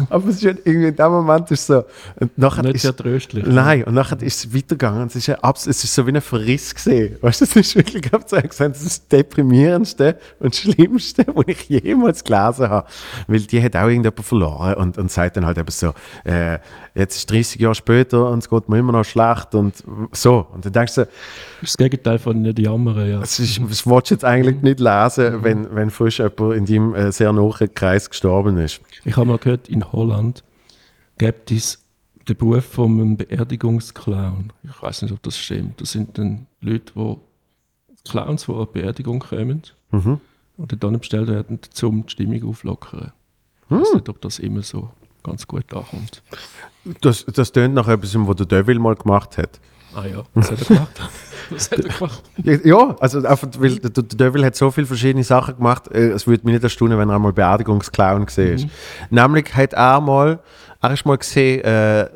Aber 0.09 0.27
es 0.29 0.37
ist 0.37 0.45
halt 0.45 0.61
irgendwie 0.65 0.87
in 0.87 0.95
dem 0.95 1.11
Moment 1.11 1.51
ist 1.51 1.67
so. 1.67 1.83
Und 2.19 2.35
nachher 2.37 2.63
Nicht 2.63 2.75
ist, 2.75 2.81
sehr 2.81 2.95
tröstlich. 2.95 3.45
Nein, 3.45 3.83
und 3.83 3.93
nachher 3.93 4.19
ist 4.23 4.45
es 4.45 4.53
weitergegangen. 4.53 5.07
Es 5.07 5.15
ist, 5.15 5.29
ein 5.29 5.35
abs 5.35 5.67
es 5.67 5.83
ist 5.83 5.93
so 5.93 6.05
wie 6.07 6.11
ein 6.11 6.21
Verriss 6.21 6.73
gesehen. 6.73 7.17
Weißt 7.21 7.41
du, 7.41 7.45
es 7.45 7.55
ist 7.55 7.75
wirklich, 7.75 8.05
ich 8.05 8.11
habe 8.11 8.23
gesagt, 8.23 8.59
das 8.59 8.81
ist 8.81 8.85
das 8.85 9.07
deprimierendste 9.07 10.17
und 10.39 10.55
schlimmste, 10.55 11.25
was 11.33 11.45
ich 11.47 11.69
jemals 11.69 12.23
gelesen 12.23 12.69
habe. 12.69 12.87
Weil 13.27 13.41
die 13.41 13.61
hat 13.61 13.75
auch 13.75 13.87
irgendjemand 13.87 14.25
verloren 14.25 14.73
und, 14.75 14.97
und 14.97 15.11
sagt 15.11 15.37
dann 15.37 15.45
halt 15.45 15.59
eben 15.59 15.71
so, 15.71 15.93
äh, 16.23 16.57
jetzt 16.97 17.15
ist 17.17 17.31
30 17.31 17.61
Jahre 17.61 17.75
später 17.75 18.29
und 18.29 18.39
es 18.39 18.49
geht 18.49 18.67
mir 18.69 18.79
immer 18.79 18.91
noch 18.91 19.03
schlecht 19.05 19.53
und 19.55 19.83
so. 20.11 20.47
Und 20.53 20.65
dann 20.65 20.73
denkst 20.73 20.95
du, 20.95 21.01
Das 21.01 21.09
ist 21.61 21.73
das 21.73 21.77
Gegenteil 21.77 22.19
von 22.19 22.41
nicht 22.41 22.59
jammern, 22.59 23.07
ja. 23.09 23.19
das, 23.19 23.39
ist, 23.39 23.59
das 23.69 23.85
willst 23.85 24.09
du 24.11 24.15
jetzt 24.15 24.25
eigentlich 24.25 24.61
nicht 24.61 24.79
lesen, 24.79 25.43
wenn, 25.43 25.73
wenn 25.75 25.89
frisch 25.89 26.19
jemand 26.19 26.53
in 26.55 26.65
deinem 26.65 26.95
äh, 26.95 27.11
sehr 27.11 27.31
nahen 27.33 27.73
Kreis 27.73 28.09
gestorben 28.09 28.57
ist. 28.57 28.81
Ich 29.05 29.15
habe 29.15 29.27
mal 29.27 29.37
gehört, 29.37 29.69
in 29.69 29.91
Holland 29.91 30.43
gibt 31.17 31.51
es 31.51 31.83
den 32.27 32.35
Beruf 32.35 32.65
von 32.65 32.91
einem 32.99 33.17
Beerdigungsclown. 33.17 34.51
Ich 34.63 34.81
weiß 34.81 35.03
nicht, 35.03 35.11
ob 35.13 35.23
das 35.23 35.37
stimmt. 35.37 35.79
Das 35.81 35.91
sind 35.91 36.17
dann 36.17 36.47
Leute, 36.61 36.91
die 36.95 38.09
Clowns, 38.09 38.45
die 38.45 38.51
an 38.53 38.67
Beerdigung 38.73 39.19
kommen 39.19 39.61
Mhm. 39.91 40.19
und 40.57 40.83
dann 40.83 40.99
bestellt 40.99 41.29
werden, 41.29 41.59
um 41.83 42.05
die 42.05 42.11
Stimmung 42.11 42.43
auflockern. 42.49 43.13
Ich 43.69 43.71
weiß 43.77 43.93
nicht, 43.93 44.09
ob 44.09 44.21
das 44.21 44.39
immer 44.39 44.61
so 44.61 44.89
ganz 45.23 45.47
gut 45.47 45.73
ankommt. 45.73 46.21
Das, 47.01 47.25
das 47.25 47.51
tönt 47.51 47.73
nach 47.73 47.87
etwas, 47.87 48.15
was 48.15 48.35
der 48.35 48.45
Devil 48.45 48.79
mal 48.79 48.95
gemacht 48.95 49.37
hat. 49.37 49.59
Ah 49.95 50.05
ja, 50.05 50.23
was 50.33 50.51
hat 50.51 50.61
er 50.61 50.67
gemacht? 50.67 51.01
was 51.49 51.71
hat 51.71 51.79
er 51.79 51.89
gemacht? 51.89 52.23
Ja, 52.63 52.95
also 52.99 53.25
einfach, 53.25 53.47
weil 53.57 53.79
der, 53.79 54.03
Devil 54.03 54.45
hat 54.45 54.55
so 54.55 54.69
viele 54.69 54.85
verschiedene 54.85 55.23
Sachen 55.23 55.57
gemacht, 55.57 55.87
äh, 55.91 56.09
es 56.09 56.27
würde 56.27 56.45
mich 56.45 56.53
nicht 56.53 56.63
erstaunen, 56.63 56.97
wenn 56.97 57.09
er 57.09 57.15
einmal 57.15 57.33
Beerdigungsclown 57.33 58.25
gesehen 58.25 58.55
ist. 58.55 58.67
Nämlich 59.09 59.53
hat 59.55 59.73
er 59.73 59.99
mal, 60.01 60.39
er 60.81 60.93
ist 60.93 61.05
mal 61.05 61.17
gesehen, 61.17 61.63
äh, 61.63 62.07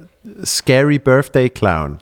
Scary 0.46 1.00
Birthday 1.00 1.50
Clown. 1.50 1.98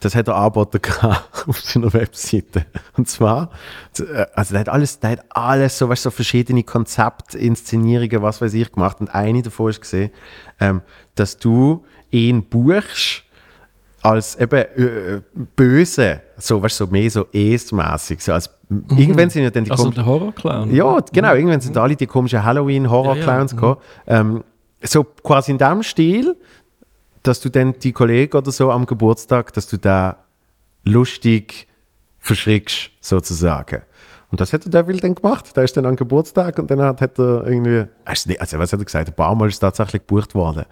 Das 0.00 0.14
hat 0.14 0.28
er 0.28 0.50
gehabt 0.50 1.44
auf 1.48 1.60
seiner 1.60 1.92
Webseite. 1.92 2.66
Und 2.96 3.08
zwar, 3.08 3.50
äh, 3.98 4.26
also 4.34 4.52
der 4.52 4.60
hat 4.60 4.68
alles, 4.68 5.00
der 5.00 5.10
hat 5.10 5.24
alles 5.30 5.78
so, 5.78 5.88
weißt, 5.88 6.02
so 6.02 6.10
verschiedene 6.10 6.62
Konzepte, 6.62 7.38
Inszenierungen, 7.38 8.22
was 8.22 8.40
weiß 8.40 8.54
ich, 8.54 8.72
gemacht. 8.72 9.00
Und 9.00 9.14
eine 9.14 9.42
davon 9.42 9.70
ist 9.70 9.80
gesehen, 9.80 10.10
ähm, 10.60 10.82
dass 11.14 11.38
du 11.38 11.84
ihn 12.10 12.44
buchst, 12.44 13.24
als 14.02 14.36
eben 14.36 14.56
äh, 14.56 15.22
böse, 15.56 16.20
so, 16.36 16.62
weißt 16.62 16.76
so 16.76 16.86
mehr 16.88 17.10
so 17.10 17.26
es-mässig. 17.32 18.20
So 18.20 18.34
als, 18.34 18.50
Irgendwann 18.68 19.30
sind 19.30 19.44
ja 19.44 19.50
dann 19.50 19.64
die 19.64 19.70
Also 19.70 19.90
der 19.90 20.04
Horrorclown? 20.04 20.74
Ja, 20.74 20.98
genau, 21.12 21.34
irgendwann 21.34 21.60
sind 21.60 21.76
alle 21.76 21.96
die 21.96 22.06
komischen 22.06 22.44
Halloween-Horror-Clowns 22.44 23.52
Ja, 23.52 23.56
ja, 23.56 23.60
gekommen. 23.60 23.76
Ähm, 24.06 24.44
so 24.82 25.04
quasi 25.04 25.52
in 25.52 25.58
dem 25.58 25.82
Stil, 25.82 26.36
dass 27.24 27.40
du 27.40 27.48
dann 27.48 27.72
die 27.80 27.92
Kollegen 27.92 28.36
oder 28.36 28.52
so 28.52 28.70
am 28.70 28.86
Geburtstag, 28.86 29.52
dass 29.54 29.66
du 29.66 29.78
da 29.78 30.18
lustig 30.84 31.66
verschrickst, 32.20 32.90
sozusagen. 33.00 33.82
Und 34.30 34.40
das 34.40 34.52
hat 34.52 34.64
der 34.64 34.82
Devil 34.82 35.00
dann 35.00 35.14
gemacht. 35.14 35.56
Der 35.56 35.64
ist 35.64 35.76
dann 35.76 35.86
am 35.86 35.96
Geburtstag 35.96 36.58
und 36.58 36.70
dann 36.70 36.80
hat, 36.80 37.00
hat 37.00 37.18
er 37.18 37.46
irgendwie, 37.46 37.84
also, 38.04 38.58
was 38.58 38.72
hat 38.72 38.80
er 38.80 38.84
gesagt, 38.84 39.08
ein 39.08 39.14
paar 39.14 39.34
Mal 39.34 39.48
ist 39.48 39.58
tatsächlich 39.60 40.02
gebucht 40.02 40.34
worden. 40.34 40.64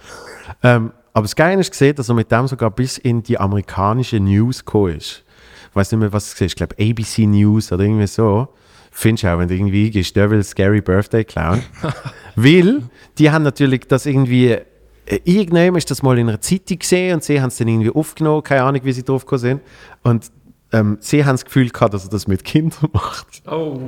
Ähm, 0.63 0.93
aber 1.13 1.23
das 1.23 1.37
Geile 1.37 1.61
ist 1.61 1.71
gesehen, 1.71 1.95
dass 1.95 2.09
er 2.09 2.15
mit 2.15 2.33
dem 2.33 2.47
sogar 2.49 2.71
bis 2.71 2.99
in 2.99 3.23
die 3.23 3.39
amerikanische 3.39 4.19
News 4.19 4.65
gekommen 4.65 4.97
ist. 4.97 5.25
Ich 5.71 5.77
weiß 5.77 5.93
nicht 5.93 6.01
mehr, 6.01 6.13
was 6.13 6.33
es 6.33 6.41
war. 6.41 6.47
Ich 6.47 6.57
glaube, 6.57 6.75
ABC 6.79 7.27
News 7.27 7.73
oder 7.73 7.85
irgendwie 7.85 8.07
so. 8.07 8.49
Findest 8.91 9.25
du 9.25 9.29
auch, 9.29 9.39
wenn 9.39 9.49
du 9.49 9.55
irgendwie 9.55 9.91
gehst, 9.91 10.15
Devil 10.17 10.43
Scary 10.43 10.81
Birthday 10.81 11.25
Clown. 11.25 11.63
Weil, 12.37 12.83
die 13.17 13.31
haben 13.31 13.43
natürlich 13.43 13.87
das 13.89 14.07
irgendwie, 14.07 14.59
äh, 15.07 15.21
irgendwann 15.25 15.75
ist 15.77 15.91
das 15.91 16.03
mal 16.03 16.19
in 16.19 16.29
einer 16.29 16.41
Zeitung 16.41 16.79
gesehen 16.79 17.15
und 17.15 17.25
sie 17.25 17.41
haben 17.41 17.49
es 17.49 17.57
dann 17.57 17.69
irgendwie 17.69 17.91
aufgenommen, 17.91 18.43
keine 18.43 18.63
Ahnung, 18.63 18.81
wie 18.85 18.93
sie 18.93 19.05
drauf 19.05 19.25
gekommen 19.25 19.41
sind. 19.41 19.61
Und 20.03 20.31
ähm, 20.73 20.97
sie 21.01 21.25
haben 21.25 21.35
das 21.35 21.45
Gefühl 21.45 21.69
gehabt, 21.69 21.93
dass 21.93 22.05
er 22.05 22.11
das 22.11 22.27
mit 22.27 22.45
Kindern 22.45 22.89
macht. 22.93 23.43
Oh. 23.47 23.79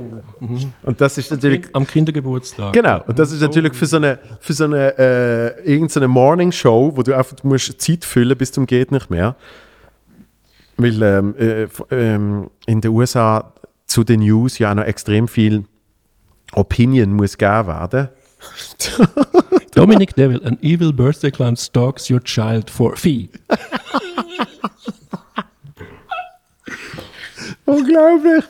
Und 0.83 1.01
das 1.01 1.17
ist 1.17 1.31
natürlich 1.31 1.67
Am 1.73 1.87
Kindergeburtstag. 1.87 2.73
Genau, 2.73 3.01
und 3.07 3.17
das 3.17 3.31
ist 3.31 3.41
natürlich 3.41 3.73
für 3.73 3.87
so 3.87 3.97
eine, 3.97 4.19
für 4.39 4.53
so 4.53 4.65
eine 4.65 4.97
äh, 4.97 5.71
irgendeine 5.73 6.07
Morning 6.07 6.51
Show, 6.51 6.91
wo 6.95 7.01
du 7.01 7.17
einfach 7.17 7.35
du 7.35 7.47
musst 7.47 7.81
Zeit 7.81 8.05
füllen 8.05 8.37
bis 8.37 8.51
zum 8.51 8.67
geht 8.67 8.91
nicht 8.91 9.09
mehr. 9.09 9.35
Weil 10.77 11.01
ähm, 11.01 11.35
äh, 11.37 11.67
ähm, 11.89 12.49
in 12.67 12.81
den 12.81 12.91
USA 12.91 13.53
zu 13.87 14.03
den 14.03 14.19
News 14.19 14.59
ja 14.59 14.71
auch 14.71 14.75
noch 14.75 14.83
extrem 14.83 15.27
viel 15.27 15.63
Opinion 16.51 17.13
muss 17.13 17.37
gegeben 17.37 17.67
werden. 17.67 18.09
Dominic 19.75 20.15
Devil, 20.15 20.41
an 20.45 20.57
evil 20.61 20.91
birthday 20.93 21.29
clown 21.29 21.55
stalks 21.55 22.09
your 22.09 22.21
child 22.21 22.69
for 22.69 22.95
fee. 22.95 23.29
Unglaublich! 27.65 28.45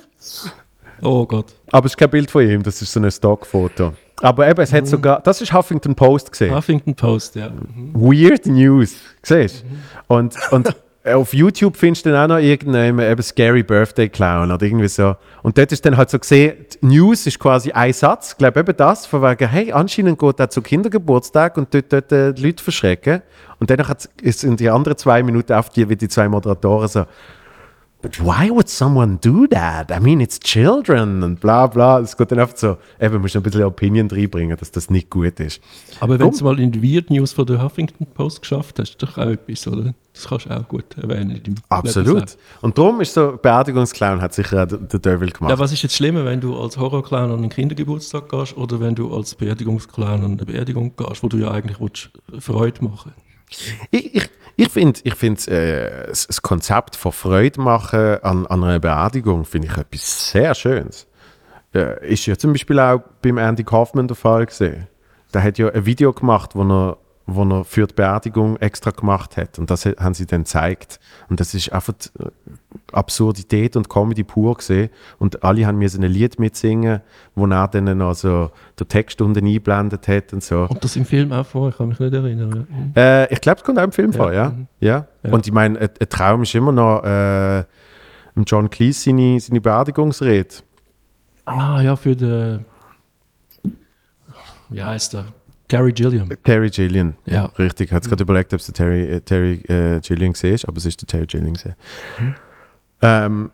Oh 1.01 1.25
Gott. 1.25 1.55
Aber 1.71 1.85
es 1.87 1.93
ist 1.93 1.97
kein 1.97 2.09
Bild 2.09 2.29
von 2.31 2.47
ihm, 2.47 2.63
das 2.63 2.81
ist 2.81 2.91
so 2.91 2.99
ein 2.99 3.09
Stockfoto. 3.11 3.93
Aber 4.21 4.47
eben, 4.47 4.61
es 4.61 4.71
hat 4.71 4.87
sogar, 4.87 5.19
das 5.21 5.41
ist 5.41 5.51
Huffington 5.51 5.95
Post 5.95 6.31
gesehen. 6.31 6.55
Huffington 6.55 6.95
Post, 6.95 7.35
ja. 7.35 7.51
Weird 7.93 8.45
News, 8.45 8.95
siehst 9.21 9.63
du? 9.63 10.13
Und, 10.13 10.35
und 10.51 10.75
auf 11.05 11.33
YouTube 11.33 11.77
findest 11.77 12.05
du 12.05 12.11
dann 12.11 12.31
auch 12.31 12.35
noch 12.35 12.43
irgendeinen 12.43 12.99
eben 12.99 13.21
Scary 13.21 13.63
Birthday 13.63 14.09
Clown 14.09 14.51
oder 14.51 14.65
irgendwie 14.65 14.87
so. 14.87 15.15
Und 15.43 15.57
dort 15.57 15.71
ist 15.71 15.85
dann 15.85 15.97
halt 15.97 16.09
so 16.09 16.17
gesehen, 16.17 16.53
News 16.81 17.27
ist 17.27 17.39
quasi 17.39 17.71
ein 17.71 17.93
Satz, 17.93 18.31
ich 18.31 18.37
glaube 18.37 18.59
eben 18.59 18.75
das, 18.75 19.05
von 19.05 19.21
wegen, 19.21 19.47
hey, 19.47 19.71
anscheinend 19.71 20.17
geht 20.17 20.39
er 20.39 20.49
zu 20.49 20.61
Kindergeburtstag 20.61 21.57
und 21.57 21.73
dort, 21.73 21.93
dort 21.93 22.11
äh, 22.11 22.33
die 22.33 22.43
Leute 22.43 22.63
verschrecken. 22.63 23.21
Und 23.59 23.69
dann 23.69 23.85
in 24.21 24.57
die 24.57 24.69
anderen 24.69 24.97
zwei 24.97 25.23
Minuten 25.23 25.53
auf 25.53 25.69
die, 25.69 25.87
wie 25.87 25.95
die 25.95 26.09
zwei 26.09 26.27
Moderatoren 26.27 26.87
so, 26.87 27.05
But 28.05 28.19
why 28.19 28.51
would 28.51 28.69
someone 28.69 29.17
do 29.19 29.47
that? 29.47 29.89
I 29.89 29.99
mean, 29.99 30.21
it's 30.21 30.39
children 30.39 31.23
und 31.23 31.39
bla 31.39 31.65
bla. 31.65 31.99
Es 32.01 32.15
geht 32.15 32.31
dann 32.31 32.39
oft 32.39 32.55
so, 32.55 32.77
eben, 33.01 33.19
musst 33.19 33.33
du 33.33 33.39
ein 33.39 33.41
bisschen 33.41 33.63
Opinion 33.63 34.07
reinbringen, 34.11 34.55
dass 34.57 34.69
das 34.69 34.91
nicht 34.91 35.09
gut 35.09 35.39
ist. 35.39 35.59
Aber 36.01 36.19
wenn 36.19 36.29
du 36.29 36.43
mal 36.43 36.59
in 36.59 36.71
die 36.71 36.83
Weird 36.83 37.09
News 37.09 37.33
von 37.33 37.47
der 37.47 37.63
Huffington 37.63 38.05
Post 38.13 38.41
geschafft 38.41 38.77
hast, 38.77 38.89
ist 38.89 39.01
doch 39.01 39.17
auch 39.17 39.25
etwas, 39.25 39.65
oder? 39.65 39.95
Das 40.13 40.27
kannst 40.27 40.45
du 40.45 40.51
auch 40.51 40.67
gut 40.67 40.85
erwähnen. 41.01 41.41
Absolut. 41.69 42.07
Lebenslauf. 42.07 42.37
Und 42.61 42.77
darum 42.77 43.01
ist 43.01 43.15
so, 43.15 43.39
Beerdigungsclown 43.41 44.21
hat 44.21 44.35
sicher 44.35 44.61
auch 44.61 44.67
der, 44.67 44.99
Devil 44.99 45.31
gemacht. 45.31 45.49
Ja, 45.49 45.57
was 45.57 45.71
ist 45.71 45.81
jetzt 45.81 45.95
schlimmer, 45.95 46.25
wenn 46.25 46.39
du 46.39 46.55
als 46.55 46.77
Horrorclown 46.77 47.31
an 47.31 47.39
einen 47.39 47.49
Kindergeburtstag 47.49 48.29
gehst 48.29 48.55
oder 48.55 48.79
wenn 48.79 48.93
du 48.93 49.11
als 49.15 49.33
Beerdigungsclown 49.33 50.23
an 50.23 50.33
eine 50.33 50.45
Beerdigung 50.45 50.95
gehst, 50.95 51.23
wo 51.23 51.27
du 51.27 51.37
ja 51.37 51.49
eigentlich 51.49 51.79
willst, 51.79 52.11
Freude 52.37 52.85
machen 52.85 53.13
ich 53.91 54.15
ich, 54.15 54.29
ich 54.57 54.69
finde 54.69 54.99
ich 55.03 55.15
find, 55.15 55.47
äh, 55.47 56.07
das 56.07 56.41
Konzept 56.41 56.95
von 56.95 57.11
Freude 57.11 57.59
machen 57.59 58.23
an, 58.23 58.47
an 58.47 58.63
einer 58.63 58.79
Beerdigung 58.79 59.45
finde 59.45 59.67
ich 59.67 59.77
etwas 59.77 60.31
sehr 60.31 60.55
Schönes. 60.55 61.07
Äh, 61.73 62.07
ist 62.07 62.25
ja 62.25 62.37
zum 62.37 62.53
Beispiel 62.53 62.79
auch 62.79 63.01
beim 63.21 63.37
Andy 63.37 63.63
Kaufman 63.63 64.07
der 64.07 64.15
Fall 64.15 64.45
gesehen. 64.45 64.87
Der 65.33 65.43
hat 65.43 65.57
ja 65.57 65.69
ein 65.69 65.85
Video 65.85 66.13
gemacht, 66.13 66.55
wo 66.55 66.63
er, 66.63 66.97
wo 67.27 67.43
er 67.43 67.63
für 67.63 67.87
die 67.87 67.93
Beerdigung 67.95 68.57
extra 68.57 68.91
gemacht 68.91 69.35
hat. 69.37 69.57
Und 69.57 69.71
das 69.71 69.85
hat- 69.85 69.99
haben 69.99 70.13
sie 70.13 70.25
dann 70.27 70.41
gezeigt. 70.43 70.99
Und 71.27 71.39
das 71.39 71.53
ist 71.55 71.71
einfach 71.73 71.93
äh, 72.19 72.25
Absurdität 72.91 73.75
und 73.75 73.89
Comedy 73.89 74.23
pur 74.23 74.55
gesehen. 74.55 74.89
Und 75.17 75.43
alle 75.43 75.65
haben 75.65 75.77
mir 75.79 75.89
ein 75.91 76.01
Lied 76.03 76.37
mitsingen, 76.39 77.01
wo 77.33 77.47
er 77.47 77.67
dann 77.67 77.97
noch 77.97 78.13
so 78.13 78.51
den 78.79 78.87
Text 78.87 79.21
unten 79.21 79.45
eingeblendet 79.45 80.07
hat 80.07 80.33
und 80.33 80.43
so. 80.43 80.67
Und 80.69 80.83
das 80.83 80.95
im 80.95 81.05
Film 81.05 81.31
auch 81.33 81.45
vor, 81.45 81.69
ich 81.69 81.77
kann 81.77 81.87
mich 81.87 81.99
nicht 81.99 82.13
erinnern. 82.13 82.67
Äh, 82.95 83.33
ich 83.33 83.41
glaube, 83.41 83.57
es 83.59 83.63
kommt 83.63 83.79
auch 83.79 83.83
im 83.83 83.91
Film 83.91 84.13
vor, 84.13 84.31
ja. 84.31 84.49
mhm. 84.49 84.67
ja. 84.79 85.07
Ja. 85.23 85.31
Und 85.31 85.47
ich 85.47 85.53
meine, 85.53 85.79
ein, 85.79 85.89
ein 85.99 86.09
Traum 86.09 86.43
ist 86.43 86.53
immer 86.53 86.71
noch 86.71 87.03
äh, 87.03 87.63
John 88.45 88.69
Cleese 88.69 89.05
seine, 89.09 89.39
seine 89.39 89.61
Beerdigungsrede. 89.61 90.55
Ah, 91.45 91.81
ja, 91.81 91.95
für 91.95 92.15
den. 92.15 92.65
Wie 94.69 94.83
heißt 94.83 95.13
der? 95.13 95.25
Gary 95.67 95.91
Gilliam. 95.93 96.29
Terry 96.43 96.69
Gillian. 96.69 97.15
Ja. 97.25 97.45
Richtig, 97.57 97.89
ich 97.89 97.93
habe 97.93 98.07
gerade 98.07 98.23
überlegt, 98.23 98.53
ob 98.53 98.59
es 98.59 98.67
der 98.67 98.73
Terry, 98.73 99.03
äh, 99.03 99.21
Terry 99.21 99.53
äh, 99.67 99.99
Gillian 99.99 100.33
gesehen 100.33 100.53
ist, 100.53 100.65
aber 100.65 100.77
es 100.77 100.85
ist 100.85 101.01
der 101.01 101.07
Terry 101.07 101.25
Gillian 101.25 101.53
gesehen. 101.53 101.75
Ähm, 103.01 103.51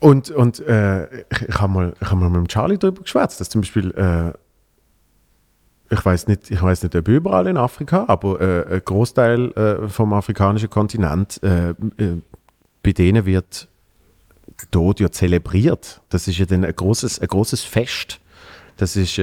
und 0.00 0.30
und 0.30 0.60
äh, 0.60 1.22
ich, 1.30 1.48
ich 1.48 1.60
habe 1.60 1.72
mal, 1.72 1.94
ich 2.00 2.10
hab 2.10 2.18
mal 2.18 2.28
mit 2.28 2.36
dem 2.36 2.48
Charlie 2.48 2.78
darüber 2.78 3.02
geschwätzt, 3.02 3.40
dass 3.40 3.48
zum 3.48 3.62
Beispiel, 3.62 3.90
äh, 3.92 4.32
ich 5.92 6.04
weiß 6.04 6.28
nicht, 6.28 6.50
ich 6.50 6.62
weiß 6.62 6.82
nicht, 6.82 6.94
ob 6.94 7.08
überall 7.08 7.46
in 7.46 7.56
Afrika, 7.56 8.04
aber 8.06 8.40
äh, 8.40 8.74
ein 8.74 8.82
Großteil 8.84 9.50
äh, 9.52 9.88
vom 9.88 10.12
afrikanischen 10.12 10.68
Kontinent, 10.68 11.42
äh, 11.42 11.74
bei 12.82 12.92
denen 12.92 13.24
wird 13.24 13.68
der 14.60 14.70
Tod 14.70 15.00
ja 15.00 15.10
zelebriert. 15.10 16.00
Das 16.10 16.28
ist 16.28 16.38
ja 16.38 16.46
dann 16.46 16.64
ein 16.64 16.74
großes, 16.74 17.20
ein 17.20 17.28
großes 17.28 17.64
Fest. 17.64 18.20
Das 18.76 18.94
ist 18.94 19.18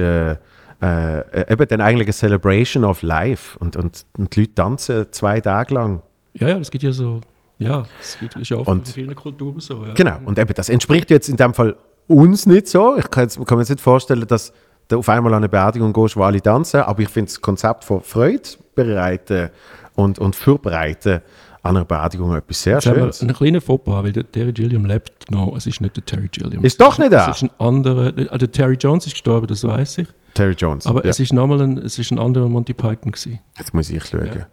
äh, 0.82 1.20
äh, 1.20 1.52
eben 1.52 1.66
dann 1.68 1.80
eigentlich 1.80 2.06
eine 2.08 2.12
Celebration 2.14 2.84
of 2.84 3.02
Life. 3.02 3.58
Und, 3.58 3.76
und, 3.76 4.04
und 4.18 4.34
die 4.36 4.40
Leute 4.40 4.54
tanzen 4.54 5.06
zwei 5.12 5.40
Tage 5.40 5.74
lang. 5.74 6.02
Ja, 6.34 6.48
ja, 6.48 6.58
das 6.58 6.70
geht 6.70 6.82
ja 6.82 6.92
so. 6.92 7.20
Ja, 7.58 7.84
das 7.98 8.18
geht, 8.20 8.36
ist 8.36 8.50
ja 8.50 8.58
oft 8.58 8.68
Und- 8.68 8.86
in 8.88 8.92
vielen 8.94 9.14
Kulturen 9.14 9.60
so. 9.60 9.84
Ja. 9.84 9.94
Genau. 9.94 10.18
Und 10.24 10.38
eben, 10.38 10.52
das 10.54 10.68
entspricht 10.68 11.10
jetzt 11.10 11.28
in 11.28 11.36
dem 11.36 11.54
Fall 11.54 11.76
uns 12.06 12.46
nicht 12.46 12.68
so. 12.68 12.96
Ich 12.98 13.08
kann, 13.10 13.24
jetzt, 13.24 13.36
kann 13.46 13.56
mir 13.56 13.62
jetzt 13.62 13.70
nicht 13.70 13.80
vorstellen, 13.80 14.26
dass, 14.26 14.52
du 14.88 14.98
auf 14.98 15.08
einmal 15.08 15.32
an 15.32 15.38
eine 15.38 15.48
Beerdigung 15.48 15.92
gehst, 15.92 16.16
wo 16.16 16.22
alle 16.22 16.40
tanzen. 16.40 16.80
Aber 16.80 17.00
ich 17.02 17.08
finde 17.08 17.28
das 17.30 17.40
Konzept 17.40 17.82
von 17.84 18.02
Freude 18.02 18.42
bereiten 18.74 19.50
und, 19.94 20.18
und 20.18 20.36
Vorbereiten 20.36 21.20
an 21.62 21.76
einer 21.76 21.84
Beerdigung 21.84 22.32
etwas 22.36 22.62
sehr 22.62 22.74
Jetzt 22.74 22.84
Schönes. 22.84 23.22
einen 23.22 23.34
kleinen 23.34 23.60
Fauxpas, 23.60 24.04
weil 24.04 24.12
der 24.12 24.30
Terry 24.30 24.52
Gilliam 24.52 24.84
lebt 24.84 25.28
noch. 25.30 25.56
Es 25.56 25.66
ist 25.66 25.80
nicht 25.80 25.96
der 25.96 26.04
Terry 26.04 26.28
Gilliam. 26.30 26.62
Ist 26.64 26.80
doch 26.80 26.98
nicht 26.98 27.10
er? 27.12 27.28
Es 27.30 27.42
ist 27.42 27.42
ein 27.44 27.50
anderer. 27.58 28.16
äh, 28.16 28.38
Der 28.38 28.52
Terry 28.52 28.74
Jones 28.74 29.06
ist 29.06 29.14
gestorben, 29.14 29.46
das 29.48 29.64
weiß 29.64 29.98
ich. 29.98 30.08
Terry 30.36 30.54
Jones. 30.54 30.86
Aber 30.86 31.04
ja. 31.04 31.10
es 31.10 31.20
ist 31.20 31.32
nochmal 31.32 31.60
ein, 31.62 31.78
es 31.78 31.98
ist 31.98 32.10
ein 32.10 32.18
anderer 32.18 32.48
Monty 32.48 32.74
Python 32.74 33.12
gewesen. 33.12 33.40
Jetzt 33.58 33.74
muss 33.74 33.90
ich 33.90 34.04
schauen. 34.04 34.46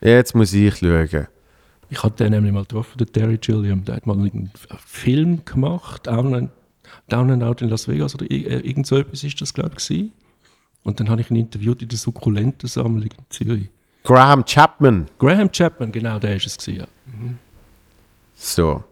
Jetzt 0.00 0.34
muss 0.34 0.52
ich 0.52 0.76
schauen. 0.76 1.28
Ich 1.90 2.02
hatte 2.02 2.24
den 2.24 2.32
nämlich 2.32 2.52
mal 2.52 2.62
getroffen, 2.62 2.98
den 2.98 3.12
Terry 3.12 3.38
Gilliam. 3.38 3.84
Der 3.84 3.96
hat 3.96 4.06
mal 4.06 4.14
einen 4.14 4.50
Film 4.84 5.44
gemacht, 5.44 6.06
Down 6.06 6.34
and, 6.34 6.50
Down 7.08 7.30
and 7.30 7.42
Out 7.42 7.62
in 7.62 7.68
Las 7.68 7.86
Vegas 7.86 8.14
oder 8.14 8.30
äh, 8.30 8.60
irgend 8.60 8.86
so 8.86 8.96
etwas 8.96 9.22
ist 9.22 9.40
das, 9.40 9.54
glaube 9.54 9.76
ich. 9.78 10.10
Und 10.82 11.00
dann 11.00 11.08
habe 11.08 11.20
ich 11.20 11.30
ihn 11.30 11.36
interviewt 11.36 11.82
in 11.82 11.88
der 11.88 11.98
Sukkulentensammlung 11.98 13.02
in 13.04 13.10
Zürich. 13.30 13.68
Graham 14.02 14.44
Chapman. 14.44 15.06
Graham 15.18 15.50
Chapman, 15.50 15.92
genau, 15.92 16.18
der 16.18 16.36
ist 16.36 16.46
es 16.46 16.58
gewesen, 16.58 16.80
ja. 16.80 16.86
So. 18.34 18.84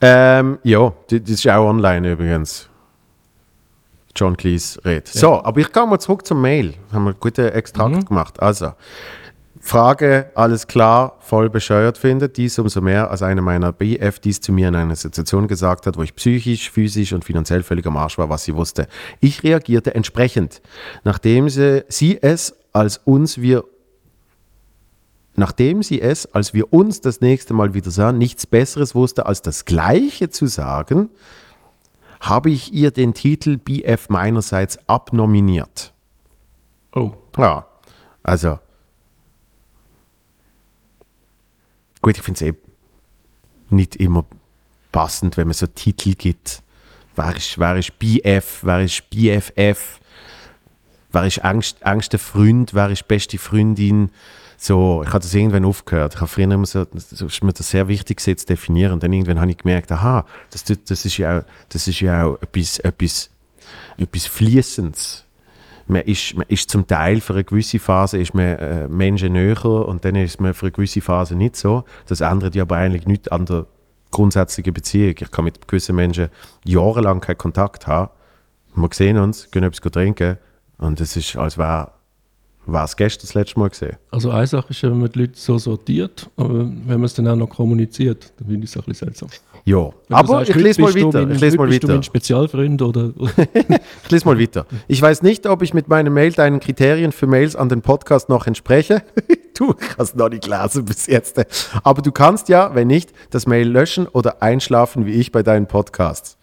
Ähm, 0.00 0.58
ja, 0.64 0.92
das 1.08 1.20
ist 1.30 1.48
auch 1.48 1.68
online 1.68 2.12
übrigens. 2.12 2.68
John 4.16 4.36
Cleese 4.36 4.84
redet. 4.84 5.08
So, 5.08 5.42
aber 5.42 5.60
ich 5.60 5.72
komme 5.72 5.92
mal 5.92 5.98
zurück 5.98 6.26
zum 6.26 6.40
Mail. 6.40 6.74
Haben 6.92 7.04
wir 7.04 7.10
einen 7.10 7.20
guten 7.20 7.48
Extrakt 7.48 8.06
gemacht. 8.06 8.40
Also, 8.40 8.72
Frage, 9.60 10.30
alles 10.34 10.66
klar, 10.66 11.16
voll 11.20 11.48
bescheuert 11.48 11.96
finde. 11.96 12.28
Dies 12.28 12.58
umso 12.58 12.82
mehr, 12.82 13.10
als 13.10 13.22
einer 13.22 13.40
meiner 13.40 13.72
BF 13.72 14.18
dies 14.18 14.42
zu 14.42 14.52
mir 14.52 14.68
in 14.68 14.74
einer 14.74 14.94
Situation 14.94 15.48
gesagt 15.48 15.86
hat, 15.86 15.96
wo 15.96 16.02
ich 16.02 16.14
psychisch, 16.14 16.70
physisch 16.70 17.14
und 17.14 17.24
finanziell 17.24 17.62
völlig 17.62 17.86
am 17.86 17.96
Arsch 17.96 18.18
war, 18.18 18.28
was 18.28 18.44
sie 18.44 18.54
wusste. 18.54 18.88
Ich 19.20 19.42
reagierte 19.42 19.94
entsprechend, 19.94 20.60
nachdem 21.02 21.48
sie, 21.48 21.82
sie 21.88 22.22
es 22.22 22.54
als 22.74 22.98
uns 22.98 23.40
wir 23.40 23.64
nachdem 25.36 25.82
sie 25.82 26.00
es, 26.00 26.32
als 26.32 26.54
wir 26.54 26.72
uns 26.72 27.00
das 27.00 27.20
nächste 27.20 27.54
Mal 27.54 27.74
wieder 27.74 27.90
sahen, 27.90 28.18
nichts 28.18 28.46
Besseres 28.46 28.94
wusste, 28.94 29.26
als 29.26 29.42
das 29.42 29.64
Gleiche 29.64 30.30
zu 30.30 30.46
sagen, 30.46 31.10
habe 32.28 32.50
ich 32.50 32.72
ihr 32.72 32.90
den 32.90 33.14
Titel 33.14 33.58
BF 33.58 34.08
meinerseits 34.08 34.78
abnominiert. 34.88 35.92
Oh, 36.94 37.12
Ja, 37.36 37.66
also. 38.22 38.58
Gut, 42.00 42.16
ich 42.16 42.22
finde 42.22 42.44
es 42.44 42.54
eh 42.54 42.58
nicht 43.70 43.96
immer 43.96 44.24
passend, 44.92 45.36
wenn 45.36 45.48
man 45.48 45.54
so 45.54 45.66
Titel 45.66 46.14
gibt. 46.14 46.62
Wer 47.16 47.36
ist, 47.36 47.58
wer 47.58 47.76
ist 47.76 47.98
BF, 47.98 48.60
wer 48.62 48.80
ist 48.80 49.08
BFF, 49.10 50.00
wer 51.12 51.26
ist 51.26 51.44
Angst, 51.44 51.82
engster 51.82 52.18
Freund, 52.18 52.74
wer 52.74 52.90
ist 52.90 53.08
beste 53.08 53.38
Freundin. 53.38 54.10
So, 54.56 55.02
ich 55.02 55.08
habe 55.08 55.20
das 55.20 55.34
irgendwann 55.34 55.64
aufgehört. 55.64 56.14
Ich 56.14 56.20
habe 56.20 56.28
früher 56.28 56.50
immer 56.50 56.66
so, 56.66 56.84
das 56.84 57.12
ist 57.12 57.42
mir 57.42 57.52
das 57.52 57.70
sehr 57.70 57.88
wichtig 57.88 58.18
gewesen, 58.18 58.38
zu 58.38 58.46
definieren. 58.46 58.92
Und 58.92 59.02
dann 59.02 59.12
irgendwann 59.12 59.40
habe 59.40 59.50
ich 59.50 59.58
gemerkt, 59.58 59.92
aha, 59.92 60.24
das, 60.50 60.64
das 60.64 61.04
ist 61.04 61.18
ja 61.18 61.38
auch, 61.38 61.42
das 61.68 61.88
ist 61.88 62.00
ja 62.00 62.24
auch 62.24 62.40
etwas, 62.42 62.78
etwas, 62.78 63.30
etwas 63.98 64.26
Fließendes 64.26 65.24
man 65.86 66.02
ist, 66.02 66.34
man 66.36 66.46
ist 66.48 66.70
zum 66.70 66.86
Teil 66.86 67.20
für 67.20 67.34
eine 67.34 67.44
gewisse 67.44 67.78
Phase 67.78 68.18
ist 68.18 68.34
man 68.34 68.56
äh, 68.56 68.88
Menschen 68.88 69.32
näher 69.32 69.64
und 69.64 70.04
dann 70.04 70.16
ist 70.16 70.40
man 70.40 70.54
für 70.54 70.66
eine 70.66 70.72
gewisse 70.72 71.00
Phase 71.00 71.34
nicht 71.34 71.56
so. 71.56 71.84
Das 72.06 72.20
ändert 72.20 72.54
ja 72.54 72.62
aber 72.62 72.76
eigentlich 72.76 73.06
nichts 73.06 73.28
an 73.28 73.46
der 73.46 73.66
grundsätzlichen 74.10 74.72
Beziehung. 74.72 75.14
Ich 75.18 75.30
kann 75.30 75.44
mit 75.44 75.66
gewissen 75.68 75.96
Menschen 75.96 76.28
jahrelang 76.64 77.20
keinen 77.20 77.38
Kontakt 77.38 77.86
haben. 77.86 78.10
Wir 78.74 78.88
sehen 78.92 79.18
uns, 79.18 79.50
gehen 79.50 79.62
etwas 79.62 79.92
trinken 79.92 80.38
und 80.78 81.00
es 81.00 81.16
ist, 81.16 81.36
als 81.36 81.58
wäre 81.58 81.92
war 82.66 82.84
es 82.84 82.96
gestern 82.96 83.22
das 83.26 83.34
letzte 83.34 83.58
Mal 83.58 83.68
gesehen. 83.70 83.96
also 84.10 84.30
eine 84.30 84.46
Sache 84.46 84.66
ist, 84.70 84.80
ja, 84.82 84.90
wenn 84.90 85.00
man 85.00 85.10
die 85.10 85.18
Leute 85.20 85.32
so 85.34 85.58
sortiert, 85.58 86.28
aber 86.36 86.60
wenn 86.60 86.86
man 86.86 87.04
es 87.04 87.14
dann 87.14 87.28
auch 87.28 87.36
noch 87.36 87.48
kommuniziert, 87.50 88.32
dann 88.38 88.48
finde 88.48 88.64
ich 88.64 88.70
es 88.70 88.76
ein 88.76 88.82
bisschen 88.86 89.06
seltsam. 89.08 89.28
Ja, 89.66 89.90
aber 90.10 90.28
sagst, 90.44 90.50
ich 90.50 90.56
lese 90.56 90.82
mal 90.82 90.94
weiter. 90.94 91.20
mein- 91.26 91.30
Ich 91.32 91.40
lese 91.40 91.56
mal 91.56 91.68
bist 91.68 91.82
du 91.84 91.88
mein 91.88 92.02
Spezialfreund 92.02 92.82
oder, 92.82 93.12
Ich 94.04 94.10
lese 94.10 94.26
mal 94.26 94.38
weiter. 94.38 94.66
Ich 94.88 95.00
weiß 95.00 95.22
nicht, 95.22 95.46
ob 95.46 95.62
ich 95.62 95.72
mit 95.72 95.88
meinem 95.88 96.12
Mail 96.12 96.32
deinen 96.32 96.60
Kriterien 96.60 97.12
für 97.12 97.26
Mails 97.26 97.56
an 97.56 97.70
den 97.70 97.80
Podcast 97.80 98.28
noch 98.28 98.46
entspreche. 98.46 99.02
du 99.58 99.74
hast 99.96 100.16
noch 100.16 100.28
nicht 100.28 100.44
gelesen 100.44 100.84
bis 100.84 101.06
jetzt. 101.06 101.40
Aber 101.82 102.02
du 102.02 102.12
kannst 102.12 102.50
ja, 102.50 102.74
wenn 102.74 102.88
nicht, 102.88 103.12
das 103.30 103.46
Mail 103.46 103.66
löschen 103.68 104.06
oder 104.06 104.42
einschlafen 104.42 105.06
wie 105.06 105.12
ich 105.12 105.32
bei 105.32 105.42
deinen 105.42 105.66
Podcasts. 105.66 106.36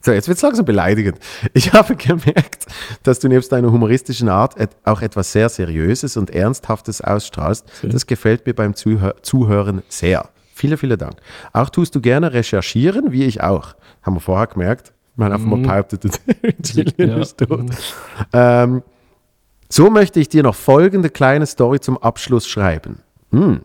So, 0.00 0.12
jetzt 0.12 0.28
wird 0.28 0.36
es 0.36 0.42
langsam 0.42 0.64
beleidigend. 0.64 1.18
Ich 1.54 1.72
habe 1.72 1.96
gemerkt, 1.96 2.66
dass 3.02 3.18
du 3.18 3.28
nebst 3.28 3.50
deiner 3.52 3.72
humoristischen 3.72 4.28
Art 4.28 4.54
auch 4.84 5.02
etwas 5.02 5.32
sehr 5.32 5.48
Seriöses 5.48 6.16
und 6.16 6.30
Ernsthaftes 6.30 7.00
ausstrahlst. 7.00 7.66
Das 7.82 8.06
gefällt 8.06 8.46
mir 8.46 8.54
beim 8.54 8.74
Zuhör 8.74 9.16
Zuhören 9.22 9.82
sehr. 9.88 10.28
Vielen, 10.54 10.76
vielen 10.78 10.98
Dank. 10.98 11.16
Auch 11.52 11.70
tust 11.70 11.94
du 11.94 12.00
gerne 12.00 12.32
recherchieren, 12.32 13.12
wie 13.12 13.24
ich 13.24 13.42
auch. 13.42 13.74
Haben 14.02 14.16
wir 14.16 14.20
vorher 14.20 14.46
gemerkt. 14.46 14.92
Haben 15.18 15.32
einfach 15.32 15.46
mal 15.46 15.58
behauptet, 15.60 16.04
Julian 16.64 17.10
Ja. 17.10 17.18
ist 17.18 17.38
tot. 17.38 17.70
Ähm, 18.32 18.82
so 19.68 19.90
möchte 19.90 20.20
ich 20.20 20.28
dir 20.28 20.42
noch 20.42 20.54
folgende 20.54 21.10
kleine 21.10 21.46
Story 21.46 21.80
zum 21.80 21.98
Abschluss 21.98 22.46
schreiben. 22.48 23.00
Hm. 23.32 23.60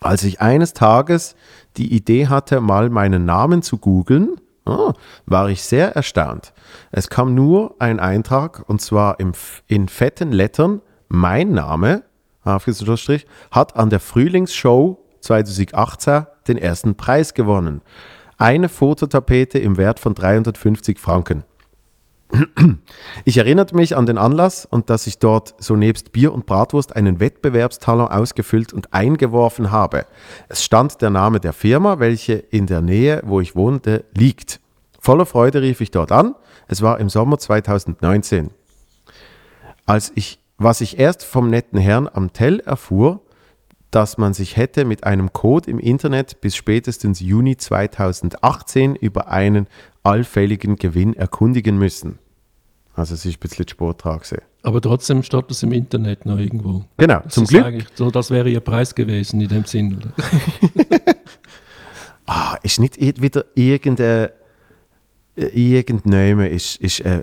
Als 0.00 0.24
ich 0.24 0.40
eines 0.40 0.72
Tages 0.72 1.36
die 1.76 1.94
Idee 1.94 2.26
hatte, 2.26 2.60
mal 2.60 2.90
meinen 2.90 3.24
Namen 3.24 3.62
zu 3.62 3.78
googeln, 3.78 4.36
ah, 4.64 4.92
war 5.26 5.48
ich 5.48 5.62
sehr 5.62 5.94
erstaunt. 5.96 6.52
Es 6.90 7.08
kam 7.08 7.34
nur 7.34 7.76
ein 7.78 8.00
Eintrag, 8.00 8.64
und 8.68 8.80
zwar 8.80 9.20
im, 9.20 9.32
in 9.66 9.88
fetten 9.88 10.32
Lettern, 10.32 10.80
mein 11.08 11.52
Name, 11.52 12.04
Strich, 12.96 13.26
hat 13.50 13.76
an 13.76 13.90
der 13.90 14.00
Frühlingsshow 14.00 14.98
2018 15.20 16.26
den 16.48 16.58
ersten 16.58 16.96
Preis 16.96 17.34
gewonnen. 17.34 17.82
Eine 18.38 18.68
Fototapete 18.68 19.58
im 19.58 19.76
Wert 19.76 20.00
von 20.00 20.14
350 20.14 20.98
Franken. 20.98 21.44
Ich 23.24 23.36
erinnerte 23.36 23.76
mich 23.76 23.96
an 23.96 24.06
den 24.06 24.18
Anlass 24.18 24.66
und 24.66 24.90
dass 24.90 25.06
ich 25.06 25.18
dort 25.18 25.54
so 25.58 25.76
nebst 25.76 26.12
Bier 26.12 26.32
und 26.32 26.46
Bratwurst 26.46 26.96
einen 26.96 27.20
Wettbewerbstalon 27.20 28.08
ausgefüllt 28.08 28.72
und 28.72 28.92
eingeworfen 28.94 29.70
habe. 29.70 30.06
Es 30.48 30.64
stand 30.64 31.02
der 31.02 31.10
Name 31.10 31.40
der 31.40 31.52
Firma, 31.52 31.98
welche 31.98 32.34
in 32.34 32.66
der 32.66 32.80
Nähe, 32.80 33.22
wo 33.24 33.40
ich 33.40 33.54
wohnte, 33.54 34.04
liegt. 34.14 34.60
Voller 34.98 35.26
Freude 35.26 35.62
rief 35.62 35.80
ich 35.80 35.90
dort 35.90 36.12
an. 36.12 36.34
Es 36.68 36.80
war 36.82 37.00
im 37.00 37.08
Sommer 37.08 37.38
2019. 37.38 38.50
Als 39.84 40.12
ich, 40.14 40.38
was 40.58 40.80
ich 40.80 40.98
erst 40.98 41.24
vom 41.24 41.50
netten 41.50 41.78
Herrn 41.78 42.08
am 42.12 42.32
Tell 42.32 42.60
erfuhr, 42.60 43.20
dass 43.90 44.16
man 44.16 44.32
sich 44.32 44.56
hätte 44.56 44.86
mit 44.86 45.04
einem 45.04 45.32
Code 45.34 45.70
im 45.70 45.78
Internet 45.78 46.40
bis 46.40 46.56
spätestens 46.56 47.20
Juni 47.20 47.58
2018 47.58 48.96
über 48.96 49.28
einen 49.28 49.66
allfälligen 50.02 50.76
Gewinn 50.76 51.14
erkundigen 51.14 51.78
müssen. 51.78 52.18
Also 52.94 53.14
es 53.14 53.24
ist 53.24 53.36
ein 53.36 53.40
bisschen 53.40 53.66
Sport 53.68 54.04
dran 54.04 54.18
gewesen. 54.18 54.42
aber 54.62 54.80
trotzdem 54.80 55.22
steht 55.22 55.44
das 55.48 55.62
im 55.62 55.72
Internet 55.72 56.26
noch 56.26 56.38
irgendwo. 56.38 56.84
Genau, 56.98 57.20
Das 57.24 57.34
zum 57.34 57.44
ist 57.44 57.50
Glück. 57.50 57.86
So, 57.94 58.10
das 58.10 58.30
wäre 58.30 58.48
ihr 58.50 58.60
Preis 58.60 58.94
gewesen 58.94 59.40
in 59.40 59.48
dem 59.48 59.64
Sinn. 59.64 59.96
Oder? 59.96 60.12
Ah, 62.26 62.56
ist 62.62 62.78
nicht 62.78 63.00
wieder 63.00 63.44
irgendein 63.54 64.28
äh, 65.36 65.46
irgendjemand 65.46 66.52
ist, 66.52 66.76
ist 66.76 67.00
äh, 67.00 67.22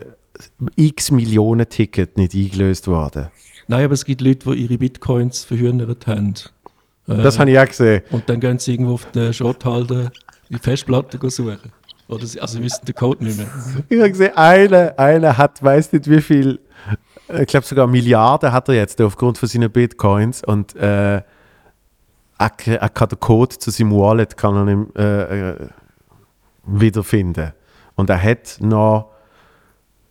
x 0.75 1.09
Millionen 1.11 1.67
Ticket 1.69 2.17
nicht 2.17 2.33
eingelöst 2.35 2.87
worden. 2.87 3.29
Nein, 3.67 3.85
aber 3.85 3.93
es 3.93 4.03
gibt 4.03 4.21
Leute, 4.21 4.51
die 4.51 4.63
ihre 4.63 4.77
Bitcoins 4.77 5.45
verhühnert 5.45 6.05
haben. 6.07 6.33
Äh, 7.07 7.17
Das 7.23 7.39
habe 7.39 7.49
ich 7.51 7.57
auch 7.59 7.65
gesehen. 7.65 8.01
Und 8.11 8.27
dann 8.27 8.39
gehen 8.39 8.59
sie 8.59 8.73
irgendwo 8.73 8.95
auf 8.95 9.09
den 9.11 9.33
Schrotthalter 9.33 10.11
die 10.49 10.57
Festplatte 10.57 11.17
suchen. 11.29 11.59
Oder 12.09 12.25
sie, 12.25 12.41
also 12.41 12.57
sie 12.57 12.63
wissen 12.63 12.85
den 12.85 12.95
Code 12.95 13.23
nicht 13.23 13.37
mehr. 13.37 13.47
Ich 13.87 13.99
habe 13.99 14.09
gesehen, 14.09 14.35
einer, 14.35 14.97
einer 14.97 15.37
hat, 15.37 15.63
weiß 15.63 15.93
nicht 15.93 16.09
wie 16.09 16.21
viel, 16.21 16.59
ich 17.39 17.47
glaube 17.47 17.65
sogar 17.65 17.85
Milliarden 17.85 18.51
hat 18.51 18.67
er 18.67 18.75
jetzt 18.75 18.99
aufgrund 18.99 19.37
von 19.37 19.47
seinen 19.47 19.71
Bitcoins 19.71 20.43
und 20.43 20.75
äh, 20.75 21.17
er, 21.17 21.23
er 22.65 22.89
kann 22.89 23.09
den 23.09 23.19
Code 23.19 23.57
zu 23.57 23.69
seinem 23.69 23.91
Wallet 23.91 24.35
kann 24.35 24.55
er 24.55 24.65
nicht, 24.65 24.97
äh, 24.97 25.49
äh, 25.51 25.67
wiederfinden. 26.65 27.53
Und 27.95 28.09
er 28.09 28.21
hat 28.21 28.57
noch, 28.59 29.11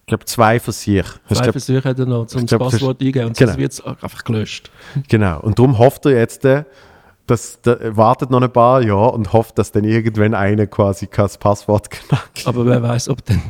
ich 0.03 0.07
glaube, 0.07 0.24
zwei. 0.26 0.57
Ich 0.57 0.62
Zwei 0.62 1.03
glaub, 1.26 1.51
Versuche 1.51 1.84
hat 1.84 1.99
er 1.99 2.07
noch, 2.07 2.32
um 2.32 2.46
das 2.46 2.59
Passwort 2.59 3.01
eingeben 3.01 3.26
und 3.28 3.36
genau. 3.36 3.51
sonst 3.51 3.61
wird 3.61 3.72
es 3.72 3.84
einfach 3.84 4.22
gelöscht. 4.24 4.70
Genau. 5.09 5.40
Und 5.40 5.59
darum 5.59 5.78
hofft 5.78 6.07
er 6.07 6.12
jetzt, 6.12 6.44
dass, 7.31 7.61
der, 7.62 7.97
wartet 7.97 8.31
noch 8.31 8.43
ein 8.43 8.53
paar 8.53 8.83
Jahre 8.83 9.12
und 9.12 9.33
hofft, 9.33 9.59
dass 9.59 9.72
dann 9.72 9.85
irgendwann 9.85 10.35
einer 10.35 10.66
quasi 10.66 11.07
kein 11.07 11.29
Passwort 11.39 11.91
knackt. 11.91 12.47
Aber 12.47 12.66
wer 12.66 12.83
weiß, 12.83 13.09
ob 13.09 13.24
denn 13.24 13.41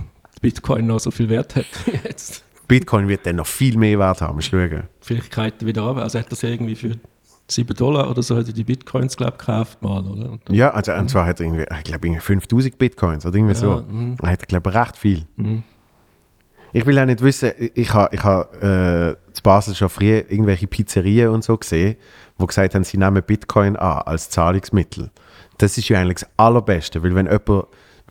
Bitcoin 0.41 0.87
noch 0.87 1.01
so 1.01 1.11
viel 1.11 1.29
Wert 1.29 1.57
hat 1.57 1.67
jetzt. 2.05 2.45
Bitcoin 2.69 3.09
wird 3.09 3.27
dann 3.27 3.37
noch 3.37 3.47
viel 3.47 3.77
mehr 3.79 3.99
Wert 3.99 4.21
haben. 4.21 4.41
Schauen. 4.43 4.85
Vielleicht 5.01 5.35
geht 5.35 5.55
er 5.61 5.67
wieder 5.67 5.83
runter. 5.83 6.03
Also 6.03 6.19
hat 6.19 6.31
er 6.31 6.37
sie 6.37 6.49
irgendwie 6.49 6.75
für 6.75 6.97
7 7.51 7.75
Dollar 7.75 8.11
oder 8.11 8.23
so 8.23 8.37
hat 8.37 8.47
er 8.47 8.53
die 8.53 8.65
Bitcoins, 8.65 9.17
glaube 9.17 9.33
ich, 9.33 9.47
gekauft 9.47 9.81
mal, 9.83 10.05
oder? 10.05 10.33
Und 10.33 10.43
Ja, 10.51 10.71
also 10.71 10.93
und 10.93 11.09
zwar 11.09 11.27
hat 11.27 11.41
er 11.41 11.47
irgendwie, 11.47 11.63
ich 11.63 11.85
glaube, 11.85 12.07
irgendwie 12.07 12.21
5000 12.21 12.77
Bitcoins 12.77 13.25
oder 13.25 13.37
irgendwie 13.37 13.55
so. 13.55 13.85
mhm. 13.89 14.17
Er 14.23 14.31
hat, 14.31 14.47
glaube 14.47 14.69
ich, 14.69 14.77
recht 14.77 14.97
viel. 14.99 15.27
Ich 16.75 16.85
will 16.85 16.99
auch 16.99 17.07
nicht 17.07 17.23
wissen, 17.23 17.53
ich 17.75 17.95
habe 17.95 18.15
ich 18.15 18.23
ha, 18.23 18.43
äh, 18.61 19.17
zu 19.33 19.43
Basel 19.43 19.75
schon 19.75 19.89
früher 19.89 20.31
irgendwelche 20.31 20.67
Pizzerien 20.67 21.31
und 21.31 21.43
so 21.43 21.57
gesehen, 21.57 21.97
wo 22.39 22.47
gesagt 22.47 22.75
haben, 22.75 22.85
sie 22.85 22.97
nehmen 22.97 23.23
Bitcoin 23.23 23.77
an 23.77 24.03
als 24.03 24.31
Zahlungsmittel. 24.31 25.11
Das 25.59 25.77
ist 25.77 25.89
ja 25.89 26.01
eigentlich 26.01 26.21
das 26.21 26.29
Allerbeste, 26.37 27.03
weil 27.03 27.15
wenn 27.15 27.27
jemand, 27.27 27.67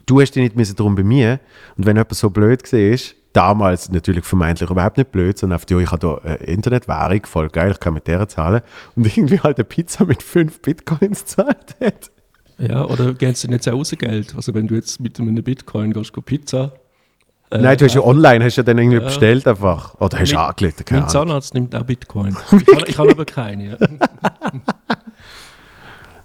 du 0.05 0.21
hast 0.21 0.32
dich 0.32 0.43
nicht 0.43 0.55
müssen 0.55 0.75
darum 0.75 0.95
bemühen 0.95 1.39
und 1.78 1.86
wenn 1.86 1.95
jemand 1.95 2.13
so 2.13 2.30
blöd 2.30 2.61
ist, 2.73 3.15
damals 3.34 3.89
natürlich 3.91 4.25
vermeintlich 4.25 4.69
überhaupt 4.69 4.97
nicht 4.97 5.11
blöd, 5.11 5.38
sondern 5.38 5.57
auf 5.57 5.65
die, 5.65 5.75
ich 5.75 5.91
habe 5.91 5.99
da 5.99 6.15
eine 6.17 6.36
Internetwährung, 6.38 7.25
voll 7.25 7.49
geil, 7.49 7.71
ich 7.71 7.80
kann 7.80 7.93
mit 7.93 8.07
der 8.07 8.28
zahlen 8.28 8.61
und 8.95 9.05
irgendwie 9.17 9.39
halt 9.39 9.57
eine 9.57 9.65
Pizza 9.65 10.05
mit 10.05 10.23
fünf 10.23 10.61
Bitcoins 10.61 11.25
zahlt 11.25 11.75
hat. 11.80 12.11
Ja, 12.57 12.86
oder 12.86 13.13
gehst 13.13 13.43
du 13.43 13.47
nicht 13.49 13.69
auch 13.69 13.84
Geld? 13.84 14.36
Also 14.36 14.53
wenn 14.53 14.67
du 14.67 14.75
jetzt 14.75 14.99
mit 14.99 15.19
einem 15.19 15.36
Bitcoin 15.43 15.93
gehst, 15.93 16.13
go 16.13 16.21
Pizza. 16.21 16.73
Äh, 17.49 17.59
Nein, 17.59 17.77
du 17.77 17.85
hast 17.85 17.93
ja 17.95 18.01
online, 18.01 18.43
hast 18.43 18.57
ja 18.57 18.63
dann 18.63 18.77
irgendwie 18.77 18.97
Ja. 18.97 19.03
bestellt 19.05 19.47
einfach. 19.47 19.95
Oder 20.01 20.19
hast 20.19 20.31
du 20.33 20.37
angelegt, 20.39 20.85
keine 20.85 21.01
Mein 21.01 21.09
Ahnung. 21.09 21.27
Zahnarzt 21.27 21.53
nimmt 21.53 21.75
auch 21.75 21.83
Bitcoin. 21.83 22.35
Ich 22.51 22.67
habe 22.75 22.87
ich 22.87 22.97
habe 22.97 23.11
aber 23.11 23.25
keine. 23.25 23.63
Ja. 23.71 23.77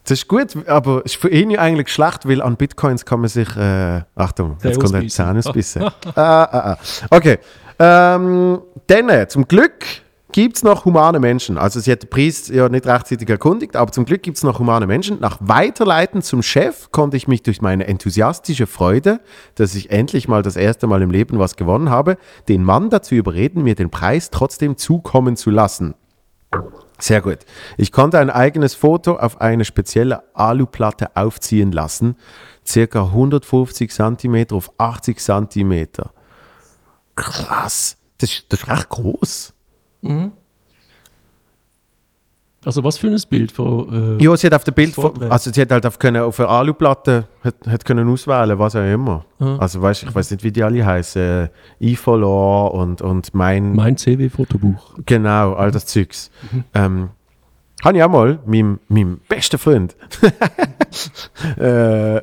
Das 0.05 0.19
ist 0.19 0.27
gut, 0.27 0.69
aber 0.69 1.03
es 1.05 1.13
ist 1.13 1.21
für 1.21 1.29
ihn 1.31 1.51
ja 1.53 1.61
eigentlich 1.61 1.89
schlecht, 1.89 2.27
weil 2.29 2.43
an 2.43 2.57
Bitcoins 2.57 3.05
kann 3.07 3.21
man 3.21 3.29
sich, 3.29 3.57
äh, 3.57 4.03
Achtung, 4.17 4.57
jetzt 4.65 4.81
kommt 4.81 4.93
der 4.95 4.99
ausbeissen. 4.99 5.11
Zahn 5.11 5.39
ausbissen. 5.39 5.83
ah, 6.17 6.43
ah, 6.43 6.73
ah. 6.73 6.79
Okay, 7.09 7.39
ähm, 7.79 8.61
dann, 8.89 9.09
äh, 9.09 9.29
zum 9.29 9.47
Glück 9.47 9.85
gibt 10.33 10.57
es 10.57 10.63
noch 10.63 10.85
humane 10.85 11.21
Menschen. 11.21 11.59
Also 11.59 11.79
sie 11.81 11.93
hat 11.93 12.03
den 12.03 12.11
Preis 12.11 12.49
ja 12.49 12.69
nicht 12.69 12.87
rechtzeitig 12.87 13.29
erkundigt, 13.29 13.77
aber 13.77 13.93
zum 13.93 14.05
Glück 14.05 14.23
gibt 14.23 14.37
es 14.39 14.43
noch 14.43 14.59
humane 14.59 14.87
Menschen. 14.87 15.21
Nach 15.21 15.37
Weiterleiten 15.41 16.23
zum 16.23 16.43
Chef 16.43 16.91
konnte 16.91 17.17
ich 17.17 17.29
mich 17.29 17.43
durch 17.43 17.61
meine 17.63 17.87
enthusiastische 17.87 18.67
Freude, 18.67 19.21
dass 19.55 19.75
ich 19.75 19.91
endlich 19.91 20.29
mal 20.29 20.43
das 20.43 20.57
erste 20.57 20.87
Mal 20.87 21.03
im 21.03 21.11
Leben 21.11 21.39
was 21.39 21.57
gewonnen 21.57 21.91
habe, 21.91 22.17
den 22.49 22.65
Mann 22.65 22.91
dazu 22.91 23.15
überreden, 23.15 23.63
mir 23.63 23.75
den 23.75 23.91
Preis 23.91 24.31
trotzdem 24.31 24.77
zukommen 24.77 25.37
zu 25.37 25.51
lassen. 25.51 25.95
Sehr 26.99 27.21
gut. 27.21 27.39
Ich 27.79 27.91
konnte 27.91 28.19
ein 28.19 28.31
eigenes 28.31 28.75
Foto 28.75 29.17
auf 29.17 29.41
eine 29.41 29.65
spezielle 29.65 30.23
Aluplatte 30.35 31.17
aufziehen 31.17 31.73
lassen. 31.73 32.17
Circa 32.65 33.05
150 33.07 33.91
cm 33.91 34.47
auf 34.53 34.71
80 34.79 35.19
cm. 35.19 35.87
Krass. 37.17 37.97
Das, 38.19 38.31
ist- 38.31 38.47
das 38.51 38.61
ist 38.61 38.69
recht 38.69 38.89
groß. 38.89 39.52
Also 42.65 42.85
was 42.85 42.97
für 42.97 43.09
ein 43.09 43.21
Bild 43.29 43.51
von... 43.51 44.19
Äh, 44.21 44.23
Ja, 44.23 44.37
sie 44.37 44.47
hat 44.47 44.55
auf 44.55 44.63
der 44.63 44.73
Bild, 44.73 44.97
also 45.29 45.51
sie 45.53 45.61
hat 45.61 45.73
halt 45.73 45.85
auf, 45.85 45.99
können, 45.99 46.23
auf 46.23 46.39
einer 46.39 46.49
Aluplatte 46.49 47.25
hat, 47.43 47.57
hat 47.67 47.85
können 47.85 48.09
auswählen, 48.09 48.57
was 48.59 48.77
auch 48.77 48.85
immer. 48.85 49.25
Also 49.41 49.83
weißt, 49.83 50.05
ich 50.05 50.15
weiß 50.15 50.31
nicht, 50.31 50.45
wie 50.45 50.53
die 50.53 50.63
alle 50.63 50.85
heißen. 50.87 51.49
Äh, 51.81 51.93
eFollow 51.93 52.69
und, 52.69 53.03
und 53.03 53.35
mein, 53.35 53.75
mein 53.75 53.97
CW-Fotobuch. 53.97 54.99
Genau, 55.07 55.55
all 55.55 55.73
das 55.73 55.87
Zeugs. 55.87 56.31
Ähm, 56.73 57.11
habe 57.83 57.99
ich 57.99 58.05
auch 58.05 58.11
mal 58.11 58.39
meinem, 58.47 58.79
meinem 58.89 59.21
besten 59.29 59.59
Freund 59.59 59.97
äh, 61.59 62.21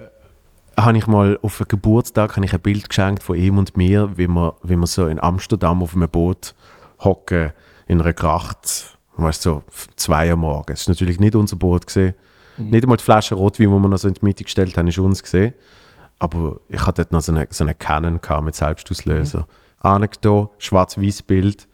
habe 0.77 0.97
ich 0.97 1.07
mal 1.07 1.37
auf 1.41 1.59
einen 1.59 1.67
Geburtstag 1.67 2.37
habe 2.37 2.45
ich 2.45 2.53
ein 2.53 2.61
Bild 2.61 2.87
geschenkt 2.87 3.23
von 3.23 3.35
ihm 3.35 3.57
und 3.57 3.75
mir, 3.75 4.11
wie 4.15 4.27
wir, 4.29 4.55
wie 4.63 4.77
wir 4.77 4.87
so 4.87 5.07
in 5.07 5.19
Amsterdam 5.19 5.83
auf 5.83 5.93
einem 5.95 6.07
Boot 6.07 6.55
hocken 7.03 7.51
in 7.89 7.99
einer 7.99 8.13
Gracht, 8.13 8.97
weißt 9.17 9.41
so 9.41 9.63
zwei 9.95 10.31
am 10.31 10.41
Morgen. 10.41 10.71
Es 10.71 10.81
ist 10.81 10.89
natürlich 10.89 11.19
nicht 11.19 11.35
unser 11.35 11.57
Boot 11.57 11.87
gesehen. 11.87 12.13
Nicht 12.57 12.83
einmal 12.83 12.97
die 12.97 13.03
Flasche 13.03 13.35
Rotwein, 13.35 13.67
die 13.67 13.73
wir 13.73 13.87
noch 13.87 13.97
so 13.97 14.07
in 14.07 14.13
die 14.13 14.23
Mitte 14.23 14.43
gestellt 14.43 14.77
haben, 14.77 14.87
ist 14.87 14.99
uns 14.99 15.23
gesehen. 15.23 15.53
Aber 16.19 16.59
ich 16.69 16.85
hatte 16.85 17.01
dort 17.03 17.11
noch 17.11 17.21
so 17.21 17.31
eine, 17.31 17.47
so 17.49 17.63
eine 17.63 17.73
Canon 17.73 18.19
mit 18.43 18.55
Selbstauslöser. 18.55 19.47
Mhm. 19.83 20.07
da, 20.21 20.49
schwarz-weiß 20.59 21.23
Bild. 21.23 21.67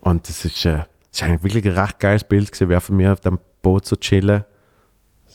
Und 0.00 0.28
das 0.28 0.44
ist, 0.44 0.64
äh, 0.64 0.78
das 0.78 0.86
ist 1.12 1.22
eigentlich 1.22 1.42
wirklich 1.42 1.66
ein 1.66 1.78
recht 1.78 1.98
geiles 1.98 2.24
Bild 2.24 2.52
gewesen, 2.52 2.70
wie 2.70 2.80
von 2.80 2.96
mir 2.96 3.12
auf 3.12 3.20
dem 3.20 3.38
Boot 3.62 3.84
so 3.84 3.96
chillen. 3.96 4.44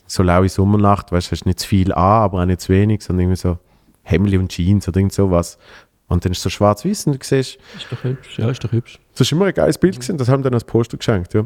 So 0.07 0.23
laue 0.23 0.47
Sommernacht, 0.47 1.11
weißt 1.11 1.27
du, 1.27 1.31
hast 1.31 1.45
nicht 1.45 1.59
zu 1.59 1.67
viel 1.67 1.91
an, 1.91 2.23
aber 2.23 2.41
auch 2.41 2.45
nicht 2.45 2.61
zu 2.61 2.71
wenig, 2.71 3.03
sondern 3.03 3.23
irgendwie 3.23 3.41
so 3.41 3.57
Hemd 4.03 4.33
und 4.33 4.49
Jeans 4.49 4.87
oder 4.87 4.97
irgend 4.97 5.13
sowas. 5.13 5.57
Und 6.13 6.23
dann 6.23 6.31
ist 6.31 6.39
es 6.39 6.43
so 6.43 6.49
schwarz-weiß 6.49 7.07
und 7.07 7.13
du 7.13 7.19
siehst, 7.21 7.57
Ist 7.75 7.87
doch 7.91 8.03
hübsch. 8.03 8.37
Ja, 8.37 8.49
ist 8.49 8.63
doch 8.63 8.71
hübsch. 8.71 8.99
das 9.13 9.21
ist 9.21 9.31
immer 9.31 9.45
ein 9.45 9.53
geiles 9.53 9.77
Bild 9.77 9.95
gewesen, 9.95 10.17
das 10.17 10.29
haben 10.29 10.41
wir 10.41 10.45
dann 10.45 10.53
als 10.53 10.63
Poster 10.63 10.97
geschenkt, 10.97 11.33
ja. 11.33 11.41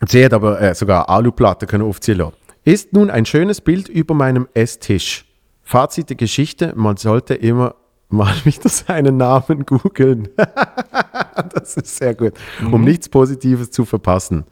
Und 0.00 0.10
sie 0.10 0.24
hat 0.24 0.32
aber 0.32 0.60
äh, 0.60 0.74
sogar 0.74 1.08
Aluplatte 1.08 1.66
können 1.66 1.84
aufziehen 1.84 2.18
lassen. 2.18 2.34
Ist 2.64 2.92
nun 2.92 3.10
ein 3.10 3.26
schönes 3.26 3.60
Bild 3.60 3.88
über 3.88 4.14
meinem 4.14 4.48
Esstisch. 4.54 5.24
Fazit 5.62 6.10
der 6.10 6.16
Geschichte, 6.16 6.72
man 6.74 6.96
sollte 6.96 7.34
immer 7.34 7.76
mal 8.08 8.34
wieder 8.44 8.68
seinen 8.68 9.16
Namen 9.16 9.64
googeln. 9.64 10.28
das 11.54 11.76
ist 11.76 11.96
sehr 11.96 12.14
gut, 12.14 12.34
um 12.70 12.82
nichts 12.84 13.08
Positives 13.08 13.70
zu 13.70 13.84
verpassen. 13.84 14.44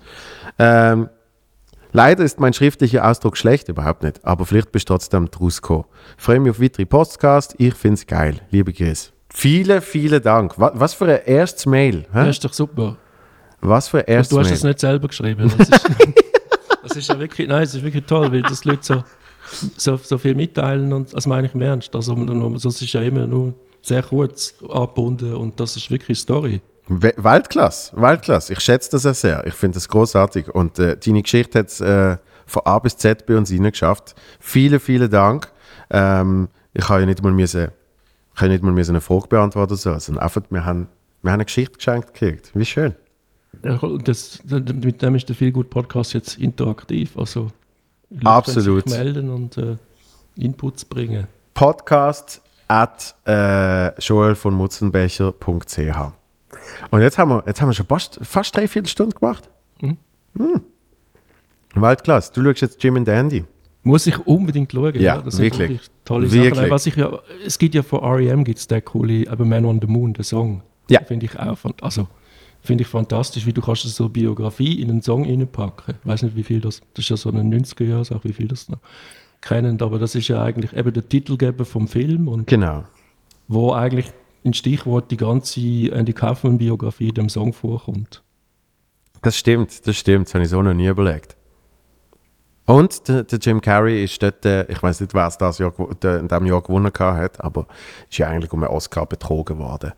Ähm, 0.59 1.09
leider 1.93 2.25
ist 2.25 2.41
mein 2.41 2.53
schriftlicher 2.53 3.09
Ausdruck 3.09 3.37
schlecht, 3.37 3.69
überhaupt 3.69 4.03
nicht, 4.03 4.25
aber 4.25 4.47
vielleicht 4.47 4.73
bist 4.73 4.89
du 4.89 4.95
trotzdem 4.95 5.31
draus 5.31 5.63
gekommen. 5.63 5.85
Freue 6.17 6.41
mich 6.41 6.51
auf 6.51 6.61
weitere 6.61 6.87
Podcast, 6.87 7.55
ich 7.59 7.75
finde 7.75 7.95
es 7.95 8.07
geil. 8.07 8.41
Liebe 8.51 8.73
Chris. 8.73 9.13
Vielen, 9.33 9.81
vielen 9.81 10.23
Dank. 10.23 10.59
Was, 10.59 10.73
was 10.75 10.95
für 10.95 11.07
ein 11.07 11.25
erstes 11.25 11.67
Mail. 11.67 12.07
Hä? 12.13 12.29
ist 12.29 12.45
doch 12.45 12.53
super. 12.53 12.97
Was 13.61 13.89
für 13.89 13.99
ein 13.99 14.05
erstes 14.07 14.35
du 14.35 14.41
hast 14.41 14.47
Mail. 14.47 14.55
das 14.55 14.65
nicht 14.65 14.81
selber 14.81 15.09
geschrieben. 15.09 15.53
Das 15.57 15.69
ist, 15.69 15.91
das 16.83 16.97
ist 16.97 17.09
ja 17.09 17.19
wirklich, 17.19 17.49
nein, 17.49 17.63
es 17.63 17.75
ist 17.75 17.83
wirklich 17.83 18.05
toll, 18.05 18.31
weil 18.33 18.43
das 18.43 18.65
Leute 18.65 18.83
so, 18.83 19.05
so, 19.77 19.97
so 19.97 20.19
viel 20.19 20.35
mitteilen 20.35 20.93
und 20.93 21.15
das 21.15 21.27
meine 21.27 21.47
ich 21.47 21.55
im 21.55 21.63
Ernst. 21.63 21.95
Also, 21.95 22.15
das 22.15 22.83
ist 22.83 22.93
ja 22.93 23.01
immer 23.01 23.27
nur 23.27 23.55
sehr 23.81 24.03
kurz 24.03 24.55
angebunden 24.69 25.35
und 25.35 25.59
das 25.59 25.77
ist 25.77 25.91
wirklich 25.91 26.19
Story. 26.19 26.61
We- 26.89 27.15
Weltklasse, 27.17 27.93
Weltklasse. 28.01 28.53
Ich 28.55 28.61
schätze 28.61 28.91
das 28.91 29.03
sehr 29.03 29.15
sehr. 29.15 29.47
Ich 29.47 29.55
finde 29.55 29.77
das 29.77 29.89
großartig. 29.89 30.49
Und 30.55 30.79
äh, 30.79 30.97
deine 30.97 31.23
Geschichte 31.23 31.59
hat 31.61 31.69
es 31.69 31.81
äh, 31.81 32.17
von 32.47 32.63
A 32.65 32.79
bis 32.81 32.97
Z 32.97 33.25
bei 33.27 33.37
uns 33.37 33.51
geschafft. 33.51 34.15
Vielen, 34.41 34.81
vielen 34.81 35.11
Dank. 35.11 35.51
Ähm, 35.91 36.49
ich 36.75 36.89
habe 36.89 37.01
ja 37.01 37.07
nicht 37.07 37.23
mal, 37.23 37.33
müssen, 37.33 37.71
ich 38.35 38.41
ja 38.41 38.49
nicht 38.49 38.63
mal 38.65 38.73
müssen 38.73 38.93
eine 38.93 39.01
Frage 39.01 39.29
beantworten, 39.29 39.77
so, 39.77 39.97
sondern 39.99 40.25
einfach, 40.25 40.43
wir 40.51 40.65
haben, 40.65 40.89
wir 41.23 41.31
haben 41.31 41.37
eine 41.37 41.45
Geschichte 41.45 41.77
geschenkt 41.77 42.15
gekriegt. 42.15 42.51
Wie 42.55 42.65
schön. 42.65 42.95
Ja, 43.63 43.79
Das, 44.03 44.41
mit 44.45 45.03
dem 45.03 45.15
ist 45.15 45.29
der 45.29 45.37
viel 45.37 45.53
gut 45.53 45.71
Podcast 45.71 46.15
jetzt 46.15 46.39
interaktiv. 46.39 47.17
Also, 47.17 47.49
Leute 48.11 48.27
Absolut. 48.27 48.89
sich 48.89 48.99
melden 48.99 49.31
und 49.31 49.57
äh, 49.59 49.77
Inputs 50.37 50.85
bringen. 50.85 51.27
Podcast 51.55 52.41
at 52.69 53.15
äh, 53.27 53.95
joel 54.01 54.35
von 54.35 54.55
mutzenbecher.ch. 54.55 56.13
Und 56.91 57.01
jetzt 57.03 57.19
haben 57.19 57.31
wir, 57.31 57.43
jetzt 57.47 57.61
haben 57.61 57.69
wir 57.69 57.75
schon 57.75 57.87
fast, 57.87 58.19
fast 58.23 58.57
drei 58.57 58.69
Viertelstunden 58.69 59.19
gemacht. 59.19 59.49
Mhm. 59.81 59.97
Hm. 60.37 60.61
Weltklasse. 61.75 62.33
Du 62.35 62.43
schaust 62.43 62.61
jetzt 62.63 62.83
Jim 62.83 62.97
and 62.97 63.09
Andy. 63.09 63.45
Muss 63.83 64.07
ich 64.07 64.19
unbedingt 64.27 64.73
schauen. 64.73 64.95
Ja, 65.01 65.19
das 65.19 65.37
sind 65.37 65.59
wirklich. 65.59 65.81
tolle 66.05 66.31
Wirklich. 66.31 66.55
Sachen. 66.55 66.71
Was 66.71 66.87
ich 66.87 66.97
ja, 66.97 67.19
es 67.45 67.59
gibt 67.59 67.75
ja 67.75 67.83
von 67.83 68.03
R.E.M. 68.03 68.45
gibt's 68.45 68.69
den 68.69 68.85
coole 68.85 69.29
aber 69.29 69.45
Man 69.45 69.65
on 69.65 69.81
the 69.81 69.87
Moon, 69.87 70.13
den 70.13 70.23
Song. 70.23 70.63
Ja. 70.89 71.01
Finde 71.03 71.27
ich 71.27 71.39
auch 71.39 71.59
also, 71.81 72.07
finde 72.61 72.83
ich 72.83 72.89
fantastisch, 72.89 73.47
wie 73.47 73.53
du 73.53 73.61
kannst 73.61 73.83
so 73.83 74.09
Biografie 74.09 74.81
in 74.81 74.91
einen 74.91 75.03
Song 75.03 75.25
reinpacken. 75.25 75.95
Ich 76.01 76.07
weiß 76.07 76.23
nicht, 76.23 76.37
wie 76.37 76.43
viel 76.43 76.61
das, 76.61 76.81
das 76.95 77.05
ist 77.05 77.09
ja 77.09 77.17
so 77.17 77.31
eine 77.31 77.41
90er 77.41 77.85
Jahre 77.85 78.05
Sache, 78.05 78.25
wie 78.25 78.33
viel 78.33 78.49
das 78.49 78.69
noch 78.69 78.79
kennen, 79.41 79.81
aber 79.83 79.99
das 79.99 80.15
ist 80.15 80.29
ja 80.29 80.43
eigentlich 80.43 80.73
eben 80.73 80.93
der 80.93 81.09
Titelgeber 81.09 81.65
vom 81.65 81.89
Film 81.89 82.29
und 82.29 82.47
Genau. 82.47 82.85
wo 83.49 83.73
eigentlich 83.73 84.13
in 84.43 84.55
Stichwort 84.55 85.11
die 85.11 85.17
ganze 85.17 85.61
Andy 85.93 86.13
Kaufman 86.13 86.59
Biografie 86.59 87.09
in 87.09 87.15
dem 87.15 87.29
Song 87.29 87.53
vorkommt. 87.53 88.23
Das 89.23 89.37
stimmt, 89.37 89.87
das 89.87 89.97
stimmt. 89.97 90.27
Das 90.29 90.35
habe 90.35 90.45
ich 90.45 90.51
so 90.51 90.63
noch 90.63 90.75
nie 90.75 90.89
überlegt. 90.89 91.37
Und 92.65 93.09
der, 93.09 93.25
der 93.25 93.39
Jim 93.41 93.61
Carrey 93.61 94.05
ist 94.05 94.23
dort, 94.23 94.45
äh, 94.47 94.65
ich 94.71 94.83
weiß 94.83 95.01
nicht, 95.01 95.15
wer 95.15 95.27
es 95.27 95.37
das 95.37 95.59
Jahr, 95.59 95.73
der- 96.01 96.21
in 96.21 96.29
diesem 96.29 96.47
Jahr 96.47 96.63
gewonnen 96.63 96.93
hat, 96.99 97.41
aber 97.43 97.67
ist 98.09 98.19
ja 98.19 98.29
eigentlich 98.29 98.53
um 98.53 98.63
einen 98.63 98.73
Oscar 98.73 99.05
betrogen 99.07 99.59
worden. 99.59 99.93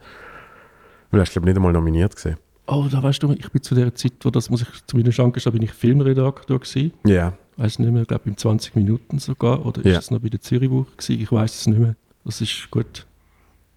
Weil 1.11 1.20
er 1.20 1.24
ist, 1.24 1.32
glaube 1.32 1.47
ich, 1.47 1.53
nicht 1.55 1.57
einmal 1.59 1.72
nominiert 1.72 2.16
gesehen. 2.16 2.36
Oh, 2.66 2.86
da 2.90 3.03
weißt 3.03 3.22
du, 3.22 3.32
ich 3.32 3.51
bin 3.53 3.62
zu 3.62 3.74
der 3.74 3.95
Zeit, 3.95 4.14
wo 4.22 4.30
das 4.30 4.49
muss 4.49 4.62
ich 4.62 4.68
zu 4.86 4.97
meiner 4.97 5.12
Schande 5.12 5.32
gestehen, 5.32 5.53
bin 5.53 5.62
ich 5.62 5.72
Filmredakteur 5.72 6.59
gewesen. 6.59 6.92
Ja. 7.07 7.34
weiß 7.57 7.78
nicht 7.78 7.92
mehr, 7.92 8.05
glaube 8.05 8.28
in 8.30 8.36
20 8.36 8.74
Minuten 8.74 9.18
sogar, 9.20 9.64
oder 9.64 9.84
ist 9.84 9.92
Ja. 9.92 9.99
es 9.99 10.11
noch 10.11 10.18
bei 10.20 10.28
der 10.28 10.40
Zürich-Woche 10.40 10.90
gewesen? 10.97 11.20
Ich 11.22 11.30
weiß 11.30 11.55
es 11.61 11.66
nicht 11.68 11.78
mehr. 11.78 11.95
Das 12.24 12.40
ist 12.40 12.68
gut, 12.70 13.07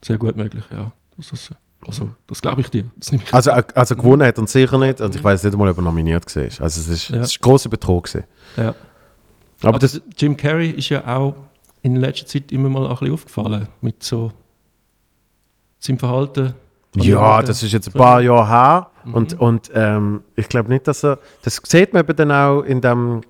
sehr 0.04 0.18
gut 0.18 0.36
möglich, 0.38 0.64
ja. 0.72 0.92
Das 1.18 1.32
ist, 1.32 1.52
also, 1.86 2.10
das 2.28 2.42
glaube 2.42 2.62
ich 2.62 2.70
dir. 2.70 2.86
Ich 3.02 3.34
Also, 3.34 3.52
äh, 3.52 3.64
also 3.76 3.96
gewonnen 3.96 4.28
hat 4.28 4.38
er 4.38 4.48
sicher 4.48 4.78
nicht 4.78 5.02
und 5.02 5.16
ich 5.16 5.24
weiß 5.24 5.44
nicht 5.44 5.54
einmal, 5.54 5.70
ob 5.70 5.78
er 5.78 5.84
nominiert 5.84 6.36
war. 6.36 6.44
Also 6.44 6.62
es 6.64 6.88
ist, 6.88 7.10
Ja. 7.10 7.18
es 7.22 7.32
ist 7.32 7.40
ein 7.40 7.42
grosser 7.42 7.70
Betrug 7.70 8.06
gewesen. 8.06 8.26
ja. 8.58 8.76
Aber, 9.62 9.70
Aber 9.70 9.80
das, 9.80 10.00
Jim 10.18 10.38
Carrey 10.38 10.70
ist 10.70 10.90
ja 10.90 11.06
auch 11.18 11.36
in 11.82 11.96
letzter 11.96 12.28
Zeit 12.28 12.52
immer 12.52 12.70
mal 12.70 12.86
ein 12.86 12.90
bisschen 12.96 13.14
aufgefallen 13.14 13.68
mit 13.82 14.04
so 14.04 14.32
seinem 15.80 15.98
Verhalten. 16.00 16.54
ja, 16.96 17.36
Leuten. 17.38 17.48
das 17.48 17.64
ist 17.64 17.72
jetzt 17.72 17.88
ein 17.88 17.94
paar 17.94 18.22
Jahre 18.22 18.48
her 18.50 18.88
Mhm. 19.04 19.14
und, 19.14 19.40
und 19.40 19.72
ähm, 19.74 20.22
ich 20.36 20.50
glaube 20.50 20.70
nicht, 20.70 20.86
dass 20.88 21.04
er, 21.04 21.18
das 21.44 21.62
sieht 21.66 21.94
man 21.94 22.04
eben 22.04 22.16
dann 22.16 22.32
auch 22.32 22.62
in 22.64 22.82
dem, 22.82 23.22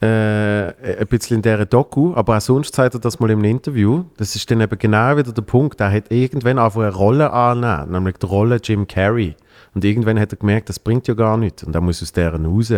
äh, 0.00 0.98
ein 1.00 1.06
bisschen 1.08 1.36
in 1.36 1.42
dieser 1.42 1.64
Doku, 1.64 2.14
aber 2.14 2.36
auch 2.36 2.40
sonst 2.40 2.74
zeigt 2.74 2.94
er 2.94 3.00
das 3.00 3.18
mal 3.18 3.30
im 3.30 3.42
Interview. 3.44 4.04
Das 4.18 4.36
ist 4.36 4.50
dann 4.50 4.60
eben 4.60 4.78
genau 4.78 5.16
wieder 5.16 5.32
der 5.32 5.42
Punkt. 5.42 5.80
Er 5.80 5.90
hat 5.90 6.10
irgendwann 6.10 6.58
einfach 6.58 6.82
eine 6.82 6.94
Rolle 6.94 7.32
annehmen, 7.32 7.92
nämlich 7.92 8.16
die 8.18 8.26
Rolle 8.26 8.60
Jim 8.62 8.86
Carrey. 8.86 9.34
Und 9.74 9.84
irgendwann 9.84 10.18
hat 10.18 10.32
er 10.32 10.38
gemerkt, 10.38 10.68
das 10.68 10.78
bringt 10.78 11.08
ja 11.08 11.14
gar 11.14 11.36
nichts. 11.36 11.62
Und 11.62 11.74
er 11.74 11.80
muss 11.80 12.02
aus 12.02 12.12
deren 12.12 12.46
raus. 12.46 12.72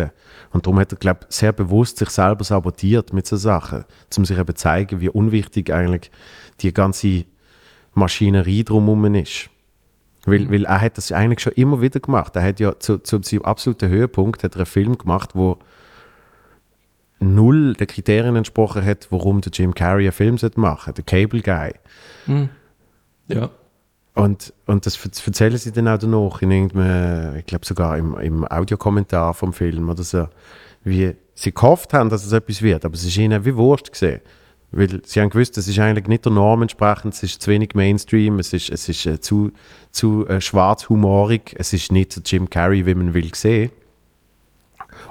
Und 0.51 0.65
darum 0.65 0.79
hat 0.79 0.91
er, 0.93 0.97
glaube 0.97 1.21
ich, 1.29 1.35
sehr 1.35 1.51
bewusst 1.51 1.97
sich 1.97 2.09
selber 2.09 2.43
sabotiert 2.43 3.13
mit 3.13 3.27
so 3.27 3.37
Sachen, 3.37 3.85
um 4.17 4.25
sich 4.25 4.37
eben 4.37 4.55
zu 4.55 4.61
zeigen, 4.61 5.01
wie 5.01 5.09
unwichtig 5.09 5.73
eigentlich 5.73 6.11
die 6.61 6.73
ganze 6.73 7.25
Maschinerie 7.93 8.63
drumherum 8.63 9.15
ist. 9.15 9.49
Weil, 10.25 10.49
weil 10.51 10.65
er 10.65 10.81
hat 10.81 10.97
das 10.97 11.11
eigentlich 11.11 11.39
schon 11.39 11.53
immer 11.53 11.81
wieder 11.81 11.99
gemacht. 11.99 12.35
Er 12.35 12.43
hat 12.43 12.59
ja 12.59 12.77
zu, 12.79 12.97
zu 12.99 13.21
seinem 13.23 13.43
absoluten 13.43 13.89
Höhepunkt 13.89 14.43
hat 14.43 14.55
er 14.55 14.59
einen 14.59 14.65
Film 14.65 14.97
gemacht, 14.97 15.31
wo 15.33 15.57
null 17.19 17.73
der 17.73 17.87
Kriterien 17.87 18.35
entsprochen 18.35 18.83
hat, 18.85 19.07
warum 19.09 19.41
der 19.41 19.51
Jim 19.51 19.73
Carrey 19.75 20.05
einen 20.05 20.11
Film 20.11 20.37
machen 20.55 20.93
sollte, 20.93 21.03
der 21.03 21.03
Cable 21.03 21.41
Guy. 21.41 21.73
Mhm. 22.27 22.49
Ja. 23.27 23.49
Und, 24.15 24.53
und 24.65 24.85
das 24.85 24.99
erzählen 25.25 25.57
sie 25.57 25.71
dann 25.71 25.87
auch 25.87 25.97
danach, 25.97 26.41
in 26.41 26.51
irgendeinem, 26.51 27.37
ich 27.37 27.45
glaube 27.45 27.65
sogar 27.65 27.97
im, 27.97 28.17
im 28.19 28.45
Audiokommentar 28.45 29.33
vom 29.33 29.53
Film 29.53 29.89
oder 29.89 30.03
so, 30.03 30.27
wie 30.83 31.15
sie 31.35 31.53
gehofft 31.53 31.93
haben, 31.93 32.09
dass 32.09 32.25
es 32.25 32.31
etwas 32.31 32.61
wird, 32.61 32.83
aber 32.85 32.95
es 32.95 33.05
ist 33.05 33.17
ihnen 33.17 33.45
wie 33.45 33.55
Wurst 33.55 33.91
gesehen. 33.91 34.21
Weil 34.71 35.01
sie 35.03 35.19
haben 35.19 35.29
gewusst, 35.29 35.57
es 35.57 35.67
ist 35.67 35.79
eigentlich 35.79 36.07
nicht 36.07 36.25
der 36.25 36.31
Norm 36.31 36.61
entsprechend, 36.61 37.13
es 37.13 37.23
ist 37.23 37.41
zu 37.41 37.49
wenig 37.49 37.73
Mainstream, 37.73 38.37
es 38.39 38.53
ist, 38.53 38.69
es 38.69 38.87
ist 38.87 39.05
äh, 39.05 39.19
zu, 39.19 39.51
zu 39.91 40.27
äh, 40.27 40.41
schwarzhumorig, 40.41 41.55
es 41.57 41.73
ist 41.73 41.91
nicht 41.91 42.13
so 42.13 42.21
Jim 42.23 42.49
Carrey, 42.49 42.85
wie 42.85 42.93
man 42.93 43.13
will 43.13 43.33
sehen. 43.33 43.71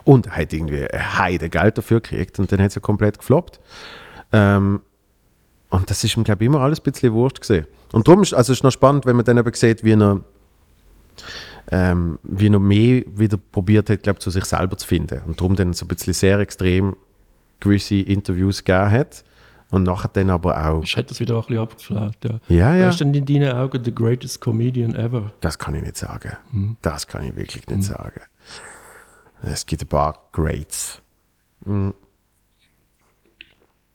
Und 0.05 0.27
er 0.27 0.37
hat 0.37 0.53
irgendwie 0.53 0.89
ein 0.89 1.19
Heide 1.19 1.49
Geld 1.49 1.79
dafür 1.79 2.01
gekriegt 2.01 2.39
und 2.39 2.51
dann 2.51 2.61
hat 2.61 2.69
es 2.69 2.75
ja 2.75 2.81
komplett 2.81 3.19
gefloppt. 3.19 3.61
Ähm, 4.33 4.81
und 5.71 5.91
das 5.91 6.03
ist 6.05 6.17
ihm, 6.17 6.25
glaube 6.25 6.45
ich, 6.45 6.47
immer 6.47 6.61
alles 6.61 6.81
ein 6.81 6.91
bisschen 6.91 7.13
wurscht 7.13 7.41
gesehen. 7.41 7.67
Und 7.93 8.09
darum 8.09 8.23
ist 8.23 8.35
also 8.35 8.53
ist 8.53 8.65
noch 8.65 8.71
spannend, 8.71 9.07
wenn 9.07 9.17
man 9.17 9.25
dann 9.25 9.39
eben 9.39 9.53
sieht, 9.55 9.85
wie 9.85 9.93
er, 9.93 10.21
ähm, 11.71 12.19
wie 12.23 12.49
er 12.49 12.59
mehr 12.59 13.03
wieder 13.07 13.37
probiert 13.37 13.91
hat, 13.91 14.03
glaube 14.03 14.19
zu 14.19 14.31
sich 14.31 14.45
selber 14.45 14.77
zu 14.77 14.87
finden. 14.87 15.21
Und 15.27 15.41
darum 15.41 15.57
dann 15.57 15.73
so 15.73 15.85
ein 15.85 15.89
bisschen 15.89 16.15
sehr 16.15 16.39
extrem 16.39 16.97
gewisse 17.61 17.97
Interviews 17.97 18.65
gegeben 18.65 18.91
hat. 18.91 19.25
Und 19.71 19.83
nachher 19.83 20.09
dann 20.09 20.31
aber 20.31 20.67
auch. 20.67 20.83
Ich 20.83 20.97
hätte 20.97 21.11
das 21.11 21.21
wieder 21.21 21.37
auch 21.37 21.51
ein 21.51 21.69
bisschen 21.69 21.99
abgeflaut, 21.99 22.17
ja. 22.25 22.31
Ja, 22.49 22.75
ja. 22.75 22.81
Wer 22.81 22.89
ist 22.89 23.01
denn 23.01 23.13
in 23.13 23.27
deinen 23.27 23.53
Augen 23.53 23.85
the 23.85 23.95
greatest 23.95 24.41
comedian 24.41 24.95
ever? 24.95 25.31
Das 25.43 25.59
kann 25.59 25.75
ich 25.75 25.83
nicht 25.83 25.99
sagen. 25.99 26.39
Das 26.81 27.07
kann 27.07 27.25
ich 27.25 27.37
wirklich 27.37 27.67
nicht 27.67 27.83
sagen. 27.83 28.23
Es 29.43 29.67
gibt 29.67 29.83
ein 29.83 29.89
paar 29.89 30.29
Greats. 30.33 31.01
Mm. 31.65 31.91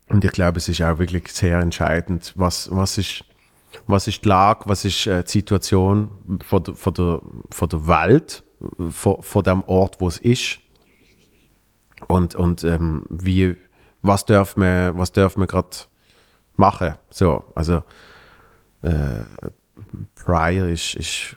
Und 0.09 0.23
ich 0.23 0.31
glaube, 0.31 0.59
es 0.59 0.69
ist 0.69 0.81
auch 0.81 0.99
wirklich 0.99 1.31
sehr 1.31 1.59
entscheidend, 1.59 2.33
was, 2.35 2.69
was, 2.71 2.97
ist, 2.97 3.23
was 3.87 4.07
ist 4.07 4.23
die 4.23 4.29
Lage, 4.29 4.65
was 4.65 4.85
ist 4.85 5.07
äh, 5.07 5.23
die 5.23 5.31
Situation 5.31 6.39
von 6.45 6.63
der, 6.63 6.75
von 6.75 6.93
der, 6.93 7.21
von 7.49 7.69
der 7.69 7.87
Welt, 7.87 8.43
von, 8.91 9.21
von 9.21 9.43
dem 9.43 9.63
Ort, 9.63 9.99
wo 9.99 10.07
es 10.07 10.17
ist. 10.19 10.59
Und, 12.07 12.35
und 12.35 12.63
ähm, 12.63 13.05
wie, 13.09 13.55
was 14.01 14.25
dürfen 14.25 14.61
wir, 14.61 14.93
was 14.95 15.13
gerade 15.13 15.77
machen? 16.55 16.95
So, 17.09 17.45
also 17.55 17.83
äh, 18.83 19.23
Pryor 20.15 20.67
ist, 20.67 20.95
ist 20.95 21.35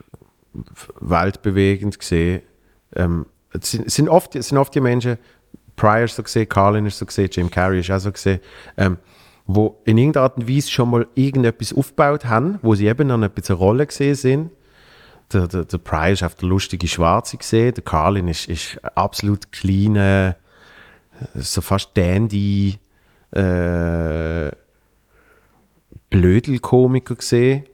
weltbewegend 1.00 1.98
gesehen. 1.98 2.42
Ähm, 2.94 3.26
es 3.60 3.70
sind, 3.70 4.08
oft, 4.08 4.34
es 4.36 4.48
sind 4.48 4.58
oft 4.58 4.74
die 4.74 4.80
Menschen, 4.80 5.18
Pryor 5.76 6.08
so 6.08 6.22
gesehen, 6.22 6.48
Carlin 6.48 6.86
ist 6.86 6.98
so 6.98 7.06
gesehen, 7.06 7.28
Jim 7.30 7.50
Carrey 7.50 7.80
ist 7.80 7.90
auch 7.90 7.98
so 7.98 8.10
gesehen, 8.10 8.40
ähm, 8.76 8.96
wo 9.46 9.80
in 9.84 9.98
irgendeiner 9.98 10.24
Art 10.24 10.38
und 10.38 10.48
Weise 10.48 10.70
schon 10.70 10.90
mal 10.90 11.06
irgendetwas 11.14 11.72
aufgebaut 11.72 12.24
haben, 12.24 12.58
wo 12.62 12.74
sie 12.74 12.86
eben 12.86 13.06
noch 13.08 13.20
ein 13.20 13.30
bisschen 13.30 13.56
Rolle 13.56 13.86
gesehen 13.86 14.14
sind. 14.14 14.50
Der, 15.32 15.46
der, 15.46 15.64
der 15.64 15.78
Pryor 15.78 16.12
ist 16.12 16.22
auf 16.22 16.34
der 16.36 16.48
lustige 16.48 16.88
Schwarze 16.88 17.36
gesehen, 17.36 17.74
der 17.74 17.84
Carlin 17.84 18.28
ist, 18.28 18.48
ist 18.48 18.78
absolut 18.94 19.52
kleine, 19.52 20.36
so 21.34 21.60
fast 21.60 21.90
Dandy, 21.94 22.78
äh, 23.32 24.50
Blödelkomiker 26.10 27.16
gesehen. 27.16 27.64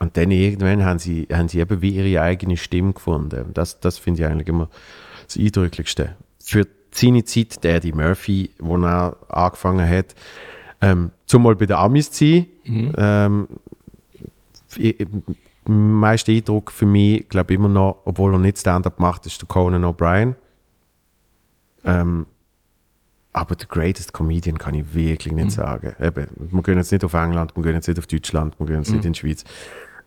Und 0.00 0.16
dann 0.16 0.30
irgendwann 0.30 0.84
haben 0.84 0.98
sie, 0.98 1.28
haben 1.32 1.48
sie 1.48 1.60
eben 1.60 1.80
wie 1.80 1.90
ihre 1.90 2.22
eigene 2.22 2.56
Stimme 2.56 2.92
gefunden. 2.92 3.42
Und 3.44 3.58
das, 3.58 3.80
das 3.80 3.98
finde 3.98 4.22
ich 4.22 4.28
eigentlich 4.28 4.48
immer 4.48 4.68
das 5.26 5.36
Eindrücklichste. 5.36 6.16
Für 6.42 6.66
seine 6.90 7.24
Zeit, 7.24 7.62
der 7.64 7.76
Eddie 7.76 7.92
Murphy, 7.92 8.50
wo 8.58 8.76
er 8.76 9.16
angefangen 9.28 9.88
hat, 9.88 10.14
ähm, 10.80 11.10
zumal 11.26 11.56
bei 11.56 11.66
den 11.66 11.76
Amis 11.76 12.10
zu 12.10 12.24
sein, 12.24 12.46
ähm, 12.96 13.48
ich- 14.76 15.06
meiste 15.66 16.32
Eindruck 16.32 16.70
für 16.70 16.86
mich, 16.86 17.28
glaube 17.28 17.52
ich, 17.54 17.58
immer 17.58 17.68
noch, 17.70 18.02
obwohl 18.04 18.34
er 18.34 18.38
nicht 18.38 18.58
Stand-up 18.58 19.00
macht, 19.00 19.24
ist 19.26 19.40
der 19.40 19.48
Conan 19.48 19.84
O'Brien. 19.84 20.34
Ähm, 21.84 22.26
aber 23.34 23.56
der 23.56 23.66
greatest 23.66 24.12
Comedian 24.12 24.58
kann 24.58 24.74
ich 24.74 24.94
wirklich 24.94 25.34
nicht 25.34 25.50
sagen. 25.50 25.94
Eben, 26.00 26.28
wir 26.36 26.62
gehen 26.62 26.78
jetzt 26.78 26.92
nicht 26.92 27.04
auf 27.04 27.14
England, 27.14 27.54
wir 27.56 27.62
gehen 27.62 27.74
jetzt 27.74 27.88
nicht 27.88 27.98
auf 27.98 28.06
Deutschland, 28.06 28.58
wir 28.58 28.66
gehen 28.66 28.76
jetzt 28.78 28.92
nicht 28.92 29.04
in 29.04 29.12
die 29.12 29.18
Schweiz. 29.18 29.44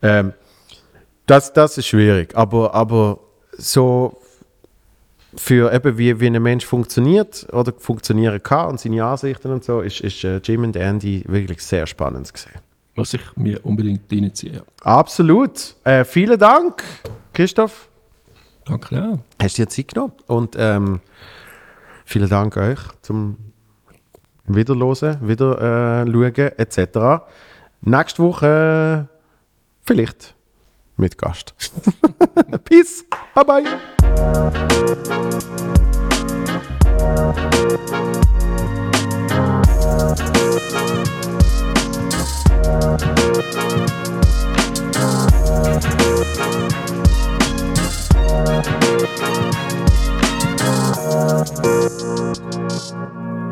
Ähm, 0.01 0.33
das, 1.25 1.51
das 1.51 1.77
ist 1.77 1.87
schwierig, 1.87 2.35
aber, 2.35 2.73
aber 2.73 3.19
so 3.57 4.17
für 5.35 5.73
eben 5.73 5.97
wie, 5.97 6.19
wie 6.21 6.27
ein 6.27 6.41
Mensch 6.41 6.65
funktioniert 6.65 7.45
oder 7.51 7.73
funktionieren 7.77 8.41
kann 8.41 8.69
und 8.69 8.79
seine 8.79 9.03
Ansichten 9.03 9.51
und 9.51 9.63
so, 9.63 9.81
ist, 9.81 9.99
ist 9.99 10.23
äh, 10.23 10.37
Jim 10.37 10.63
und 10.63 10.77
Andy 10.77 11.23
wirklich 11.27 11.61
sehr 11.61 11.85
spannend 11.85 12.33
gesehen. 12.33 12.61
Was 12.95 13.13
ich 13.13 13.21
mir 13.35 13.63
unbedingt 13.65 14.11
reinziehe. 14.11 14.63
Absolut. 14.81 15.75
Äh, 15.83 16.05
vielen 16.05 16.39
Dank, 16.39 16.81
Christoph. 17.33 17.89
Danke, 18.65 18.95
ja. 18.95 19.19
Hast 19.41 19.57
du 19.57 19.63
dir 19.63 19.69
Zeit 19.69 19.89
genommen? 19.89 20.13
Und 20.27 20.55
ähm, 20.57 21.01
vielen 22.07 22.29
Dank 22.29 22.55
euch 22.57 22.79
zum 23.01 23.37
Wiederlosen, 24.45 25.27
wieder 25.27 26.05
äh, 26.05 26.09
schauen 26.09 26.51
etc. 26.57 27.25
Nächste 27.81 28.23
Woche 28.23 29.09
vielleicht 29.83 30.35
mit 30.95 31.17
Gast. 31.17 31.53
Peace. 32.63 33.05
Bye 33.35 33.43
bye. 33.43 33.63
Thank 48.47 49.01
Thank 51.09 51.55
you. 52.91 53.46